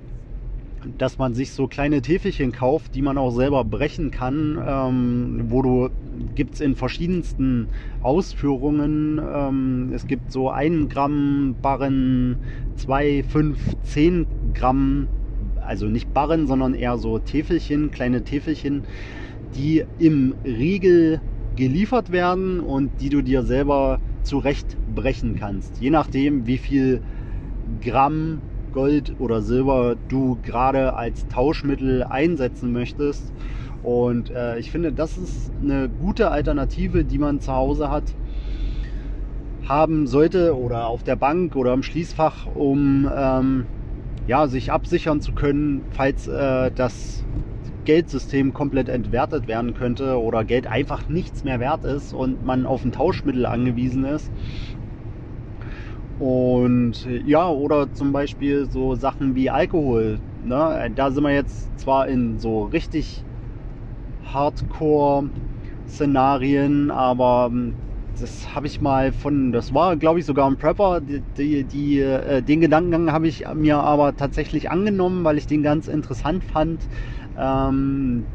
Dass 0.98 1.18
man 1.18 1.34
sich 1.34 1.52
so 1.52 1.68
kleine 1.68 2.02
Täfelchen 2.02 2.52
kauft, 2.52 2.96
die 2.96 3.02
man 3.02 3.18
auch 3.18 3.32
selber 3.32 3.64
brechen 3.64 4.10
kann, 4.10 4.60
ähm, 4.66 5.46
wo 5.50 5.62
du 5.62 5.90
gibt 6.36 6.56
es 6.56 6.60
in 6.60 6.76
verschiedensten 6.76 7.70
Ausführungen. 8.02 9.20
Ähm, 9.24 9.92
es 9.94 10.08
gibt 10.08 10.32
so 10.32 10.50
1 10.50 10.90
Gramm 10.90 11.56
Barren, 11.62 12.38
2, 12.78 13.24
5, 13.24 13.60
10 13.84 14.28
Gramm, 14.54 15.08
also 15.66 15.86
nicht 15.86 16.14
Barren, 16.14 16.48
sondern 16.48 16.74
eher 16.74 16.98
so 16.98 17.20
Täfelchen, 17.20 17.92
kleine 17.92 18.24
Täfelchen, 18.24 18.84
die 19.56 19.84
im 20.00 20.36
Riegel 20.44 21.22
geliefert 21.56 22.12
werden 22.12 22.60
und 22.60 22.92
die 23.00 23.10
du 23.10 23.22
dir 23.22 23.44
selber 23.44 24.00
zurecht 24.24 24.78
brechen 24.96 25.36
kannst. 25.38 25.80
Je 25.80 25.90
nachdem, 25.90 26.48
wie 26.48 26.58
viel 26.58 27.02
Gramm 27.82 28.42
Gold 28.72 29.16
oder 29.20 29.42
Silber 29.42 29.96
du 30.10 30.38
gerade 30.44 30.96
als 30.96 31.28
Tauschmittel 31.28 32.04
einsetzen 32.04 32.72
möchtest. 32.72 33.32
Und 33.84 34.30
äh, 34.30 34.60
ich 34.60 34.72
finde, 34.72 34.92
das 34.92 35.18
ist 35.18 35.52
eine 35.62 35.90
gute 35.90 36.32
Alternative, 36.32 37.04
die 37.04 37.18
man 37.18 37.40
zu 37.40 37.52
Hause 37.52 37.90
hat, 37.90 38.04
haben 39.68 40.08
sollte 40.08 40.56
oder 40.58 40.88
auf 40.88 41.04
der 41.04 41.16
Bank 41.16 41.56
oder 41.56 41.74
im 41.74 41.84
Schließfach, 41.84 42.48
um 42.56 43.10
ähm, 43.16 43.66
ja, 44.28 44.48
sich 44.48 44.72
absichern 44.72 45.22
zu 45.22 45.32
können, 45.34 45.84
falls 45.92 46.28
äh, 46.28 46.72
das 46.76 47.24
Geldsystem 47.86 48.54
komplett 48.54 48.90
entwertet 48.90 49.48
werden 49.48 49.74
könnte 49.74 50.20
oder 50.20 50.44
Geld 50.44 50.68
einfach 50.68 51.10
nichts 51.10 51.44
mehr 51.44 51.60
wert 51.60 51.84
ist 51.84 52.14
und 52.14 52.46
man 52.46 52.66
auf 52.66 52.86
ein 52.86 52.92
Tauschmittel 52.92 53.46
angewiesen 53.46 54.06
ist 54.06 54.32
und 56.22 56.94
ja, 57.26 57.50
oder 57.50 57.92
zum 57.94 58.12
Beispiel 58.12 58.70
so 58.70 58.94
Sachen 58.94 59.34
wie 59.34 59.50
Alkohol. 59.50 60.20
Ne? 60.46 60.92
Da 60.94 61.10
sind 61.10 61.24
wir 61.24 61.34
jetzt 61.34 61.80
zwar 61.80 62.08
in 62.08 62.38
so 62.38 62.66
richtig 62.66 63.24
Hardcore-Szenarien, 64.32 66.92
aber 66.92 67.50
ähm, 67.52 67.74
das 68.20 68.54
habe 68.54 68.68
ich 68.68 68.82
mal 68.82 69.12
von, 69.12 69.52
das 69.52 69.74
war 69.74 69.98
glaube 69.98 70.20
ich 70.20 70.26
sogar 70.26 70.48
ein 70.48 70.58
Prepper, 70.58 71.02
die, 71.02 71.24
die, 71.38 71.64
die 71.64 72.02
äh, 72.02 72.44
den 72.44 72.62
Gedankengang 72.62 73.12
habe 73.12 73.28
ich 73.28 73.46
mir 73.56 73.78
aber 73.78 74.16
tatsächlich 74.16 74.70
angenommen, 74.70 75.24
weil 75.24 75.40
ich 75.40 75.48
den 75.48 75.64
ganz 75.64 75.88
interessant 75.88 76.44
fand. 76.44 76.88
Ähm, 77.36 78.28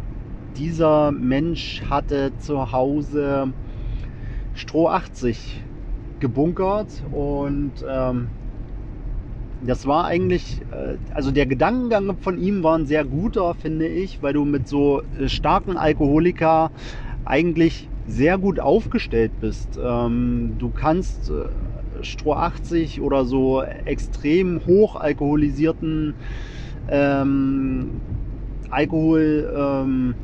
dieser 0.56 1.12
Mensch 1.12 1.84
hatte 1.88 2.32
zu 2.38 2.72
Hause 2.72 3.52
Stroh 4.54 4.88
80 4.88 5.62
gebunkert 6.20 7.04
und 7.10 7.72
ähm, 7.88 8.28
das 9.60 9.86
war 9.86 10.04
eigentlich, 10.06 10.62
äh, 10.72 10.96
also 11.14 11.30
der 11.30 11.46
Gedankengang 11.46 12.16
von 12.18 12.38
ihm 12.38 12.62
war 12.62 12.78
ein 12.78 12.86
sehr 12.86 13.04
guter, 13.04 13.54
finde 13.54 13.86
ich, 13.86 14.22
weil 14.22 14.32
du 14.32 14.44
mit 14.44 14.68
so 14.68 15.02
äh, 15.18 15.28
starken 15.28 15.76
Alkoholiker 15.76 16.70
eigentlich 17.24 17.88
sehr 18.06 18.38
gut 18.38 18.60
aufgestellt 18.60 19.32
bist. 19.40 19.78
Ähm, 19.82 20.56
du 20.58 20.70
kannst 20.70 21.30
äh, 21.30 22.04
Stroh 22.04 22.34
80 22.34 23.00
oder 23.00 23.24
so 23.24 23.62
extrem 23.62 24.64
hoch 24.66 24.96
alkoholisierten 24.96 26.14
ähm, 26.88 28.00
Alkohol 28.70 29.52
ähm, 29.56 30.14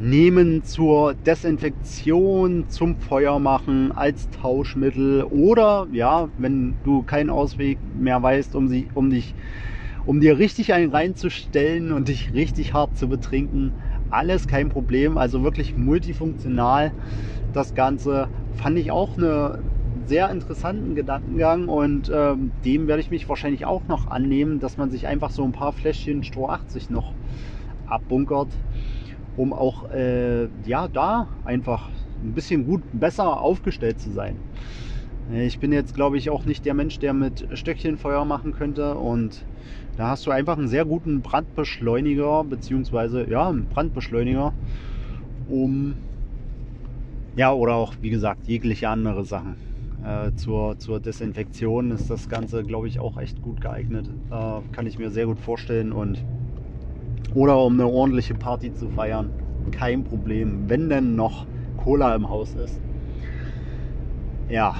nehmen 0.00 0.62
zur 0.64 1.14
Desinfektion, 1.14 2.66
zum 2.68 2.96
Feuermachen, 2.96 3.92
als 3.92 4.28
Tauschmittel 4.30 5.24
oder 5.24 5.88
ja, 5.92 6.28
wenn 6.38 6.76
du 6.84 7.02
keinen 7.02 7.30
Ausweg 7.30 7.78
mehr 7.98 8.22
weißt, 8.22 8.54
um, 8.54 8.68
sie, 8.68 8.88
um 8.94 9.10
dich 9.10 9.34
um 10.06 10.20
dir 10.20 10.38
richtig 10.38 10.72
einen 10.72 10.90
reinzustellen 10.90 11.92
und 11.92 12.08
dich 12.08 12.32
richtig 12.32 12.72
hart 12.72 12.96
zu 12.96 13.08
betrinken, 13.08 13.74
alles 14.08 14.46
kein 14.46 14.70
Problem, 14.70 15.18
also 15.18 15.42
wirklich 15.42 15.76
multifunktional. 15.76 16.92
Das 17.52 17.74
Ganze 17.74 18.28
fand 18.54 18.78
ich 18.78 18.90
auch 18.90 19.18
einen 19.18 19.58
sehr 20.06 20.30
interessanten 20.30 20.94
Gedankengang 20.94 21.68
und 21.68 22.10
ähm, 22.14 22.52
dem 22.64 22.86
werde 22.86 23.00
ich 23.00 23.10
mich 23.10 23.28
wahrscheinlich 23.28 23.66
auch 23.66 23.86
noch 23.86 24.06
annehmen, 24.06 24.60
dass 24.60 24.78
man 24.78 24.90
sich 24.90 25.06
einfach 25.06 25.30
so 25.30 25.44
ein 25.44 25.52
paar 25.52 25.72
Fläschchen 25.72 26.24
Stroh 26.24 26.48
80 26.48 26.88
noch 26.88 27.12
abbunkert 27.86 28.48
um 29.38 29.52
auch 29.54 29.90
äh, 29.90 30.48
ja 30.66 30.88
da 30.88 31.28
einfach 31.44 31.88
ein 32.22 32.32
bisschen 32.34 32.66
gut 32.66 32.82
besser 32.92 33.40
aufgestellt 33.40 34.00
zu 34.00 34.10
sein. 34.10 34.36
Ich 35.32 35.58
bin 35.58 35.72
jetzt, 35.72 35.94
glaube 35.94 36.18
ich, 36.18 36.30
auch 36.30 36.44
nicht 36.44 36.64
der 36.64 36.74
Mensch, 36.74 36.98
der 36.98 37.12
mit 37.12 37.46
Stöckchen 37.52 37.98
Feuer 37.98 38.24
machen 38.24 38.52
könnte. 38.52 38.94
Und 38.94 39.44
da 39.96 40.08
hast 40.08 40.26
du 40.26 40.30
einfach 40.30 40.56
einen 40.56 40.68
sehr 40.68 40.84
guten 40.84 41.20
Brandbeschleuniger, 41.20 42.44
beziehungsweise 42.44 43.28
ja, 43.28 43.48
einen 43.48 43.66
Brandbeschleuniger, 43.66 44.52
um 45.48 45.96
ja, 47.36 47.52
oder 47.52 47.74
auch, 47.74 47.94
wie 48.00 48.10
gesagt, 48.10 48.48
jegliche 48.48 48.88
andere 48.88 49.24
Sachen. 49.24 49.56
Äh, 50.04 50.32
zur, 50.34 50.78
zur 50.78 50.98
Desinfektion 50.98 51.90
ist 51.92 52.10
das 52.10 52.28
Ganze, 52.28 52.64
glaube 52.64 52.88
ich, 52.88 52.98
auch 52.98 53.18
echt 53.18 53.42
gut 53.42 53.60
geeignet. 53.60 54.08
Äh, 54.30 54.60
kann 54.72 54.86
ich 54.86 54.98
mir 54.98 55.10
sehr 55.10 55.26
gut 55.26 55.38
vorstellen. 55.38 55.92
Und 55.92 56.24
oder 57.38 57.56
um 57.58 57.74
eine 57.74 57.86
ordentliche 57.86 58.34
Party 58.34 58.74
zu 58.74 58.88
feiern. 58.88 59.30
Kein 59.70 60.02
Problem, 60.02 60.64
wenn 60.68 60.88
denn 60.88 61.14
noch 61.14 61.46
Cola 61.76 62.16
im 62.16 62.28
Haus 62.28 62.52
ist. 62.56 62.80
Ja, 64.48 64.74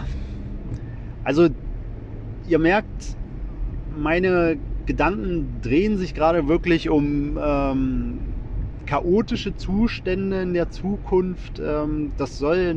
also 1.23 1.49
ihr 2.49 2.59
merkt, 2.59 3.17
meine 3.97 4.59
Gedanken 4.87 5.61
drehen 5.63 5.99
sich 5.99 6.15
gerade 6.15 6.49
wirklich 6.49 6.89
um 6.89 7.39
ähm, 7.41 8.19
chaotische 8.87 9.57
Zustände 9.57 10.43
in 10.43 10.53
der 10.53 10.69
Zukunft. 10.71 11.61
Ähm, 11.65 12.11
das 12.17 12.39
soll 12.39 12.75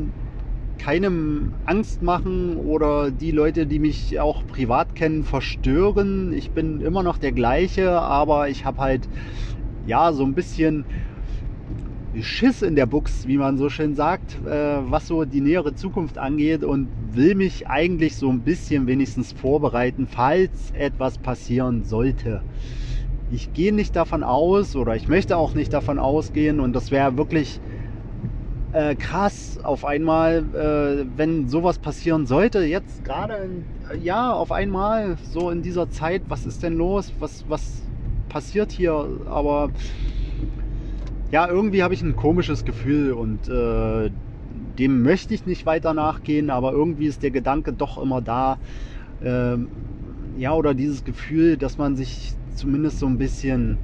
keinem 0.78 1.54
Angst 1.66 2.02
machen 2.02 2.58
oder 2.58 3.10
die 3.10 3.32
Leute, 3.32 3.66
die 3.66 3.80
mich 3.80 4.20
auch 4.20 4.46
privat 4.46 4.96
kennen, 4.96 5.24
verstören. 5.24 6.34
Ich 6.34 6.52
bin 6.52 6.82
immer 6.82 7.04
noch 7.04 7.18
der 7.18 7.32
gleiche, 7.32 7.92
aber 7.92 8.50
ich 8.50 8.66
habe 8.66 8.82
halt 8.82 9.08
ja 9.86 10.14
so 10.14 10.24
ein 10.24 10.34
bisschen 10.34 10.86
Schiss 12.20 12.62
in 12.62 12.76
der 12.76 12.86
Buchs, 12.86 13.26
wie 13.26 13.38
man 13.38 13.58
so 13.58 13.70
schön 13.70 13.96
sagt, 13.96 14.36
äh, 14.46 14.80
was 14.92 15.08
so 15.08 15.24
die 15.24 15.40
nähere 15.40 15.76
Zukunft 15.76 16.18
angeht 16.18 16.64
und 16.64 16.90
will 17.14 17.36
mich 17.36 17.68
eigentlich 17.68 18.18
so 18.18 18.30
ein 18.30 18.42
bisschen 18.42 18.86
wenigstens 18.88 19.32
vorbereiten, 19.32 20.08
falls 20.08 20.72
etwas 20.72 21.18
passieren 21.18 21.86
sollte. 21.86 22.42
Ich 23.32 23.54
gehe 23.54 23.74
nicht 23.74 23.96
davon 23.96 24.24
aus 24.24 24.76
oder 24.76 24.96
ich 24.96 25.08
möchte 25.08 25.38
auch 25.38 25.54
nicht 25.54 25.72
davon 25.72 26.00
ausgehen 26.00 26.60
und 26.60 26.74
das 26.74 26.92
wäre 26.92 27.18
wirklich 27.18 27.62
äh, 28.74 28.96
krass 28.96 29.60
auf 29.64 29.86
einmal, 29.86 30.44
äh, 30.54 31.06
wenn 31.18 31.48
sowas 31.48 31.80
passieren 31.80 32.26
sollte, 32.26 32.60
jetzt 32.60 33.06
gerade, 33.06 33.50
ja, 34.02 34.34
auf 34.34 34.52
einmal, 34.52 35.18
so 35.32 35.50
in 35.50 35.62
dieser 35.62 35.90
Zeit, 35.90 36.24
was 36.28 36.46
ist 36.46 36.64
denn 36.64 36.76
los, 36.76 37.14
was, 37.20 37.46
was 37.48 37.84
passiert 38.32 38.72
hier, 38.72 38.94
aber 39.26 39.72
ja, 41.32 41.48
irgendwie 41.48 41.84
habe 41.84 41.94
ich 41.94 42.02
ein 42.02 42.16
komisches 42.16 42.64
Gefühl 42.64 43.12
und 43.12 43.48
äh, 43.50 44.10
dem 44.78 45.04
möchte 45.04 45.34
ich 45.34 45.46
nicht 45.46 45.66
weiter 45.66 45.94
nachgehen, 45.94 46.50
aber 46.50 46.72
irgendwie 46.72 47.08
ist 47.08 47.24
der 47.24 47.32
Gedanke 47.32 47.74
doch 47.74 48.02
immer 48.02 48.22
da. 48.22 48.58
Ähm, 49.22 49.68
ja, 50.38 50.54
oder 50.54 50.74
dieses 50.74 51.04
Gefühl, 51.04 51.58
dass 51.58 51.78
man 51.78 51.96
sich 51.96 52.34
zumindest 52.56 53.00
so 53.00 53.06
ein 53.06 53.18
bisschen 53.18 53.78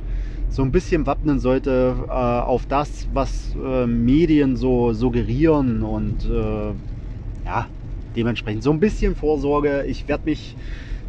so 0.49 0.61
ein 0.61 0.71
bisschen 0.71 1.05
wappnen 1.05 1.39
sollte 1.39 2.05
äh, 2.07 2.11
auf 2.11 2.65
das, 2.67 3.07
was 3.13 3.53
äh, 3.55 3.85
Medien 3.85 4.55
so 4.55 4.93
suggerieren 4.93 5.83
und 5.83 6.23
äh, 6.25 6.73
ja, 7.45 7.67
dementsprechend 8.15 8.63
so 8.63 8.71
ein 8.71 8.79
bisschen 8.79 9.15
Vorsorge. 9.15 9.83
Ich 9.87 10.07
werde 10.07 10.23
mich 10.25 10.55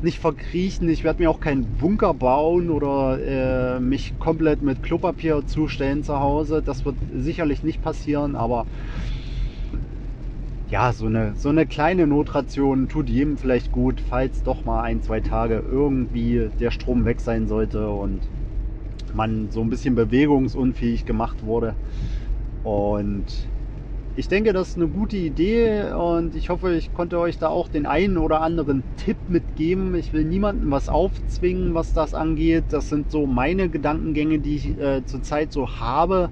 nicht 0.02 0.18
verkriechen. 0.18 0.88
Ich 0.88 1.04
werde 1.04 1.22
mir 1.22 1.30
auch 1.30 1.40
keinen 1.40 1.64
Bunker 1.64 2.14
bauen 2.14 2.70
oder 2.70 3.18
äh, 3.20 3.80
mich 3.80 4.18
komplett 4.18 4.62
mit 4.62 4.82
Klopapier 4.82 5.46
zustellen 5.46 6.04
zu 6.04 6.20
Hause. 6.20 6.62
Das 6.64 6.84
wird 6.84 6.96
sicherlich 7.16 7.62
nicht 7.62 7.82
passieren, 7.82 8.36
aber 8.36 8.66
ja, 10.70 10.92
so 10.92 11.06
eine, 11.06 11.34
so 11.36 11.48
eine 11.48 11.66
kleine 11.66 12.06
Notration 12.06 12.88
tut 12.88 13.08
jedem 13.08 13.38
vielleicht 13.38 13.72
gut, 13.72 14.02
falls 14.06 14.42
doch 14.42 14.64
mal 14.64 14.82
ein, 14.82 15.02
zwei 15.02 15.20
Tage 15.20 15.62
irgendwie 15.70 16.50
der 16.60 16.70
Strom 16.70 17.04
weg 17.06 17.20
sein 17.20 17.48
sollte 17.48 17.88
und 17.88 18.20
man 19.14 19.50
so 19.50 19.62
ein 19.62 19.70
bisschen 19.70 19.94
bewegungsunfähig 19.94 21.06
gemacht 21.06 21.44
wurde. 21.44 21.74
Und 22.64 23.24
ich 24.18 24.26
denke, 24.26 24.52
das 24.52 24.70
ist 24.70 24.76
eine 24.76 24.88
gute 24.88 25.16
Idee 25.16 25.92
und 25.92 26.34
ich 26.34 26.48
hoffe, 26.48 26.74
ich 26.74 26.92
konnte 26.92 27.20
euch 27.20 27.38
da 27.38 27.46
auch 27.46 27.68
den 27.68 27.86
einen 27.86 28.18
oder 28.18 28.40
anderen 28.40 28.82
Tipp 28.96 29.16
mitgeben. 29.28 29.94
Ich 29.94 30.12
will 30.12 30.24
niemandem 30.24 30.72
was 30.72 30.88
aufzwingen, 30.88 31.72
was 31.72 31.92
das 31.92 32.14
angeht. 32.14 32.64
Das 32.70 32.88
sind 32.88 33.12
so 33.12 33.26
meine 33.26 33.68
Gedankengänge, 33.68 34.40
die 34.40 34.56
ich 34.56 34.76
äh, 34.76 35.06
zurzeit 35.06 35.52
so 35.52 35.68
habe. 35.78 36.30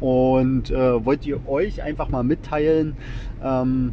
Und 0.00 0.70
äh, 0.70 1.04
wollt 1.04 1.26
ihr 1.26 1.40
euch 1.48 1.82
einfach 1.82 2.10
mal 2.10 2.22
mitteilen. 2.22 2.96
Ähm, 3.42 3.92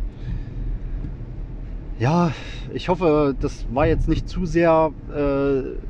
ja, 1.97 2.33
ich 2.71 2.87
hoffe, 2.87 3.35
das 3.39 3.65
war 3.73 3.87
jetzt 3.87 4.07
nicht 4.07 4.29
zu 4.29 4.45
sehr 4.45 4.91
äh, 5.11 5.86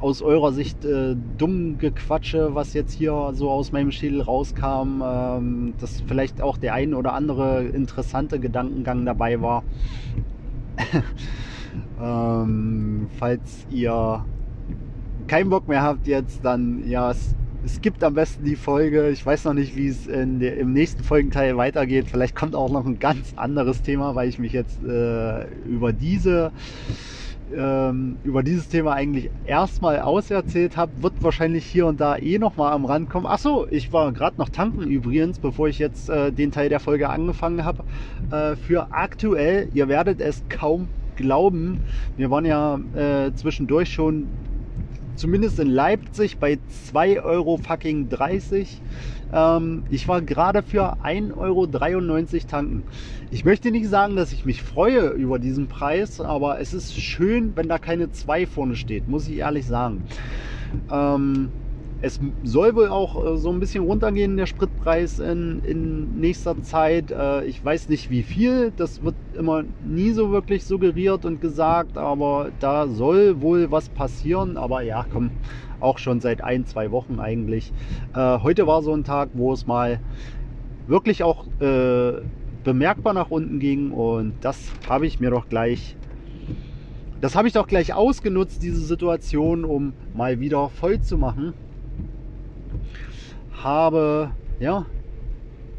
aus 0.00 0.22
eurer 0.22 0.52
Sicht 0.52 0.84
äh, 0.84 1.16
dumm 1.38 1.78
Gequatsche, 1.78 2.54
was 2.54 2.74
jetzt 2.74 2.92
hier 2.92 3.32
so 3.34 3.50
aus 3.50 3.72
meinem 3.72 3.90
Schädel 3.90 4.20
rauskam, 4.20 5.02
ähm, 5.04 5.74
dass 5.80 6.02
vielleicht 6.06 6.40
auch 6.40 6.56
der 6.56 6.74
ein 6.74 6.94
oder 6.94 7.12
andere 7.12 7.64
interessante 7.64 8.38
Gedankengang 8.38 9.04
dabei 9.04 9.40
war. 9.40 9.62
ähm, 12.02 13.06
falls 13.18 13.66
ihr 13.70 14.24
keinen 15.26 15.50
Bock 15.50 15.68
mehr 15.68 15.82
habt 15.82 16.06
jetzt, 16.06 16.44
dann 16.44 16.88
ja, 16.88 17.10
es, 17.10 17.34
es 17.64 17.80
gibt 17.80 18.04
am 18.04 18.14
besten 18.14 18.44
die 18.44 18.56
Folge. 18.56 19.08
Ich 19.10 19.24
weiß 19.24 19.44
noch 19.44 19.54
nicht, 19.54 19.76
wie 19.76 19.88
es 19.88 20.06
in 20.06 20.38
der, 20.40 20.56
im 20.58 20.72
nächsten 20.72 21.02
Folgenteil 21.02 21.56
weitergeht. 21.56 22.06
Vielleicht 22.10 22.34
kommt 22.34 22.54
auch 22.54 22.70
noch 22.70 22.84
ein 22.84 22.98
ganz 22.98 23.32
anderes 23.36 23.82
Thema, 23.82 24.14
weil 24.14 24.28
ich 24.28 24.38
mich 24.38 24.52
jetzt 24.52 24.82
äh, 24.84 25.46
über 25.66 25.92
diese 25.92 26.52
ähm, 27.56 28.16
über 28.24 28.42
dieses 28.42 28.68
Thema 28.68 28.92
eigentlich 28.92 29.30
erstmal 29.46 30.00
auserzählt 30.00 30.76
habe, 30.76 30.92
wird 31.02 31.14
wahrscheinlich 31.20 31.64
hier 31.64 31.86
und 31.86 32.00
da 32.00 32.16
eh 32.16 32.38
nochmal 32.38 32.72
am 32.72 32.84
Rand 32.84 33.10
kommen. 33.10 33.26
Achso, 33.26 33.66
ich 33.70 33.92
war 33.92 34.12
gerade 34.12 34.36
noch 34.38 34.48
tanken 34.48 34.82
übrigens, 34.82 35.38
bevor 35.38 35.68
ich 35.68 35.78
jetzt 35.78 36.08
äh, 36.08 36.32
den 36.32 36.52
Teil 36.52 36.68
der 36.68 36.80
Folge 36.80 37.08
angefangen 37.08 37.64
habe. 37.64 37.84
Äh, 38.30 38.56
für 38.56 38.88
aktuell, 38.92 39.68
ihr 39.74 39.88
werdet 39.88 40.20
es 40.20 40.42
kaum 40.48 40.88
glauben, 41.16 41.80
wir 42.16 42.30
waren 42.30 42.44
ja 42.44 42.78
äh, 42.94 43.32
zwischendurch 43.34 43.92
schon 43.92 44.26
zumindest 45.16 45.60
in 45.60 45.68
Leipzig 45.68 46.38
bei 46.38 46.58
2 46.90 47.22
Euro 47.22 47.56
fucking 47.56 48.08
30. 48.08 48.80
Ähm, 49.34 49.84
ich 49.90 50.06
war 50.06 50.22
gerade 50.22 50.62
für 50.62 51.02
1,93 51.02 51.34
Euro 51.36 51.66
tanken. 52.46 52.84
Ich 53.30 53.44
möchte 53.44 53.72
nicht 53.72 53.88
sagen, 53.88 54.14
dass 54.14 54.32
ich 54.32 54.44
mich 54.44 54.62
freue 54.62 55.08
über 55.08 55.38
diesen 55.40 55.66
Preis, 55.66 56.20
aber 56.20 56.60
es 56.60 56.72
ist 56.72 56.94
schön, 56.94 57.52
wenn 57.56 57.68
da 57.68 57.78
keine 57.78 58.12
2 58.12 58.46
vorne 58.46 58.76
steht, 58.76 59.08
muss 59.08 59.26
ich 59.26 59.38
ehrlich 59.38 59.66
sagen. 59.66 60.04
Ähm, 60.88 61.50
es 62.04 62.20
soll 62.42 62.74
wohl 62.76 62.88
auch 62.88 63.24
äh, 63.24 63.36
so 63.38 63.50
ein 63.50 63.60
bisschen 63.60 63.82
runtergehen, 63.82 64.36
der 64.36 64.44
Spritpreis 64.44 65.18
in, 65.18 65.60
in 65.60 66.20
nächster 66.20 66.60
Zeit. 66.62 67.10
Äh, 67.10 67.44
ich 67.46 67.64
weiß 67.64 67.88
nicht 67.88 68.10
wie 68.10 68.22
viel, 68.22 68.72
das 68.76 69.02
wird 69.02 69.16
immer 69.32 69.64
nie 69.82 70.10
so 70.10 70.30
wirklich 70.30 70.66
suggeriert 70.66 71.24
und 71.24 71.40
gesagt, 71.40 71.96
aber 71.96 72.50
da 72.60 72.88
soll 72.88 73.40
wohl 73.40 73.70
was 73.70 73.88
passieren. 73.88 74.58
Aber 74.58 74.82
ja, 74.82 75.06
komm, 75.10 75.30
auch 75.80 75.98
schon 75.98 76.20
seit 76.20 76.42
ein, 76.42 76.66
zwei 76.66 76.90
Wochen 76.90 77.20
eigentlich. 77.20 77.72
Äh, 78.14 78.38
heute 78.40 78.66
war 78.66 78.82
so 78.82 78.92
ein 78.94 79.04
Tag, 79.04 79.30
wo 79.34 79.52
es 79.52 79.66
mal 79.66 80.00
wirklich 80.86 81.22
auch 81.22 81.46
äh, 81.60 82.12
bemerkbar 82.62 83.14
nach 83.14 83.30
unten 83.30 83.58
ging 83.58 83.90
und 83.90 84.34
das 84.40 84.72
habe 84.88 85.06
ich 85.06 85.20
mir 85.20 85.30
doch 85.30 85.48
gleich 85.48 85.96
das 87.20 87.36
habe 87.36 87.48
ich 87.48 87.54
doch 87.54 87.66
gleich 87.66 87.94
ausgenutzt, 87.94 88.62
diese 88.62 88.80
Situation, 88.80 89.64
um 89.64 89.94
mal 90.12 90.40
wieder 90.40 90.68
voll 90.68 91.00
zu 91.00 91.16
machen 91.16 91.54
habe 93.64 94.30
ja 94.60 94.84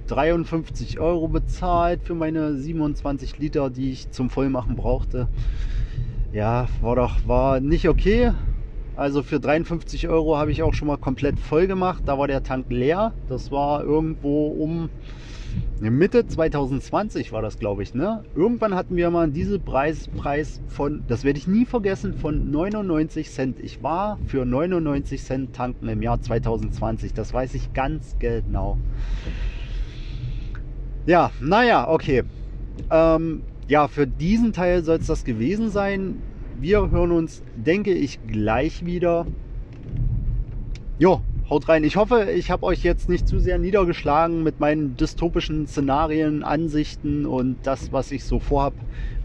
53 0.07 0.99
Euro 0.99 1.27
bezahlt 1.27 2.01
für 2.03 2.15
meine 2.15 2.55
27 2.55 3.37
Liter, 3.37 3.69
die 3.69 3.91
ich 3.91 4.11
zum 4.11 4.29
Vollmachen 4.29 4.75
brauchte. 4.75 5.27
Ja, 6.33 6.67
war 6.81 6.95
doch 6.95 7.27
war 7.27 7.59
nicht 7.59 7.87
okay. 7.87 8.33
Also 8.95 9.23
für 9.23 9.39
53 9.39 10.07
Euro 10.07 10.37
habe 10.37 10.51
ich 10.51 10.63
auch 10.63 10.73
schon 10.73 10.87
mal 10.87 10.97
komplett 10.97 11.39
voll 11.39 11.67
gemacht. 11.67 12.03
Da 12.05 12.17
war 12.17 12.27
der 12.27 12.43
Tank 12.43 12.67
leer. 12.69 13.13
Das 13.27 13.51
war 13.51 13.83
irgendwo 13.83 14.47
um 14.47 14.89
Mitte 15.79 16.25
2020 16.25 17.31
war 17.31 17.41
das, 17.41 17.59
glaube 17.59 17.83
ich. 17.83 17.93
Ne? 17.93 18.23
Irgendwann 18.35 18.75
hatten 18.75 18.95
wir 18.95 19.09
mal 19.09 19.23
einen 19.23 19.33
Dieselpreis 19.33 20.07
Preis 20.09 20.61
von, 20.67 21.03
das 21.07 21.23
werde 21.23 21.37
ich 21.37 21.47
nie 21.47 21.65
vergessen, 21.65 22.13
von 22.13 22.49
99 22.49 23.29
Cent. 23.29 23.59
Ich 23.59 23.83
war 23.83 24.17
für 24.27 24.45
99 24.45 25.23
Cent 25.23 25.53
tanken 25.53 25.87
im 25.89 26.01
Jahr 26.01 26.21
2020. 26.21 27.13
Das 27.13 27.33
weiß 27.33 27.53
ich 27.55 27.73
ganz 27.73 28.15
genau. 28.19 28.77
Ja, 31.05 31.31
naja, 31.41 31.89
okay. 31.89 32.23
Ähm, 32.89 33.43
ja, 33.67 33.87
für 33.87 34.07
diesen 34.07 34.53
Teil 34.53 34.83
soll 34.83 34.97
es 34.97 35.07
das 35.07 35.23
gewesen 35.23 35.69
sein. 35.69 36.21
Wir 36.59 36.89
hören 36.89 37.11
uns, 37.11 37.43
denke 37.55 37.93
ich, 37.93 38.19
gleich 38.27 38.85
wieder. 38.85 39.25
Jo, 40.97 41.21
haut 41.49 41.67
rein. 41.67 41.83
Ich 41.83 41.97
hoffe, 41.97 42.31
ich 42.33 42.49
habe 42.49 42.63
euch 42.63 42.81
jetzt 42.81 43.09
nicht 43.09 43.27
zu 43.27 43.39
sehr 43.39 43.57
niedergeschlagen 43.57 44.41
mit 44.41 44.61
meinen 44.61 44.95
dystopischen 44.95 45.67
Szenarien, 45.67 46.43
Ansichten 46.43 47.25
und 47.25 47.57
das, 47.63 47.91
was 47.91 48.11
ich 48.11 48.23
so 48.23 48.39
vorhab, 48.39 48.73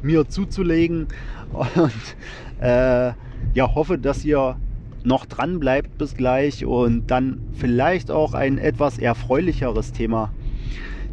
mir 0.03 0.29
zuzulegen. 0.29 1.07
Und 1.53 2.17
äh, 2.61 3.13
ja, 3.55 3.75
hoffe, 3.75 3.97
dass 3.97 4.25
ihr 4.25 4.57
noch 5.05 5.25
dran 5.25 5.61
bleibt 5.61 5.99
bis 5.99 6.15
gleich 6.15 6.65
und 6.65 7.11
dann 7.11 7.41
vielleicht 7.53 8.11
auch 8.11 8.35
ein 8.35 8.59
etwas 8.59 8.99
erfreulicheres 8.99 9.93
Thema 9.93 10.33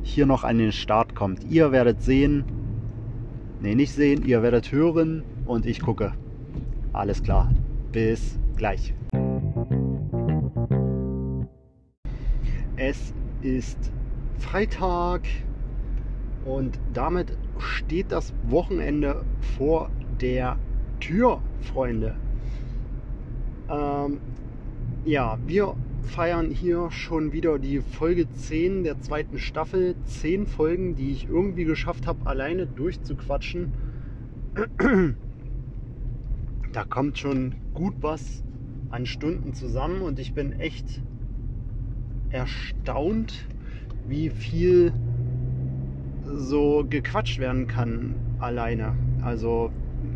hier 0.02 0.26
noch 0.26 0.44
an 0.44 0.58
den 0.58 0.72
Start 0.72 1.16
kommt. 1.16 1.44
Ihr 1.50 1.72
werdet 1.72 2.02
sehen, 2.02 2.44
ne, 3.62 3.76
nicht 3.76 3.94
sehen, 3.94 4.26
ihr 4.26 4.42
werdet 4.42 4.72
hören 4.72 5.24
und 5.48 5.66
ich 5.66 5.82
gucke. 5.82 6.14
Alles 6.94 7.24
klar. 7.24 7.52
Bis 7.92 8.38
gleich. 8.56 8.94
Es 12.76 13.14
ist 13.42 13.92
Freitag 14.38 15.22
und 16.46 16.80
damit 16.94 17.38
steht 17.58 18.12
das 18.12 18.34
Wochenende 18.48 19.26
vor 19.58 19.90
der 20.22 20.58
Tür, 21.00 21.42
Freunde. 21.62 22.16
Ähm, 23.70 24.20
ja, 25.06 25.38
wir 25.46 25.76
feiern 26.04 26.52
hier 26.52 26.90
schon 26.92 27.34
wieder 27.34 27.60
die 27.60 27.82
Folge 27.82 28.30
10 28.30 28.84
der 28.84 29.02
zweiten 29.02 29.40
Staffel. 29.40 29.96
10 30.06 30.48
Folgen, 30.48 30.96
die 30.96 31.12
ich 31.12 31.28
irgendwie 31.28 31.66
geschafft 31.66 32.08
habe, 32.08 32.26
alleine 32.26 32.66
durchzuquatschen. 32.66 33.74
Da 36.78 36.84
kommt 36.84 37.18
schon 37.18 37.56
gut 37.74 37.96
was 38.02 38.44
an 38.92 39.08
Stunden 39.08 39.56
zusammen 39.56 40.04
und 40.04 40.20
ich 40.20 40.36
bin 40.36 40.54
echt 40.54 41.02
erstaunt, 42.30 43.48
wie 44.08 44.30
viel 44.30 44.94
so 46.24 46.86
gequatscht 46.88 47.40
werden 47.40 47.66
kann 47.66 48.14
alleine. 48.38 48.94
Also 49.24 49.72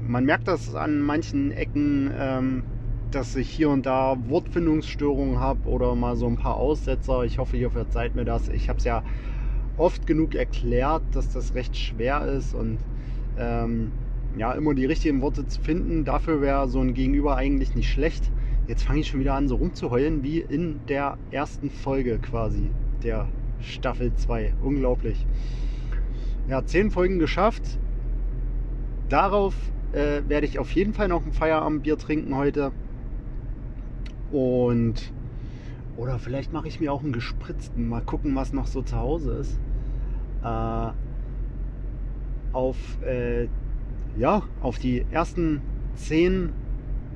man 0.07 0.23
merkt 0.25 0.47
das 0.47 0.75
an 0.75 1.01
manchen 1.01 1.51
Ecken, 1.51 2.11
ähm, 2.15 2.63
dass 3.09 3.35
ich 3.35 3.49
hier 3.49 3.71
und 3.71 3.87
da 3.87 4.15
Wortfindungsstörungen 4.27 5.39
habe 5.39 5.67
oder 5.67 5.95
mal 5.95 6.15
so 6.15 6.27
ein 6.27 6.37
paar 6.37 6.57
Aussetzer. 6.57 7.23
Ich 7.23 7.39
hoffe, 7.39 7.57
ihr 7.57 7.71
verzeiht 7.71 8.13
mir 8.13 8.23
das. 8.23 8.49
Ich 8.49 8.69
habe 8.69 8.77
es 8.77 8.85
ja 8.85 9.01
oft 9.77 10.05
genug 10.05 10.35
erklärt, 10.35 11.01
dass 11.13 11.33
das 11.33 11.55
recht 11.55 11.75
schwer 11.75 12.23
ist 12.27 12.53
und 12.53 12.77
ähm, 13.39 13.91
ja, 14.37 14.53
immer 14.53 14.73
die 14.73 14.85
richtigen 14.85 15.21
Worte 15.21 15.47
zu 15.47 15.61
finden. 15.61 16.05
Dafür 16.05 16.41
wäre 16.41 16.67
so 16.67 16.79
ein 16.79 16.93
Gegenüber 16.93 17.35
eigentlich 17.35 17.75
nicht 17.75 17.89
schlecht. 17.89 18.31
Jetzt 18.67 18.83
fange 18.83 18.99
ich 19.01 19.07
schon 19.07 19.19
wieder 19.19 19.33
an, 19.33 19.47
so 19.47 19.55
rumzuheulen 19.55 20.23
wie 20.23 20.39
in 20.39 20.79
der 20.87 21.17
ersten 21.31 21.69
Folge 21.69 22.19
quasi 22.19 22.69
der 23.03 23.27
Staffel 23.59 24.13
2. 24.13 24.53
Unglaublich. 24.63 25.25
Ja, 26.47 26.65
zehn 26.65 26.91
Folgen 26.91 27.19
geschafft. 27.19 27.79
Darauf 29.09 29.55
äh, 29.93 30.21
werde 30.27 30.47
ich 30.47 30.59
auf 30.59 30.71
jeden 30.71 30.93
Fall 30.93 31.07
noch 31.07 31.25
ein 31.25 31.33
Feierabendbier 31.33 31.97
trinken 31.97 32.35
heute. 32.35 32.71
Und 34.31 35.11
oder 35.97 36.17
vielleicht 36.17 36.53
mache 36.53 36.67
ich 36.67 36.79
mir 36.79 36.93
auch 36.93 37.03
einen 37.03 37.13
gespritzten. 37.13 37.89
Mal 37.89 38.01
gucken, 38.01 38.35
was 38.35 38.53
noch 38.53 38.67
so 38.67 38.81
zu 38.81 38.97
Hause 38.97 39.33
ist. 39.33 39.59
Äh, 40.43 40.91
auf 42.53 42.77
äh, 43.03 43.47
ja, 44.17 44.43
auf 44.61 44.79
die 44.79 45.05
ersten 45.11 45.61
zehn 45.95 46.49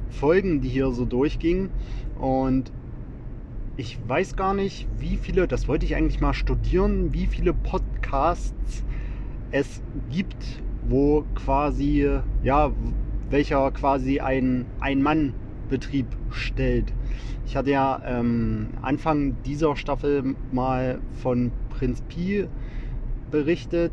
Folgen, 0.09 0.61
die 0.61 0.69
hier 0.69 0.91
so 0.91 1.05
durchgingen. 1.05 1.69
Und 2.19 2.71
ich 3.77 3.97
weiß 4.07 4.35
gar 4.35 4.53
nicht, 4.53 4.87
wie 4.97 5.17
viele, 5.17 5.47
das 5.47 5.67
wollte 5.67 5.85
ich 5.85 5.95
eigentlich 5.95 6.21
mal 6.21 6.33
studieren, 6.33 7.13
wie 7.13 7.25
viele 7.25 7.53
Podcasts 7.53 8.83
es 9.51 9.81
gibt, 10.09 10.61
wo 10.87 11.25
quasi, 11.35 12.07
ja, 12.43 12.71
welcher 13.29 13.71
quasi 13.71 14.19
ein 14.19 14.65
Ein-Mann-Betrieb 14.79 16.07
stellt. 16.29 16.93
Ich 17.45 17.55
hatte 17.55 17.71
ja 17.71 18.01
ähm, 18.05 18.69
Anfang 18.81 19.35
dieser 19.43 19.75
Staffel 19.75 20.35
mal 20.51 20.99
von 21.21 21.51
Prinz 21.69 22.01
Pi 22.01 22.47
berichtet, 23.29 23.91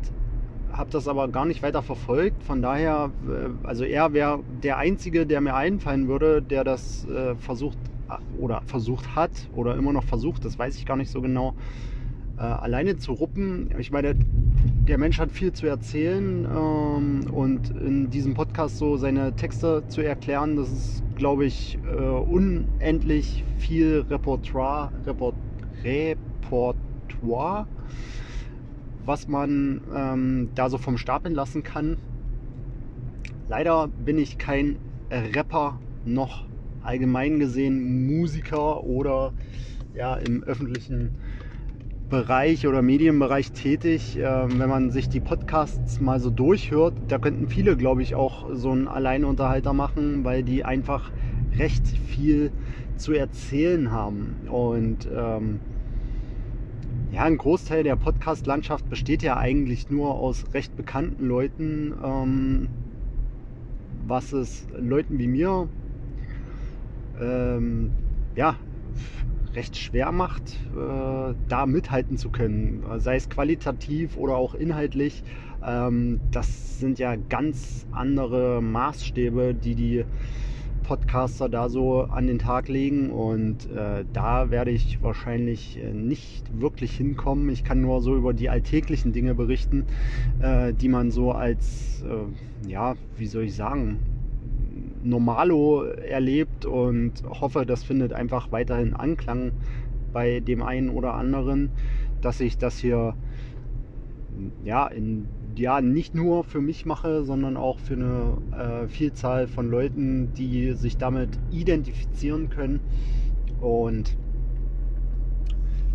habe 0.73 0.89
das 0.89 1.07
aber 1.07 1.27
gar 1.27 1.45
nicht 1.45 1.61
weiter 1.61 1.81
verfolgt. 1.81 2.43
Von 2.43 2.61
daher, 2.61 3.11
äh, 3.27 3.67
also 3.67 3.83
er 3.83 4.13
wäre 4.13 4.39
der 4.63 4.77
Einzige, 4.77 5.25
der 5.25 5.39
mir 5.39 5.55
einfallen 5.55 6.07
würde, 6.07 6.41
der 6.41 6.63
das 6.63 7.07
äh, 7.07 7.35
versucht 7.35 7.77
äh, 8.09 8.41
oder 8.41 8.61
versucht 8.65 9.15
hat 9.15 9.31
oder 9.55 9.75
immer 9.75 9.93
noch 9.93 10.03
versucht, 10.03 10.43
das 10.43 10.57
weiß 10.57 10.75
ich 10.77 10.85
gar 10.85 10.97
nicht 10.97 11.11
so 11.11 11.21
genau, 11.21 11.53
äh, 12.37 12.41
alleine 12.41 12.97
zu 12.97 13.13
ruppen. 13.13 13.69
Ich 13.77 13.91
meine, 13.91 14.15
der 14.87 14.97
Mensch 14.97 15.19
hat 15.19 15.31
viel 15.31 15.53
zu 15.53 15.67
erzählen 15.67 16.45
ähm, 16.45 17.31
und 17.31 17.69
in 17.69 18.09
diesem 18.09 18.33
Podcast 18.33 18.77
so 18.77 18.97
seine 18.97 19.35
Texte 19.35 19.83
zu 19.87 20.01
erklären, 20.01 20.55
das 20.57 20.71
ist, 20.71 21.03
glaube 21.15 21.45
ich, 21.45 21.77
äh, 21.85 21.95
unendlich 21.95 23.45
viel 23.57 24.05
Repertoire, 24.09 24.91
Report, 25.05 25.35
Repertoire 25.83 27.67
was 29.05 29.27
man 29.27 29.81
ähm, 29.93 30.49
da 30.55 30.69
so 30.69 30.77
vom 30.77 30.97
Stapeln 30.97 31.35
lassen 31.35 31.63
kann. 31.63 31.97
Leider 33.47 33.87
bin 33.87 34.17
ich 34.17 34.37
kein 34.37 34.77
Rapper 35.11 35.79
noch 36.05 36.45
allgemein 36.81 37.39
gesehen 37.39 38.07
Musiker 38.07 38.83
oder 38.83 39.33
ja, 39.93 40.15
im 40.15 40.43
öffentlichen 40.43 41.11
Bereich 42.09 42.67
oder 42.67 42.81
Medienbereich 42.81 43.51
tätig. 43.51 44.17
Ähm, 44.21 44.59
wenn 44.59 44.69
man 44.69 44.91
sich 44.91 45.09
die 45.09 45.19
Podcasts 45.19 45.99
mal 45.99 46.19
so 46.19 46.29
durchhört, 46.29 46.93
da 47.07 47.17
könnten 47.17 47.47
viele, 47.47 47.77
glaube 47.77 48.01
ich, 48.01 48.15
auch 48.15 48.49
so 48.53 48.71
einen 48.71 48.87
Alleinunterhalter 48.87 49.73
machen, 49.73 50.23
weil 50.23 50.43
die 50.43 50.65
einfach 50.65 51.11
recht 51.57 51.87
viel 51.87 52.51
zu 52.97 53.13
erzählen 53.13 53.91
haben. 53.91 54.47
Und 54.49 55.07
ähm, 55.11 55.59
ja, 57.13 57.21
ein 57.21 57.37
Großteil 57.37 57.83
der 57.83 57.95
Podcast-Landschaft 57.95 58.89
besteht 58.89 59.21
ja 59.21 59.37
eigentlich 59.37 59.91
nur 59.91 60.15
aus 60.15 60.45
recht 60.55 60.75
bekannten 60.75 61.27
Leuten, 61.27 61.93
ähm, 62.03 62.67
was 64.07 64.33
es 64.33 64.65
Leuten 64.75 65.19
wie 65.19 65.27
mir 65.27 65.69
ähm, 67.21 67.91
ja, 68.35 68.55
recht 69.53 69.77
schwer 69.77 70.11
macht, 70.11 70.59
äh, 70.75 71.35
da 71.47 71.65
mithalten 71.67 72.17
zu 72.17 72.29
können, 72.29 72.83
sei 72.97 73.17
es 73.17 73.29
qualitativ 73.29 74.17
oder 74.17 74.35
auch 74.35 74.55
inhaltlich. 74.55 75.23
Ähm, 75.63 76.19
das 76.31 76.79
sind 76.79 76.97
ja 76.97 77.15
ganz 77.15 77.85
andere 77.91 78.59
Maßstäbe, 78.59 79.53
die 79.53 79.75
die 79.75 80.05
Podcaster 80.83 81.49
da 81.49 81.69
so 81.69 82.01
an 82.03 82.27
den 82.27 82.39
Tag 82.39 82.67
legen 82.67 83.09
und 83.09 83.69
äh, 83.71 84.05
da 84.13 84.51
werde 84.51 84.71
ich 84.71 85.01
wahrscheinlich 85.01 85.79
äh, 85.81 85.93
nicht 85.93 86.61
wirklich 86.61 86.95
hinkommen. 86.95 87.49
Ich 87.49 87.63
kann 87.63 87.81
nur 87.81 88.01
so 88.01 88.15
über 88.15 88.33
die 88.33 88.49
alltäglichen 88.49 89.13
Dinge 89.13 89.33
berichten, 89.33 89.85
äh, 90.41 90.73
die 90.73 90.89
man 90.89 91.11
so 91.11 91.31
als, 91.31 92.03
äh, 92.03 92.69
ja, 92.69 92.95
wie 93.17 93.27
soll 93.27 93.43
ich 93.43 93.55
sagen, 93.55 93.99
Normalo 95.03 95.83
erlebt 95.83 96.65
und 96.65 97.23
hoffe, 97.27 97.65
das 97.65 97.83
findet 97.83 98.13
einfach 98.13 98.51
weiterhin 98.51 98.93
Anklang 98.93 99.51
bei 100.13 100.39
dem 100.39 100.61
einen 100.61 100.89
oder 100.89 101.15
anderen, 101.15 101.71
dass 102.21 102.39
ich 102.39 102.57
das 102.57 102.77
hier 102.77 103.15
ja 104.63 104.87
in 104.87 105.27
ja 105.59 105.81
nicht 105.81 106.15
nur 106.15 106.43
für 106.43 106.61
mich 106.61 106.85
mache, 106.85 107.23
sondern 107.23 107.57
auch 107.57 107.79
für 107.79 107.93
eine 107.93 108.37
äh, 108.57 108.87
Vielzahl 108.87 109.47
von 109.47 109.69
Leuten, 109.69 110.33
die 110.33 110.73
sich 110.73 110.97
damit 110.97 111.29
identifizieren 111.51 112.49
können. 112.49 112.79
Und 113.61 114.17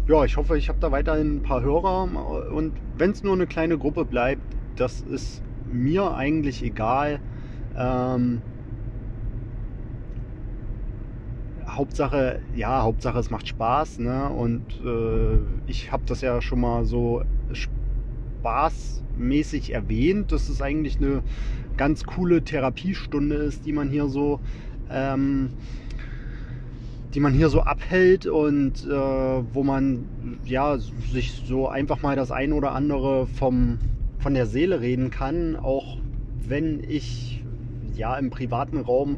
ja, 0.09 0.25
ich 0.25 0.37
hoffe, 0.37 0.57
ich 0.57 0.69
habe 0.69 0.79
da 0.81 0.91
weiterhin 0.91 1.37
ein 1.37 1.43
paar 1.43 1.63
Hörer. 1.63 2.09
Und 2.53 2.73
wenn 2.97 3.11
es 3.11 3.23
nur 3.23 3.35
eine 3.35 3.47
kleine 3.47 3.77
Gruppe 3.77 4.05
bleibt, 4.05 4.43
das 4.77 5.03
ist 5.03 5.43
mir 5.71 6.15
eigentlich 6.15 6.63
egal. 6.63 7.21
Ähm, 7.77 8.41
Hauptsache, 11.67 12.41
ja, 12.55 12.83
Hauptsache 12.83 13.19
es 13.19 13.31
macht 13.31 13.49
Spaß, 13.49 13.99
ne? 13.99 14.31
Und 14.31 14.65
äh, 14.85 15.39
ich 15.67 15.93
habe 15.93 16.03
das 16.07 16.23
ja 16.23 16.41
schon 16.41 16.61
mal 16.61 16.85
so 16.85 17.23
spaßmäßig 18.39 19.75
erwähnt, 19.75 20.33
dass 20.33 20.49
es 20.49 20.63
eigentlich 20.63 20.99
eine 20.99 21.23
ganz 21.77 22.05
coole 22.05 22.43
Therapiestunde 22.43 23.37
ist, 23.37 23.67
die 23.67 23.73
man 23.73 23.89
hier 23.89 24.09
so 24.09 24.41
ähm, 24.91 25.51
die 27.15 27.21
man 27.21 27.33
hier 27.33 27.49
so 27.49 27.63
abhält 27.63 28.27
und 28.27 28.85
äh, 28.87 28.91
wo 28.91 29.63
man 29.63 30.05
ja 30.45 30.77
sich 30.79 31.43
so 31.47 31.69
einfach 31.69 32.03
mal 32.03 32.17
das 32.17 32.31
ein 32.31 32.53
oder 32.53 32.73
andere 32.73 33.27
vom, 33.27 33.79
von 34.19 34.35
der 34.35 34.47
Seele 34.47 34.81
reden 34.81 35.11
kann, 35.11 35.57
auch 35.57 35.97
wenn 36.47 36.83
ich 36.87 37.43
ja 37.97 38.17
im 38.17 38.31
privaten 38.31 38.79
Raum 38.79 39.17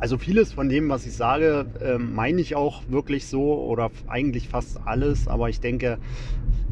also 0.00 0.18
vieles 0.18 0.52
von 0.52 0.68
dem, 0.68 0.88
was 0.88 1.06
ich 1.06 1.14
sage, 1.14 1.66
äh, 1.80 1.98
meine 1.98 2.40
ich 2.40 2.54
auch 2.54 2.82
wirklich 2.88 3.26
so 3.26 3.54
oder 3.54 3.90
eigentlich 4.06 4.48
fast 4.48 4.78
alles, 4.84 5.28
aber 5.28 5.48
ich 5.48 5.60
denke, 5.60 5.98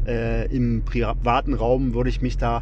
äh, 0.05 0.53
im 0.53 0.83
privaten 0.83 1.53
Raum 1.53 1.93
würde 1.93 2.09
ich 2.09 2.21
mich 2.21 2.37
da, 2.37 2.61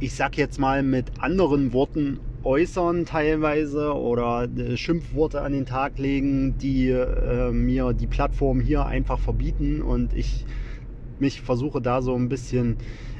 ich 0.00 0.14
sag 0.14 0.36
jetzt 0.38 0.58
mal 0.58 0.82
mit 0.82 1.20
anderen 1.20 1.72
Worten 1.72 2.20
äußern 2.42 3.04
teilweise 3.04 3.94
oder 3.94 4.44
äh, 4.44 4.76
Schimpfworte 4.76 5.42
an 5.42 5.52
den 5.52 5.66
Tag 5.66 5.98
legen, 5.98 6.56
die 6.58 6.88
äh, 6.88 7.50
mir 7.50 7.92
die 7.92 8.06
Plattform 8.06 8.60
hier 8.60 8.86
einfach 8.86 9.18
verbieten 9.18 9.82
und 9.82 10.14
ich 10.14 10.46
mich 11.18 11.40
versuche 11.40 11.80
da 11.80 12.02
so 12.02 12.14
ein 12.14 12.28
bisschen 12.28 12.76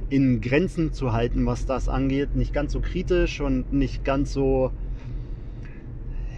in 0.09 0.41
Grenzen 0.41 0.93
zu 0.93 1.13
halten, 1.13 1.47
was 1.47 1.67
das 1.67 1.89
angeht. 1.89 2.37
Nicht 2.37 2.53
ganz 2.53 2.73
so 2.73 2.81
kritisch 2.81 3.41
und 3.41 3.73
nicht 3.73 4.05
ganz 4.05 4.33
so 4.33 4.71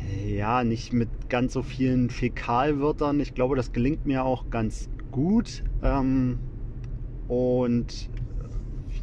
ja, 0.08 0.64
nicht 0.64 0.92
mit 0.92 1.10
ganz 1.28 1.52
so 1.52 1.62
vielen 1.62 2.10
Fäkalwörtern. 2.10 3.20
Ich 3.20 3.34
glaube, 3.34 3.56
das 3.56 3.72
gelingt 3.72 4.06
mir 4.06 4.24
auch 4.24 4.50
ganz 4.50 4.88
gut. 5.10 5.62
Ähm, 5.82 6.40
und 7.26 8.10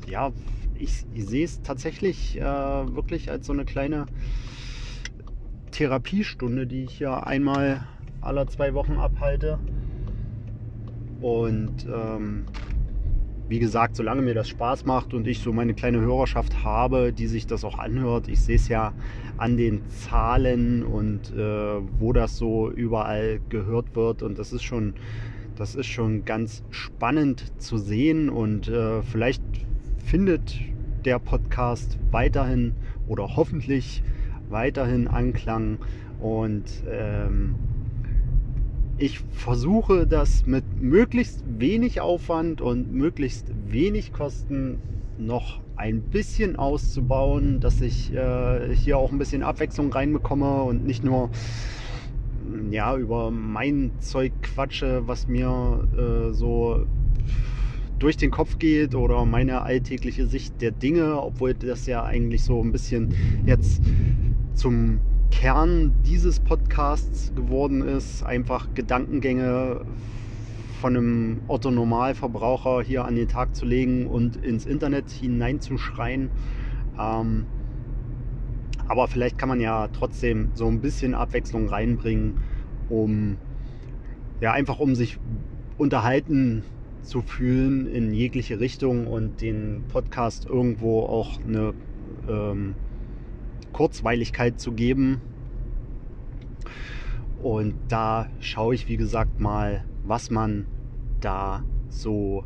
ja, 0.07 0.33
ich, 0.73 1.05
ich 1.11 1.25
sehe 1.25 1.45
es 1.45 1.61
tatsächlich 1.61 2.37
äh, 2.37 2.41
wirklich 2.43 3.29
als 3.29 3.45
so 3.45 3.53
eine 3.53 3.65
kleine 3.65 4.05
Therapiestunde, 5.71 6.67
die 6.67 6.83
ich 6.85 6.99
ja 6.99 7.19
einmal 7.21 7.87
aller 8.21 8.47
zwei 8.47 8.73
Wochen 8.73 8.97
abhalte. 8.97 9.59
Und 11.19 11.85
ähm, 11.91 12.45
wie 13.47 13.59
gesagt, 13.59 13.95
solange 13.95 14.21
mir 14.21 14.33
das 14.33 14.49
Spaß 14.49 14.85
macht 14.85 15.13
und 15.13 15.27
ich 15.27 15.39
so 15.39 15.53
meine 15.53 15.73
kleine 15.73 15.99
Hörerschaft 15.99 16.63
habe, 16.63 17.13
die 17.13 17.27
sich 17.27 17.45
das 17.45 17.63
auch 17.63 17.77
anhört, 17.77 18.27
ich 18.27 18.41
sehe 18.41 18.55
es 18.55 18.67
ja 18.67 18.93
an 19.37 19.57
den 19.57 19.87
Zahlen 19.89 20.83
und 20.83 21.31
äh, 21.35 21.79
wo 21.99 22.11
das 22.11 22.37
so 22.37 22.71
überall 22.71 23.39
gehört 23.49 23.95
wird 23.95 24.23
und 24.23 24.39
das 24.39 24.51
ist 24.51 24.63
schon, 24.63 24.95
das 25.55 25.75
ist 25.75 25.87
schon 25.87 26.25
ganz 26.25 26.63
spannend 26.71 27.61
zu 27.61 27.77
sehen 27.77 28.29
und 28.29 28.67
äh, 28.67 29.03
vielleicht 29.03 29.43
findet 30.03 30.59
der 31.05 31.19
Podcast 31.19 31.99
weiterhin 32.11 32.73
oder 33.07 33.35
hoffentlich 33.35 34.01
weiterhin 34.49 35.07
Anklang 35.07 35.77
und 36.19 36.65
ähm, 36.89 37.55
ich 38.97 39.19
versuche 39.19 40.07
das 40.07 40.45
mit 40.45 40.63
möglichst 40.81 41.43
wenig 41.45 42.01
Aufwand 42.01 42.61
und 42.61 42.93
möglichst 42.93 43.51
wenig 43.67 44.13
Kosten 44.13 44.79
noch 45.17 45.59
ein 45.75 46.01
bisschen 46.01 46.55
auszubauen, 46.55 47.59
dass 47.59 47.81
ich 47.81 48.13
äh, 48.13 48.73
hier 48.75 48.97
auch 48.97 49.11
ein 49.11 49.17
bisschen 49.17 49.43
Abwechslung 49.43 49.91
reinbekomme 49.91 50.63
und 50.63 50.85
nicht 50.85 51.03
nur 51.03 51.29
ja, 52.69 52.95
über 52.95 53.31
mein 53.31 53.91
Zeug 53.99 54.31
quatsche, 54.41 55.07
was 55.07 55.27
mir 55.27 55.85
äh, 55.97 56.33
so 56.33 56.85
durch 57.99 58.17
den 58.17 58.31
Kopf 58.31 58.59
geht 58.59 58.95
oder 58.95 59.25
meine 59.25 59.61
alltägliche 59.61 60.27
Sicht 60.27 60.61
der 60.61 60.71
Dinge, 60.71 61.21
obwohl 61.21 61.53
das 61.53 61.85
ja 61.85 62.03
eigentlich 62.03 62.43
so 62.43 62.61
ein 62.61 62.71
bisschen 62.71 63.13
jetzt 63.45 63.81
zum 64.53 64.99
Kern 65.31 65.93
dieses 66.05 66.39
Podcasts 66.39 67.33
geworden 67.35 67.81
ist, 67.81 68.23
einfach 68.23 68.73
Gedankengänge 68.73 69.81
von 70.81 70.95
einem 70.95 71.41
Otto-Normalverbraucher 71.47 72.81
hier 72.83 73.05
an 73.05 73.15
den 73.15 73.27
Tag 73.27 73.55
zu 73.55 73.65
legen 73.65 74.07
und 74.07 74.37
ins 74.37 74.65
Internet 74.65 75.09
hineinzuschreien. 75.09 76.29
Ähm, 76.99 77.45
aber 78.87 79.07
vielleicht 79.07 79.37
kann 79.37 79.49
man 79.49 79.59
ja 79.59 79.87
trotzdem 79.87 80.51
so 80.53 80.67
ein 80.67 80.81
bisschen 80.81 81.15
Abwechslung 81.15 81.67
reinbringen, 81.69 82.37
um 82.89 83.37
ja 84.41 84.51
einfach 84.51 84.79
um 84.79 84.95
sich 84.95 85.17
unterhalten 85.77 86.63
zu 87.01 87.21
fühlen 87.21 87.87
in 87.87 88.13
jegliche 88.13 88.59
Richtung 88.59 89.07
und 89.07 89.41
den 89.41 89.83
Podcast 89.87 90.45
irgendwo 90.45 91.01
auch 91.01 91.39
eine 91.41 91.73
ähm, 92.27 92.75
Kurzweiligkeit 93.75 94.57
zu 94.57 94.71
geben. 94.71 95.19
Und 97.43 97.75
da 97.89 98.29
schaue 98.39 98.73
ich, 98.73 98.87
wie 98.87 98.95
gesagt, 98.95 99.41
mal, 99.41 99.83
was 100.05 100.29
man 100.29 100.65
da 101.19 101.61
so 101.89 102.45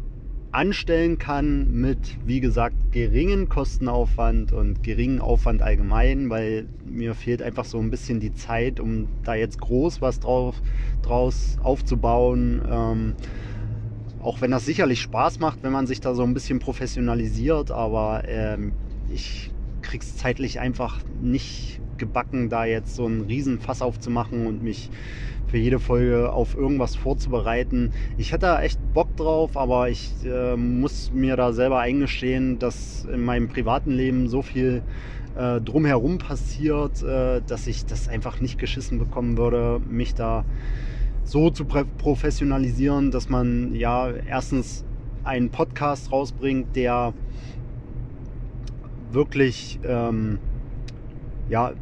anstellen 0.51 1.19
kann 1.19 1.71
mit, 1.71 2.17
wie 2.25 2.39
gesagt, 2.39 2.75
geringen 2.91 3.47
Kostenaufwand 3.47 4.53
und 4.53 4.82
geringen 4.82 5.21
Aufwand 5.21 5.61
allgemein, 5.61 6.32
weil 6.32 6.67
mir 6.84 7.13
fehlt 7.13 7.43
einfach 7.43 7.65
so 7.65 7.77
ein 7.77 7.91
bisschen 7.91 8.19
die 8.19 8.34
Zeit, 8.34 8.80
um 8.80 9.07
da 9.23 9.36
jetzt 9.36 9.61
groß 9.61 10.01
was 10.01 10.19
drauf, 10.19 10.59
draus 11.03 11.57
aufzubauen. 11.61 12.63
Ähm, 12.67 13.13
auch 14.19 14.41
wenn 14.41 14.49
das 14.49 14.65
sicherlich 14.65 14.99
Spaß 15.01 15.39
macht, 15.39 15.61
wenn 15.61 15.71
man 15.71 15.86
sich 15.86 16.01
da 16.01 16.15
so 16.15 16.23
ein 16.23 16.34
bisschen 16.34 16.57
professionalisiert, 16.57 17.69
aber 17.69 18.23
ähm, 18.27 18.73
ich 19.13 19.51
krieg's 19.89 20.15
zeitlich 20.17 20.59
einfach 20.59 20.99
nicht 21.19 21.81
gebacken, 21.97 22.47
da 22.47 22.65
jetzt 22.65 22.95
so 22.95 23.05
einen 23.05 23.21
riesen 23.21 23.59
Fass 23.59 23.81
aufzumachen 23.81 24.45
und 24.45 24.61
mich 24.61 24.91
für 25.47 25.57
jede 25.57 25.79
Folge 25.79 26.31
auf 26.31 26.55
irgendwas 26.55 26.95
vorzubereiten. 26.95 27.91
Ich 28.15 28.31
hätte 28.31 28.45
da 28.45 28.61
echt 28.61 28.79
Bock 28.93 29.17
drauf, 29.17 29.57
aber 29.57 29.89
ich 29.89 30.11
äh, 30.23 30.55
muss 30.55 31.11
mir 31.11 31.35
da 31.35 31.53
selber 31.53 31.79
eingestehen, 31.79 32.59
dass 32.59 33.05
in 33.11 33.25
meinem 33.25 33.47
privaten 33.47 33.89
Leben 33.89 34.27
so 34.27 34.43
viel 34.43 34.83
äh, 35.35 35.59
drumherum 35.59 36.19
passiert, 36.19 37.01
äh, 37.01 37.41
dass 37.47 37.65
ich 37.65 37.87
das 37.87 38.07
einfach 38.07 38.39
nicht 38.41 38.59
geschissen 38.59 38.99
bekommen 38.99 39.37
würde, 39.37 39.81
mich 39.89 40.13
da 40.13 40.45
so 41.23 41.49
zu 41.49 41.65
professionalisieren, 41.65 43.09
dass 43.09 43.27
man 43.27 43.73
ja 43.73 44.11
erstens 44.11 44.85
einen 45.23 45.49
Podcast 45.49 46.11
rausbringt, 46.11 46.75
der 46.75 47.13
wirklich 49.12 49.80
ähm, 49.84 50.39
ja 51.49 51.74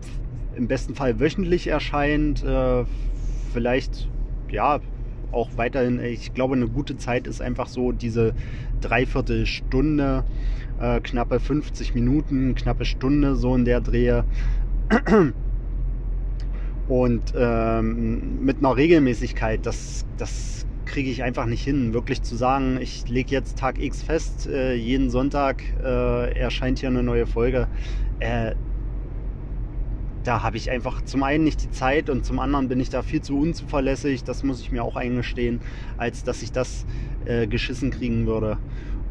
im 0.56 0.68
besten 0.68 0.96
Fall 0.96 1.20
wöchentlich 1.20 1.68
erscheint, 1.68 2.44
äh, 2.44 2.84
vielleicht 3.54 4.10
ja 4.50 4.80
auch 5.32 5.50
weiterhin, 5.56 6.00
ich 6.00 6.34
glaube, 6.34 6.56
eine 6.56 6.68
gute 6.68 6.98
Zeit 6.98 7.28
ist 7.28 7.42
einfach 7.42 7.68
so 7.68 7.92
diese 7.92 8.34
Dreiviertelstunde, 8.82 10.24
äh, 10.80 11.00
knappe 11.02 11.40
50 11.40 11.94
Minuten, 11.96 12.56
knappe 12.56 12.86
Stunde 12.86 13.36
so 13.36 13.56
in 13.56 13.66
der 13.66 13.82
Drehe. 13.82 14.24
Und 16.88 17.34
ähm, 17.36 18.46
mit 18.46 18.60
einer 18.60 18.78
Regelmäßigkeit, 18.78 19.66
das, 19.66 20.06
das 20.18 20.67
kriege 20.88 21.12
ich 21.12 21.22
einfach 21.22 21.46
nicht 21.46 21.64
hin, 21.64 21.94
wirklich 21.94 22.22
zu 22.24 22.36
sagen, 22.36 22.80
ich 22.82 23.08
lege 23.08 23.32
jetzt 23.32 23.58
Tag 23.58 23.80
X 23.80 24.02
fest, 24.02 24.48
äh, 24.48 24.74
jeden 24.74 25.10
Sonntag 25.10 25.64
äh, 25.84 26.38
erscheint 26.38 26.80
hier 26.80 26.90
eine 26.90 27.04
neue 27.04 27.28
Folge. 27.28 27.68
Äh, 28.20 28.56
da 30.24 30.44
habe 30.44 30.58
ich 30.58 30.72
einfach 30.72 31.02
zum 31.04 31.24
einen 31.24 31.44
nicht 31.44 31.64
die 31.64 31.70
Zeit 31.70 32.10
und 32.10 32.26
zum 32.26 32.40
anderen 32.40 32.68
bin 32.68 32.80
ich 32.80 32.90
da 32.90 33.02
viel 33.02 33.22
zu 33.22 33.38
unzuverlässig, 33.40 34.24
das 34.24 34.44
muss 34.44 34.60
ich 34.60 34.72
mir 34.72 34.84
auch 34.84 34.96
eingestehen, 34.96 35.62
als 35.98 36.24
dass 36.24 36.42
ich 36.42 36.52
das 36.52 36.86
äh, 37.26 37.48
geschissen 37.48 37.92
kriegen 37.92 38.26
würde. 38.26 38.58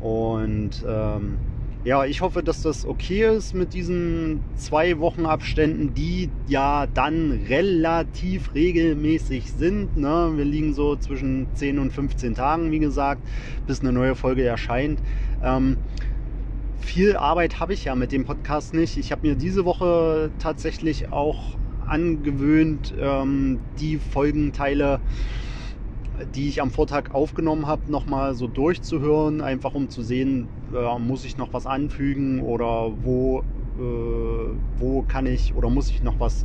Und 0.00 0.84
ähm, 0.86 1.38
ja, 1.86 2.04
ich 2.04 2.20
hoffe, 2.20 2.42
dass 2.42 2.62
das 2.62 2.84
okay 2.84 3.36
ist 3.36 3.54
mit 3.54 3.72
diesen 3.72 4.40
zwei 4.56 4.98
Wochen 4.98 5.24
Abständen, 5.24 5.94
die 5.94 6.30
ja 6.48 6.88
dann 6.88 7.30
relativ 7.48 8.54
regelmäßig 8.54 9.52
sind. 9.52 9.96
Ne? 9.96 10.32
Wir 10.34 10.44
liegen 10.44 10.74
so 10.74 10.96
zwischen 10.96 11.46
10 11.54 11.78
und 11.78 11.92
15 11.92 12.34
Tagen, 12.34 12.72
wie 12.72 12.80
gesagt, 12.80 13.22
bis 13.68 13.82
eine 13.82 13.92
neue 13.92 14.16
Folge 14.16 14.42
erscheint. 14.42 14.98
Ähm, 15.44 15.76
viel 16.80 17.16
Arbeit 17.16 17.60
habe 17.60 17.72
ich 17.72 17.84
ja 17.84 17.94
mit 17.94 18.10
dem 18.10 18.24
Podcast 18.24 18.74
nicht. 18.74 18.96
Ich 18.96 19.12
habe 19.12 19.24
mir 19.24 19.36
diese 19.36 19.64
Woche 19.64 20.32
tatsächlich 20.40 21.12
auch 21.12 21.56
angewöhnt, 21.86 22.94
ähm, 23.00 23.60
die 23.78 23.98
Folgenteile 23.98 24.98
die 26.34 26.48
ich 26.48 26.62
am 26.62 26.70
Vortag 26.70 27.14
aufgenommen 27.14 27.66
habe, 27.66 27.90
nochmal 27.90 28.34
so 28.34 28.46
durchzuhören, 28.46 29.40
einfach 29.40 29.74
um 29.74 29.88
zu 29.88 30.02
sehen, 30.02 30.48
äh, 30.74 30.98
muss 30.98 31.24
ich 31.24 31.36
noch 31.36 31.52
was 31.52 31.66
anfügen 31.66 32.40
oder 32.40 32.92
wo, 33.02 33.40
äh, 33.78 34.56
wo 34.78 35.02
kann 35.02 35.26
ich 35.26 35.54
oder 35.54 35.68
muss 35.68 35.90
ich 35.90 36.02
noch 36.02 36.18
was 36.18 36.44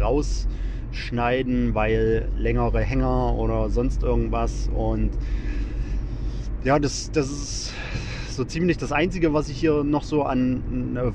rausschneiden, 0.00 1.74
weil 1.74 2.28
längere 2.36 2.80
Hänger 2.80 3.34
oder 3.36 3.70
sonst 3.70 4.02
irgendwas. 4.02 4.68
Und 4.74 5.10
ja, 6.64 6.78
das, 6.78 7.10
das 7.12 7.30
ist 7.30 7.74
so 8.30 8.44
ziemlich 8.44 8.78
das 8.78 8.92
Einzige, 8.92 9.32
was 9.32 9.48
ich 9.48 9.58
hier 9.58 9.82
noch 9.84 10.04
so 10.04 10.22
an 10.22 10.96
äh, 10.96 11.12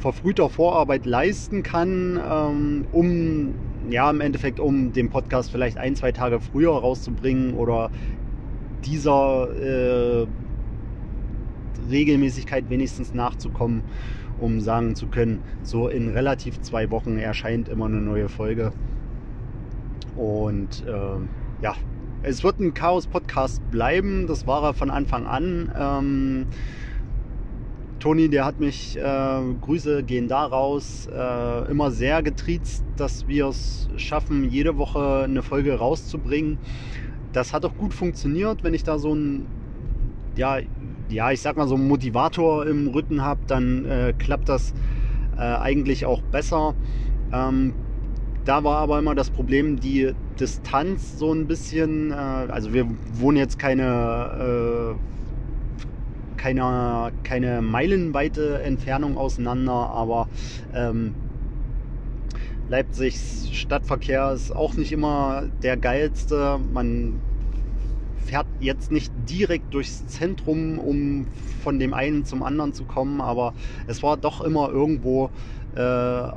verfrühter 0.00 0.50
Vorarbeit 0.50 1.06
leisten 1.06 1.62
kann, 1.62 2.20
ähm, 2.30 2.84
um 2.92 3.54
ja, 3.90 4.10
im 4.10 4.20
Endeffekt, 4.20 4.60
um 4.60 4.92
den 4.92 5.10
Podcast 5.10 5.50
vielleicht 5.50 5.76
ein, 5.78 5.96
zwei 5.96 6.12
Tage 6.12 6.40
früher 6.40 6.72
rauszubringen 6.72 7.54
oder 7.54 7.90
dieser 8.84 9.48
äh, 9.54 10.26
Regelmäßigkeit 11.90 12.70
wenigstens 12.70 13.14
nachzukommen, 13.14 13.82
um 14.38 14.60
sagen 14.60 14.94
zu 14.94 15.06
können, 15.06 15.42
so 15.62 15.88
in 15.88 16.08
relativ 16.08 16.60
zwei 16.60 16.90
Wochen 16.90 17.18
erscheint 17.18 17.68
immer 17.68 17.86
eine 17.86 18.00
neue 18.00 18.28
Folge. 18.28 18.72
Und 20.16 20.84
äh, 20.86 21.62
ja, 21.62 21.74
es 22.22 22.42
wird 22.42 22.60
ein 22.60 22.74
Chaos-Podcast 22.74 23.70
bleiben, 23.70 24.26
das 24.26 24.46
war 24.46 24.62
er 24.62 24.74
von 24.74 24.90
Anfang 24.90 25.26
an. 25.26 25.70
Ähm, 25.78 26.46
Toni, 28.04 28.28
der 28.28 28.44
hat 28.44 28.60
mich, 28.60 28.98
äh, 28.98 29.40
Grüße 29.62 30.02
gehen 30.02 30.28
da 30.28 30.44
raus, 30.44 31.08
äh, 31.10 31.70
immer 31.70 31.90
sehr 31.90 32.22
getriezt, 32.22 32.84
dass 32.98 33.26
wir 33.28 33.46
es 33.46 33.88
schaffen, 33.96 34.50
jede 34.50 34.76
Woche 34.76 35.22
eine 35.24 35.42
Folge 35.42 35.78
rauszubringen. 35.78 36.58
Das 37.32 37.54
hat 37.54 37.64
auch 37.64 37.74
gut 37.78 37.94
funktioniert, 37.94 38.62
wenn 38.62 38.74
ich 38.74 38.84
da 38.84 38.98
so 38.98 39.14
ein, 39.14 39.46
ja, 40.36 40.58
ja, 41.08 41.32
ich 41.32 41.40
sag 41.40 41.56
mal 41.56 41.66
so 41.66 41.76
einen 41.76 41.88
Motivator 41.88 42.66
im 42.66 42.88
Rücken 42.88 43.22
habe, 43.22 43.40
dann 43.46 43.86
äh, 43.86 44.12
klappt 44.12 44.50
das 44.50 44.74
äh, 45.38 45.40
eigentlich 45.40 46.04
auch 46.04 46.20
besser. 46.20 46.74
Ähm, 47.32 47.72
da 48.44 48.64
war 48.64 48.80
aber 48.80 48.98
immer 48.98 49.14
das 49.14 49.30
Problem, 49.30 49.80
die 49.80 50.12
Distanz 50.38 51.18
so 51.18 51.32
ein 51.32 51.46
bisschen, 51.46 52.10
äh, 52.10 52.14
also 52.16 52.74
wir 52.74 52.86
wohnen 53.14 53.38
jetzt 53.38 53.58
keine, 53.58 54.98
äh, 54.98 55.13
keine, 56.44 57.10
keine 57.22 57.62
meilenweite 57.62 58.60
Entfernung 58.60 59.16
auseinander, 59.16 59.72
aber 59.72 60.28
ähm, 60.74 61.14
Leipzigs 62.68 63.48
Stadtverkehr 63.50 64.32
ist 64.32 64.54
auch 64.54 64.74
nicht 64.74 64.92
immer 64.92 65.44
der 65.62 65.78
geilste. 65.78 66.60
Man 66.70 67.18
fährt 68.26 68.46
jetzt 68.60 68.92
nicht 68.92 69.10
direkt 69.26 69.72
durchs 69.72 70.06
Zentrum, 70.06 70.78
um 70.78 71.28
von 71.62 71.78
dem 71.78 71.94
einen 71.94 72.26
zum 72.26 72.42
anderen 72.42 72.74
zu 72.74 72.84
kommen, 72.84 73.22
aber 73.22 73.54
es 73.86 74.02
war 74.02 74.18
doch 74.18 74.42
immer 74.42 74.68
irgendwo 74.68 75.30
äh, 75.76 76.28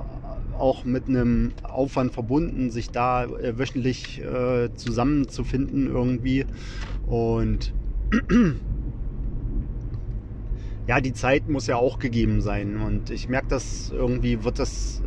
auch 0.57 0.85
mit 0.85 1.09
einem 1.09 1.51
Aufwand 1.63 2.13
verbunden, 2.13 2.71
sich 2.71 2.91
da 2.91 3.25
äh, 3.25 3.59
wöchentlich 3.59 4.21
äh, 4.21 4.73
zusammenzufinden 4.73 5.87
irgendwie. 5.87 6.45
Und 7.07 7.73
ja, 10.87 11.01
die 11.01 11.13
Zeit 11.13 11.49
muss 11.49 11.67
ja 11.67 11.75
auch 11.75 11.99
gegeben 11.99 12.41
sein. 12.41 12.77
Und 12.81 13.09
ich 13.09 13.27
merke, 13.27 13.47
dass 13.47 13.91
irgendwie 13.91 14.43
wird 14.43 14.59
das 14.59 15.03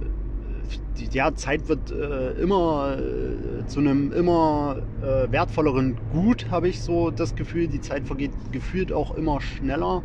die 1.01 1.16
ja, 1.16 1.35
Zeit 1.35 1.68
wird 1.68 1.91
äh, 1.91 2.33
immer 2.33 2.97
äh, 2.99 3.66
zu 3.66 3.81
einem 3.81 4.12
immer 4.12 4.83
äh, 5.03 5.31
wertvolleren 5.33 5.97
Gut, 6.12 6.51
habe 6.51 6.68
ich 6.68 6.83
so 6.83 7.11
das 7.11 7.35
Gefühl. 7.35 7.68
Die 7.68 7.81
Zeit 7.81 8.07
vergeht 8.07 8.33
gefühlt 8.53 8.93
auch 8.93 9.16
immer 9.16 9.41
schneller, 9.41 10.03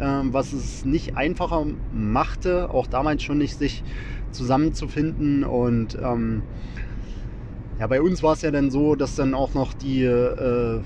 ähm, 0.00 0.32
was 0.32 0.52
es 0.52 0.84
nicht 0.84 1.16
einfacher 1.16 1.66
machte, 1.92 2.70
auch 2.70 2.86
damals 2.86 3.22
schon 3.22 3.38
nicht, 3.38 3.58
sich 3.58 3.84
zusammenzufinden. 4.32 5.44
Und 5.44 5.96
ähm, 6.02 6.42
ja, 7.78 7.86
bei 7.86 8.00
uns 8.00 8.22
war 8.22 8.32
es 8.32 8.42
ja 8.42 8.50
dann 8.50 8.70
so, 8.70 8.96
dass 8.96 9.14
dann 9.14 9.34
auch 9.34 9.54
noch 9.54 9.74
die 9.74 10.02
äh, 10.02 10.80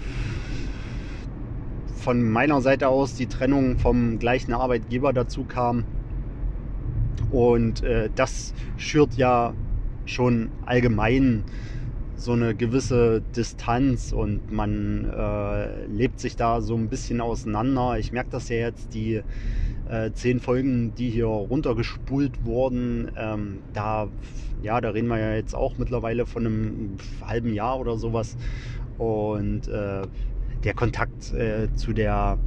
von 2.00 2.22
meiner 2.28 2.60
Seite 2.60 2.88
aus 2.88 3.14
die 3.14 3.26
Trennung 3.26 3.78
vom 3.78 4.18
gleichen 4.18 4.52
Arbeitgeber 4.52 5.12
dazu 5.12 5.44
kam. 5.44 5.84
Und 7.30 7.82
äh, 7.84 8.10
das 8.14 8.54
schürt 8.76 9.14
ja 9.14 9.54
schon 10.06 10.48
allgemein 10.66 11.44
so 12.16 12.32
eine 12.32 12.54
gewisse 12.54 13.22
Distanz 13.34 14.12
und 14.12 14.52
man 14.52 15.10
äh, 15.10 15.86
lebt 15.86 16.20
sich 16.20 16.36
da 16.36 16.60
so 16.60 16.74
ein 16.74 16.88
bisschen 16.88 17.20
auseinander. 17.20 17.98
Ich 17.98 18.12
merke 18.12 18.30
das 18.30 18.48
ja 18.48 18.56
jetzt, 18.56 18.92
die 18.92 19.22
äh, 19.88 20.10
zehn 20.12 20.40
Folgen, 20.40 20.94
die 20.94 21.08
hier 21.08 21.26
runtergespult 21.26 22.44
wurden, 22.44 23.10
ähm, 23.16 23.58
da, 23.72 24.08
ja, 24.62 24.80
da 24.80 24.90
reden 24.90 25.08
wir 25.08 25.18
ja 25.18 25.34
jetzt 25.34 25.54
auch 25.54 25.78
mittlerweile 25.78 26.26
von 26.26 26.46
einem 26.46 26.96
halben 27.26 27.54
Jahr 27.54 27.80
oder 27.80 27.96
sowas. 27.96 28.36
Und 28.98 29.68
äh, 29.68 30.02
der 30.64 30.74
Kontakt 30.74 31.32
äh, 31.32 31.68
zu 31.74 31.92
der 31.92 32.38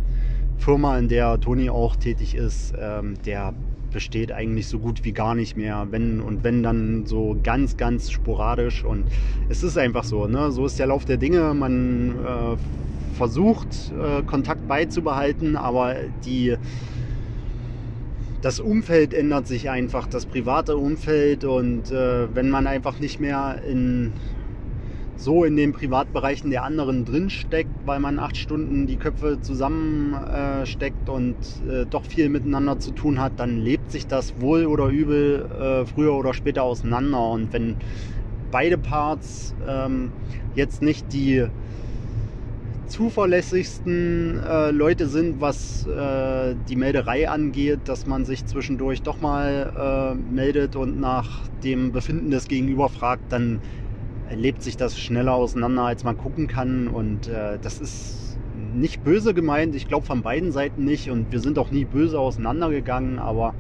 Firma, 0.57 0.97
in 0.97 1.07
der 1.07 1.39
Toni 1.39 1.70
auch 1.70 1.95
tätig 1.95 2.36
ist, 2.36 2.74
ähm, 2.80 3.16
der 3.26 3.53
besteht 3.91 4.32
eigentlich 4.32 4.68
so 4.68 4.80
gut 4.80 5.03
wie 5.03 5.11
gar 5.11 5.36
nicht 5.36 5.55
mehr. 5.55 5.88
Wenn 5.91 6.20
und 6.20 6.43
wenn 6.43 6.64
dann 6.64 7.05
so 7.05 7.38
ganz, 7.43 7.78
ganz 7.78 8.11
sporadisch. 8.11 8.84
Und 8.84 9.05
es 9.49 9.64
ist 9.64 9.78
einfach 9.78 10.03
so, 10.03 10.28
ne? 10.28 10.51
So 10.51 10.66
ist 10.66 10.80
der 10.80 10.88
Lauf 10.88 11.05
der 11.05 11.18
Dinge. 11.18 11.53
Man 11.53 12.16
äh, 12.26 12.57
versucht, 13.16 13.93
äh, 14.01 14.24
Kontakt 14.24 14.68
beizubehalten, 14.68 15.55
aber 15.55 15.95
die 16.26 16.57
das 18.41 18.59
Umfeld 18.59 19.14
ändert 19.14 19.47
sich 19.47 19.70
einfach, 19.70 20.05
das 20.05 20.26
private 20.26 20.76
Umfeld 20.76 21.45
und 21.45 21.89
äh, 21.91 22.36
wenn 22.36 22.49
man 22.49 22.68
einfach 22.68 22.99
nicht 22.99 23.22
mehr 23.22 23.61
in 23.66 24.11
so 25.16 25.43
in 25.43 25.55
den 25.55 25.74
Privatbereichen 25.74 26.49
der 26.49 26.64
anderen 26.64 27.05
drinsteckt, 27.05 27.70
weil 27.86 27.99
man 27.99 28.20
acht 28.20 28.38
Stunden 28.38 28.88
die 28.88 28.97
Köpfe 28.97 29.39
zusammensteckt 29.41 31.07
äh, 31.07 31.11
und 31.11 31.36
äh, 31.70 31.86
doch 31.86 32.03
viel 32.03 32.30
miteinander 32.30 32.80
zu 32.80 32.91
tun 32.91 33.20
hat, 33.20 33.34
dann 33.38 33.57
lebt 33.57 33.91
sich 33.91 34.07
das 34.07 34.39
wohl 34.41 34.66
oder 34.66 34.88
übel 34.88 35.45
äh, 35.45 35.86
früher 35.86 36.14
oder 36.14 36.34
später 36.34 36.64
auseinander. 36.64 37.30
Und 37.30 37.53
wenn 37.53 37.78
beide 38.51 38.78
Parts 38.78 39.55
ähm, 39.68 40.11
jetzt 40.55 40.82
nicht 40.82 41.14
die 41.14 41.47
zuverlässigsten 42.88 44.39
äh, 44.47 44.70
Leute 44.70 45.07
sind, 45.07 45.41
was 45.41 45.88
äh, 45.88 46.55
die 46.70 46.76
Melderei 46.76 47.28
angeht, 47.28 47.80
dass 47.86 48.05
man 48.05 48.24
sich 48.24 48.45
zwischendurch 48.45 49.01
doch 49.01 49.20
mal 49.20 50.14
äh, 50.16 50.34
meldet 50.34 50.76
und 50.76 50.99
nach 50.99 51.47
dem 51.64 51.91
Befinden 51.91 52.30
des 52.30 52.47
Gegenüber 52.47 52.89
fragt, 52.89 53.32
dann 53.32 53.61
lebt 54.36 54.63
sich 54.63 54.77
das 54.77 54.99
schneller 54.99 55.34
auseinander, 55.34 55.84
als 55.84 56.03
man 56.03 56.17
gucken 56.17 56.47
kann. 56.47 56.88
Und 56.88 57.27
äh, 57.27 57.57
das 57.61 57.79
ist 57.79 58.39
nicht 58.73 59.03
böse 59.03 59.34
gemeint. 59.34 59.75
Ich 59.75 59.88
glaube 59.88 60.05
von 60.05 60.21
beiden 60.21 60.51
Seiten 60.51 60.84
nicht. 60.84 61.09
Und 61.09 61.31
wir 61.31 61.39
sind 61.39 61.57
auch 61.57 61.71
nie 61.71 61.86
böse 61.86 62.19
auseinandergegangen. 62.19 63.19
Aber 63.19 63.53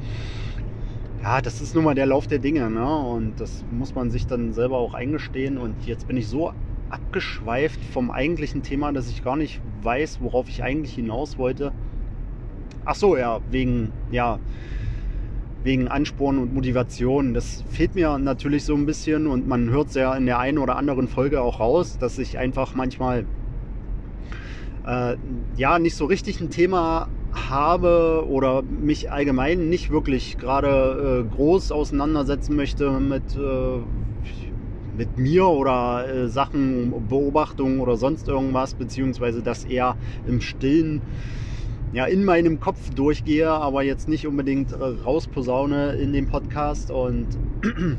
ja, 1.21 1.41
das 1.41 1.61
ist 1.61 1.75
nun 1.75 1.83
mal 1.83 1.95
der 1.95 2.05
Lauf 2.05 2.27
der 2.27 2.39
Dinge. 2.39 2.69
Ne? 2.69 2.97
Und 2.97 3.39
das 3.39 3.63
muss 3.71 3.95
man 3.95 4.11
sich 4.11 4.27
dann 4.27 4.53
selber 4.53 4.77
auch 4.77 4.93
eingestehen. 4.93 5.57
Und 5.57 5.85
jetzt 5.85 6.07
bin 6.07 6.17
ich 6.17 6.27
so 6.27 6.53
abgeschweift 6.89 7.83
vom 7.91 8.11
eigentlichen 8.11 8.61
Thema, 8.61 8.91
dass 8.91 9.09
ich 9.09 9.23
gar 9.23 9.35
nicht 9.35 9.61
weiß, 9.81 10.19
worauf 10.21 10.47
ich 10.47 10.63
eigentlich 10.63 10.93
hinaus 10.93 11.37
wollte. 11.37 11.71
Ach 12.85 12.95
so, 12.95 13.17
ja, 13.17 13.39
wegen, 13.49 13.91
ja, 14.11 14.39
wegen 15.63 15.87
Ansporn 15.87 16.37
und 16.37 16.53
Motivation. 16.53 17.33
Das 17.33 17.63
fehlt 17.69 17.95
mir 17.95 18.17
natürlich 18.19 18.65
so 18.65 18.75
ein 18.75 18.85
bisschen 18.85 19.27
und 19.27 19.47
man 19.47 19.69
hört 19.69 19.89
es 19.89 19.95
ja 19.95 20.13
in 20.15 20.25
der 20.25 20.39
einen 20.39 20.57
oder 20.57 20.75
anderen 20.75 21.07
Folge 21.07 21.41
auch 21.41 21.59
raus, 21.59 21.97
dass 21.97 22.17
ich 22.17 22.37
einfach 22.37 22.75
manchmal 22.75 23.25
äh, 24.85 25.15
ja 25.55 25.79
nicht 25.79 25.95
so 25.95 26.05
richtig 26.05 26.41
ein 26.41 26.49
Thema 26.49 27.07
habe 27.31 28.25
oder 28.27 28.61
mich 28.61 29.11
allgemein 29.11 29.69
nicht 29.69 29.89
wirklich 29.89 30.37
gerade 30.37 31.25
äh, 31.25 31.35
groß 31.35 31.71
auseinandersetzen 31.71 32.55
möchte 32.55 32.91
mit, 32.99 33.35
äh, 33.35 33.79
mit 34.97 35.17
mir 35.17 35.47
oder 35.47 36.07
äh, 36.07 36.27
Sachen, 36.27 36.93
Beobachtungen 37.09 37.79
oder 37.79 37.97
sonst 37.97 38.27
irgendwas, 38.27 38.75
beziehungsweise 38.75 39.41
das 39.41 39.63
eher 39.65 39.95
im 40.27 40.41
Stillen 40.41 41.01
ja, 41.93 42.05
in 42.05 42.25
meinem 42.25 42.59
Kopf 42.59 42.89
durchgehe, 42.89 43.49
aber 43.49 43.83
jetzt 43.83 44.09
nicht 44.09 44.25
unbedingt 44.25 44.71
äh, 44.71 44.75
rausposaune 44.75 45.93
in 45.93 46.11
dem 46.11 46.27
Podcast. 46.27 46.89
Und 46.89 47.27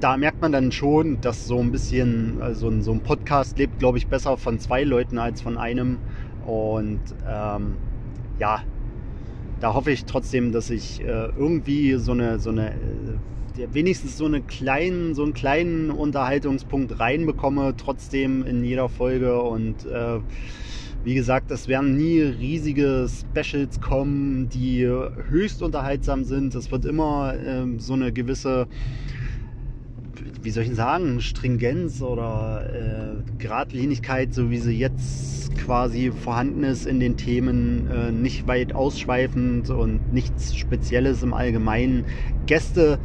da 0.00 0.16
merkt 0.16 0.40
man 0.40 0.52
dann 0.52 0.72
schon, 0.72 1.20
dass 1.20 1.46
so 1.46 1.58
ein 1.58 1.70
bisschen, 1.70 2.40
also 2.40 2.70
so 2.80 2.92
ein 2.92 3.02
Podcast 3.02 3.58
lebt, 3.58 3.78
glaube 3.78 3.98
ich, 3.98 4.06
besser 4.06 4.38
von 4.38 4.58
zwei 4.58 4.84
Leuten 4.84 5.18
als 5.18 5.42
von 5.42 5.58
einem. 5.58 5.98
Und 6.46 7.00
ähm, 7.28 7.76
ja, 8.38 8.62
da 9.60 9.74
hoffe 9.74 9.90
ich 9.90 10.06
trotzdem, 10.06 10.50
dass 10.50 10.70
ich 10.70 11.02
äh, 11.02 11.28
irgendwie 11.36 11.94
so 11.96 12.12
eine, 12.12 12.38
so 12.38 12.48
eine 12.48 12.70
äh, 12.70 13.68
wenigstens 13.72 14.16
so, 14.16 14.24
eine 14.24 14.40
kleinen, 14.40 15.14
so 15.14 15.24
einen 15.24 15.34
kleinen 15.34 15.90
Unterhaltungspunkt 15.90 17.00
reinbekomme, 17.00 17.74
trotzdem 17.76 18.46
in 18.46 18.64
jeder 18.64 18.88
Folge 18.88 19.42
und 19.42 19.84
äh, 19.84 20.20
wie 21.04 21.14
gesagt, 21.14 21.50
es 21.50 21.68
werden 21.68 21.96
nie 21.96 22.20
riesige 22.20 23.06
Specials 23.08 23.80
kommen, 23.80 24.48
die 24.48 24.86
höchst 25.28 25.62
unterhaltsam 25.62 26.24
sind. 26.24 26.54
Es 26.54 26.70
wird 26.70 26.84
immer 26.84 27.34
ähm, 27.44 27.78
so 27.78 27.94
eine 27.94 28.12
gewisse, 28.12 28.66
wie 30.42 30.50
soll 30.50 30.64
ich 30.64 30.74
sagen, 30.74 31.20
Stringenz 31.20 32.02
oder 32.02 32.68
äh, 32.72 33.38
Geradlinigkeit, 33.38 34.34
so 34.34 34.50
wie 34.50 34.58
sie 34.58 34.76
jetzt 34.76 35.56
quasi 35.56 36.12
vorhanden 36.12 36.64
ist 36.64 36.86
in 36.86 37.00
den 37.00 37.16
Themen, 37.16 37.88
äh, 37.88 38.10
nicht 38.10 38.46
weit 38.46 38.74
ausschweifend 38.74 39.70
und 39.70 40.12
nichts 40.12 40.56
Spezielles 40.56 41.22
im 41.22 41.32
Allgemeinen. 41.32 42.04
Gäste 42.46 42.98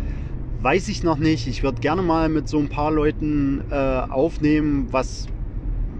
weiß 0.62 0.88
ich 0.88 1.04
noch 1.04 1.18
nicht. 1.18 1.48
Ich 1.48 1.62
würde 1.62 1.82
gerne 1.82 2.02
mal 2.02 2.30
mit 2.30 2.48
so 2.48 2.58
ein 2.58 2.70
paar 2.70 2.91
Leuten 2.91 3.62
äh, 3.70 3.76
aufnehmen, 3.76 4.88
was 4.91 5.28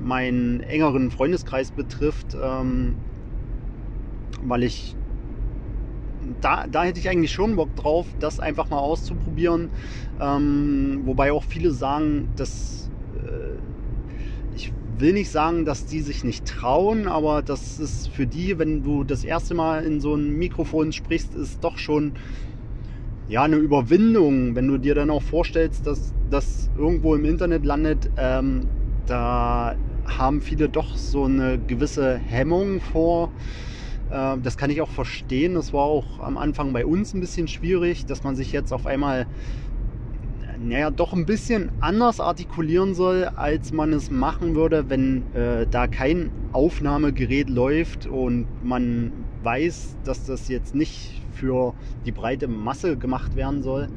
meinen 0.04 0.62
engeren 0.62 1.12
Freundeskreis 1.12 1.72
betrifft, 1.72 2.36
ähm, 2.42 2.96
weil 4.44 4.64
ich 4.64 4.96
da, 6.42 6.66
da 6.68 6.84
hätte 6.84 7.00
ich 7.00 7.10
eigentlich 7.10 7.32
schon 7.32 7.56
Bock 7.56 7.76
drauf, 7.76 8.08
das 8.20 8.40
einfach 8.40 8.70
mal 8.70 8.80
auszuprobieren. 8.80 9.70
Ähm, 10.20 11.02
wobei 11.06 11.32
auch 11.32 11.44
viele 11.44 11.72
sagen, 11.72 12.30
dass 12.36 12.90
äh, 13.16 14.56
ich 14.56 14.74
will 14.98 15.14
nicht 15.14 15.30
sagen, 15.30 15.66
dass 15.66 15.86
die 15.86 16.02
sich 16.02 16.24
nicht 16.24 16.46
trauen, 16.46 17.08
aber 17.08 17.42
das 17.42 17.80
ist 17.80 18.10
für 18.10 18.28
die, 18.28 18.60
wenn 18.60 18.84
du 18.84 19.04
das 19.04 19.24
erste 19.24 19.54
Mal 19.54 19.84
in 19.84 20.00
so 20.00 20.16
ein 20.16 20.38
Mikrofon 20.38 20.92
sprichst, 20.92 21.36
ist 21.36 21.64
doch 21.64 21.78
schon 21.78 22.14
ja 23.28 23.44
eine 23.44 23.56
Überwindung, 23.58 24.56
wenn 24.56 24.68
du 24.68 24.78
dir 24.78 24.96
dann 24.96 25.10
auch 25.10 25.24
vorstellst, 25.24 25.88
dass 25.88 26.14
das 26.30 26.70
irgendwo 26.78 27.16
im 27.16 27.26
Internet 27.26 27.66
landet. 27.66 28.10
Ähm, 28.18 28.68
da 29.06 29.76
haben 30.06 30.42
viele 30.42 30.70
doch 30.70 30.96
so 30.96 31.26
eine 31.26 31.58
gewisse 31.60 32.18
Hemmung 32.18 32.82
vor, 32.82 33.32
Äh, 34.12 34.38
das 34.44 34.58
kann 34.58 34.70
ich 34.70 34.82
auch 34.82 34.90
verstehen. 34.90 35.56
Das 35.56 35.74
war 35.74 35.84
auch 35.84 36.20
am 36.20 36.38
Anfang 36.38 36.74
bei 36.74 36.86
uns 36.86 37.14
ein 37.14 37.20
bisschen 37.20 37.48
schwierig, 37.48 38.06
dass 38.06 38.24
man 38.24 38.36
sich 38.36 38.52
jetzt 38.52 38.72
auf 38.72 38.86
einmal 38.86 39.28
naja, 40.60 40.92
doch 40.92 41.14
ein 41.14 41.26
bisschen 41.26 41.72
anders 41.82 42.20
artikulieren 42.20 42.94
soll, 42.96 43.26
als 43.36 43.74
man 43.74 43.92
es 43.92 44.12
machen 44.12 44.56
würde, 44.56 44.90
wenn 44.90 45.24
äh, 45.34 45.68
da 45.70 45.88
kein 45.88 46.32
Aufnahmegerät 46.54 47.50
läuft 47.50 48.06
und 48.06 48.46
man 48.64 49.12
weiß, 49.42 49.98
dass 50.06 50.26
das 50.26 50.48
jetzt 50.48 50.74
nicht 50.76 51.22
für 51.34 51.74
die 52.06 52.12
breite 52.12 52.48
Masse 52.48 52.98
gemacht 52.98 53.36
werden 53.36 53.62
soll. 53.62 53.90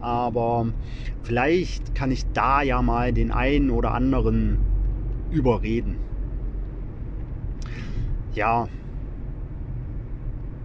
Aber 0.00 0.66
vielleicht 1.22 1.94
kann 1.94 2.12
ich 2.12 2.26
da 2.32 2.62
ja 2.62 2.82
mal 2.82 3.12
den 3.12 3.32
einen 3.32 3.70
oder 3.70 3.92
anderen 3.92 4.58
überreden. 5.34 5.98
Ja, 8.34 8.68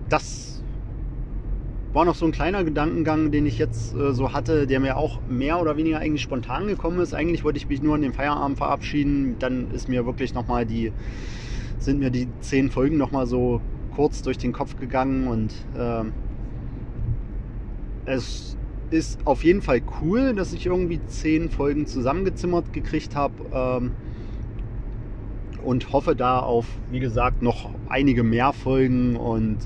das 0.07 0.63
war 1.93 2.05
noch 2.05 2.15
so 2.15 2.25
ein 2.25 2.31
kleiner 2.31 2.63
Gedankengang, 2.63 3.31
den 3.31 3.45
ich 3.45 3.57
jetzt 3.57 3.95
äh, 3.95 4.13
so 4.13 4.33
hatte, 4.33 4.67
der 4.67 4.79
mir 4.79 4.97
auch 4.97 5.19
mehr 5.27 5.59
oder 5.59 5.75
weniger 5.75 5.99
eigentlich 5.99 6.21
spontan 6.21 6.67
gekommen 6.67 6.99
ist. 6.99 7.13
Eigentlich 7.13 7.43
wollte 7.43 7.57
ich 7.57 7.67
mich 7.67 7.81
nur 7.81 7.95
an 7.95 8.01
den 8.01 8.13
Feierabend 8.13 8.57
verabschieden. 8.57 9.37
Dann 9.39 9.71
ist 9.71 9.89
mir 9.89 10.05
wirklich 10.05 10.33
nochmal 10.33 10.65
die, 10.65 10.91
sind 11.79 11.99
mir 11.99 12.11
die 12.11 12.27
zehn 12.41 12.69
Folgen 12.69 12.97
nochmal 12.97 13.25
so 13.25 13.61
kurz 13.95 14.21
durch 14.21 14.37
den 14.37 14.53
Kopf 14.53 14.77
gegangen 14.77 15.27
und 15.27 15.51
äh, 15.75 16.03
es 18.05 18.55
ist 18.91 19.19
auf 19.25 19.43
jeden 19.43 19.61
Fall 19.61 19.81
cool, 20.01 20.33
dass 20.33 20.53
ich 20.53 20.65
irgendwie 20.65 20.99
zehn 21.07 21.49
Folgen 21.49 21.85
zusammengezimmert 21.85 22.71
gekriegt 22.73 23.15
habe. 23.15 23.33
Ähm, 23.51 23.91
und 25.63 25.91
hoffe 25.93 26.15
da 26.15 26.39
auf, 26.39 26.67
wie 26.89 26.99
gesagt, 26.99 27.41
noch 27.41 27.75
einige 27.87 28.23
mehr 28.23 28.53
Folgen 28.53 29.15
und 29.15 29.57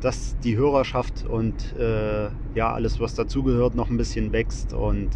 dass 0.00 0.36
die 0.44 0.56
Hörerschaft 0.56 1.24
und 1.24 1.72
äh, 1.72 2.26
ja, 2.54 2.72
alles, 2.72 3.00
was 3.00 3.14
dazugehört, 3.14 3.74
noch 3.74 3.90
ein 3.90 3.96
bisschen 3.96 4.32
wächst 4.32 4.72
und 4.72 5.10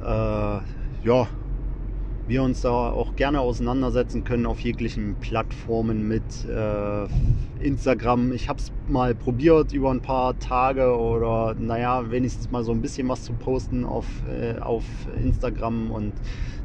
äh, 0.00 0.04
ja, 0.04 1.28
wir 2.28 2.42
uns 2.42 2.62
da 2.62 2.70
auch 2.70 3.14
gerne 3.16 3.40
auseinandersetzen 3.40 4.24
können 4.24 4.46
auf 4.46 4.60
jeglichen 4.60 5.16
Plattformen 5.20 6.08
mit 6.08 6.22
äh, 6.48 7.06
Instagram. 7.64 8.32
Ich 8.32 8.48
habe 8.48 8.58
es 8.58 8.72
mal 8.88 9.14
probiert 9.14 9.72
über 9.72 9.90
ein 9.90 10.00
paar 10.00 10.38
Tage 10.38 10.96
oder 10.96 11.54
naja, 11.58 12.10
wenigstens 12.10 12.50
mal 12.50 12.64
so 12.64 12.72
ein 12.72 12.82
bisschen 12.82 13.08
was 13.08 13.22
zu 13.24 13.32
posten 13.32 13.84
auf, 13.84 14.06
äh, 14.28 14.58
auf 14.58 14.84
Instagram 15.22 15.90
und 15.90 16.12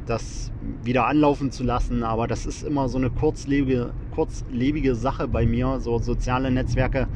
das 0.06 0.50
wieder 0.82 1.06
anlaufen 1.06 1.52
zu 1.52 1.62
lassen. 1.62 2.02
Aber 2.02 2.26
das 2.26 2.44
ist 2.44 2.64
immer 2.64 2.88
so 2.88 2.98
eine 2.98 3.10
kurzlebige, 3.10 3.92
kurzlebige 4.14 4.94
Sache 4.94 5.28
bei 5.28 5.46
mir, 5.46 5.78
so 5.80 5.98
soziale 5.98 6.50
Netzwerke 6.50 7.06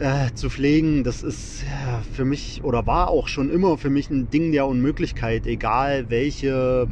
äh, 0.00 0.32
zu 0.34 0.48
pflegen, 0.48 1.04
das 1.04 1.22
ist 1.22 1.64
für 2.12 2.24
mich 2.24 2.64
oder 2.64 2.86
war 2.86 3.08
auch 3.08 3.28
schon 3.28 3.50
immer 3.50 3.76
für 3.78 3.90
mich 3.90 4.10
ein 4.10 4.30
Ding 4.30 4.50
der 4.50 4.66
Unmöglichkeit, 4.66 5.46
egal 5.46 6.08
welche, 6.08 6.88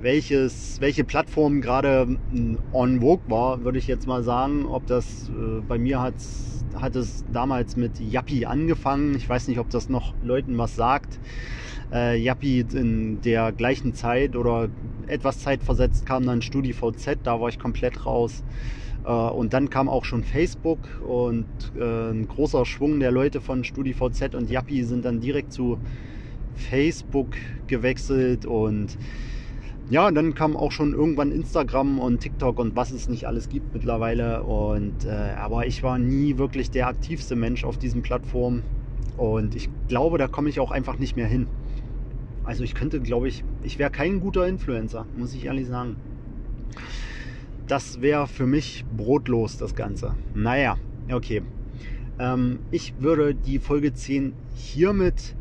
welches, 0.00 0.80
welche 0.80 1.04
Plattform 1.04 1.60
gerade 1.60 2.18
on 2.72 3.00
vogue 3.00 3.28
war, 3.28 3.64
würde 3.64 3.78
ich 3.78 3.88
jetzt 3.88 4.06
mal 4.06 4.22
sagen. 4.22 4.64
Ob 4.66 4.86
das 4.86 5.28
äh, 5.28 5.60
bei 5.66 5.78
mir 5.78 6.00
hat, 6.00 6.14
hat 6.80 6.94
es 6.96 7.24
damals 7.32 7.76
mit 7.76 7.98
Yappi 7.98 8.46
angefangen. 8.46 9.16
Ich 9.16 9.28
weiß 9.28 9.48
nicht, 9.48 9.58
ob 9.58 9.68
das 9.70 9.88
noch 9.88 10.14
Leuten 10.22 10.56
was 10.56 10.76
sagt. 10.76 11.18
Äh, 11.92 12.16
Yappi 12.16 12.64
in 12.72 13.20
der 13.22 13.50
gleichen 13.50 13.94
Zeit 13.94 14.36
oder 14.36 14.68
etwas 15.08 15.40
Zeit 15.40 15.64
versetzt 15.64 16.06
kam 16.06 16.24
dann 16.24 16.42
StudiVZ, 16.42 17.18
da 17.24 17.40
war 17.40 17.48
ich 17.48 17.58
komplett 17.58 18.06
raus. 18.06 18.44
Äh, 19.04 19.10
und 19.10 19.52
dann 19.52 19.70
kam 19.70 19.88
auch 19.88 20.04
schon 20.04 20.24
Facebook 20.24 20.78
und 21.06 21.46
äh, 21.76 22.10
ein 22.10 22.28
großer 22.28 22.64
Schwung 22.66 23.00
der 23.00 23.10
Leute 23.10 23.40
von 23.40 23.64
StudiVZ 23.64 24.34
und 24.34 24.50
Yappi 24.50 24.84
sind 24.84 25.04
dann 25.04 25.20
direkt 25.20 25.52
zu 25.52 25.78
Facebook 26.54 27.34
gewechselt 27.66 28.44
und 28.44 28.96
ja, 29.88 30.08
dann 30.12 30.34
kam 30.34 30.56
auch 30.56 30.70
schon 30.70 30.94
irgendwann 30.94 31.32
Instagram 31.32 31.98
und 31.98 32.20
TikTok 32.20 32.60
und 32.60 32.76
was 32.76 32.92
es 32.92 33.08
nicht 33.08 33.26
alles 33.26 33.48
gibt 33.48 33.74
mittlerweile. 33.74 34.44
Und 34.44 35.04
äh, 35.04 35.34
aber 35.36 35.66
ich 35.66 35.82
war 35.82 35.98
nie 35.98 36.38
wirklich 36.38 36.70
der 36.70 36.86
aktivste 36.86 37.34
Mensch 37.34 37.64
auf 37.64 37.76
diesen 37.76 38.00
Plattformen 38.00 38.62
und 39.16 39.56
ich 39.56 39.68
glaube, 39.88 40.18
da 40.18 40.28
komme 40.28 40.48
ich 40.48 40.60
auch 40.60 40.70
einfach 40.70 40.98
nicht 40.98 41.16
mehr 41.16 41.26
hin. 41.26 41.48
Also 42.44 42.62
ich 42.62 42.74
könnte, 42.74 43.00
glaube 43.00 43.26
ich, 43.26 43.42
ich 43.64 43.80
wäre 43.80 43.90
kein 43.90 44.20
guter 44.20 44.46
Influencer, 44.46 45.06
muss 45.16 45.34
ich 45.34 45.46
ehrlich 45.46 45.66
sagen 45.66 45.96
das 47.70 48.00
wäre 48.00 48.26
für 48.26 48.46
mich 48.46 48.84
brotlos, 48.96 49.56
das 49.56 49.76
Ganze. 49.76 50.16
Naja, 50.34 50.76
okay. 51.12 51.42
Ähm, 52.18 52.58
ich 52.72 52.94
würde 52.98 53.34
die 53.34 53.60
Folge 53.60 53.94
10 53.94 54.32
hiermit 54.56 55.36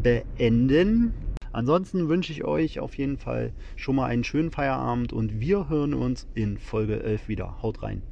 beenden. 0.00 1.12
Ansonsten 1.52 2.08
wünsche 2.08 2.32
ich 2.32 2.44
euch 2.44 2.78
auf 2.78 2.96
jeden 2.96 3.18
Fall 3.18 3.52
schon 3.74 3.96
mal 3.96 4.06
einen 4.06 4.22
schönen 4.22 4.52
Feierabend 4.52 5.12
und 5.12 5.40
wir 5.40 5.68
hören 5.68 5.94
uns 5.94 6.28
in 6.34 6.56
Folge 6.56 7.02
11 7.02 7.26
wieder. 7.26 7.60
Haut 7.62 7.82
rein. 7.82 8.02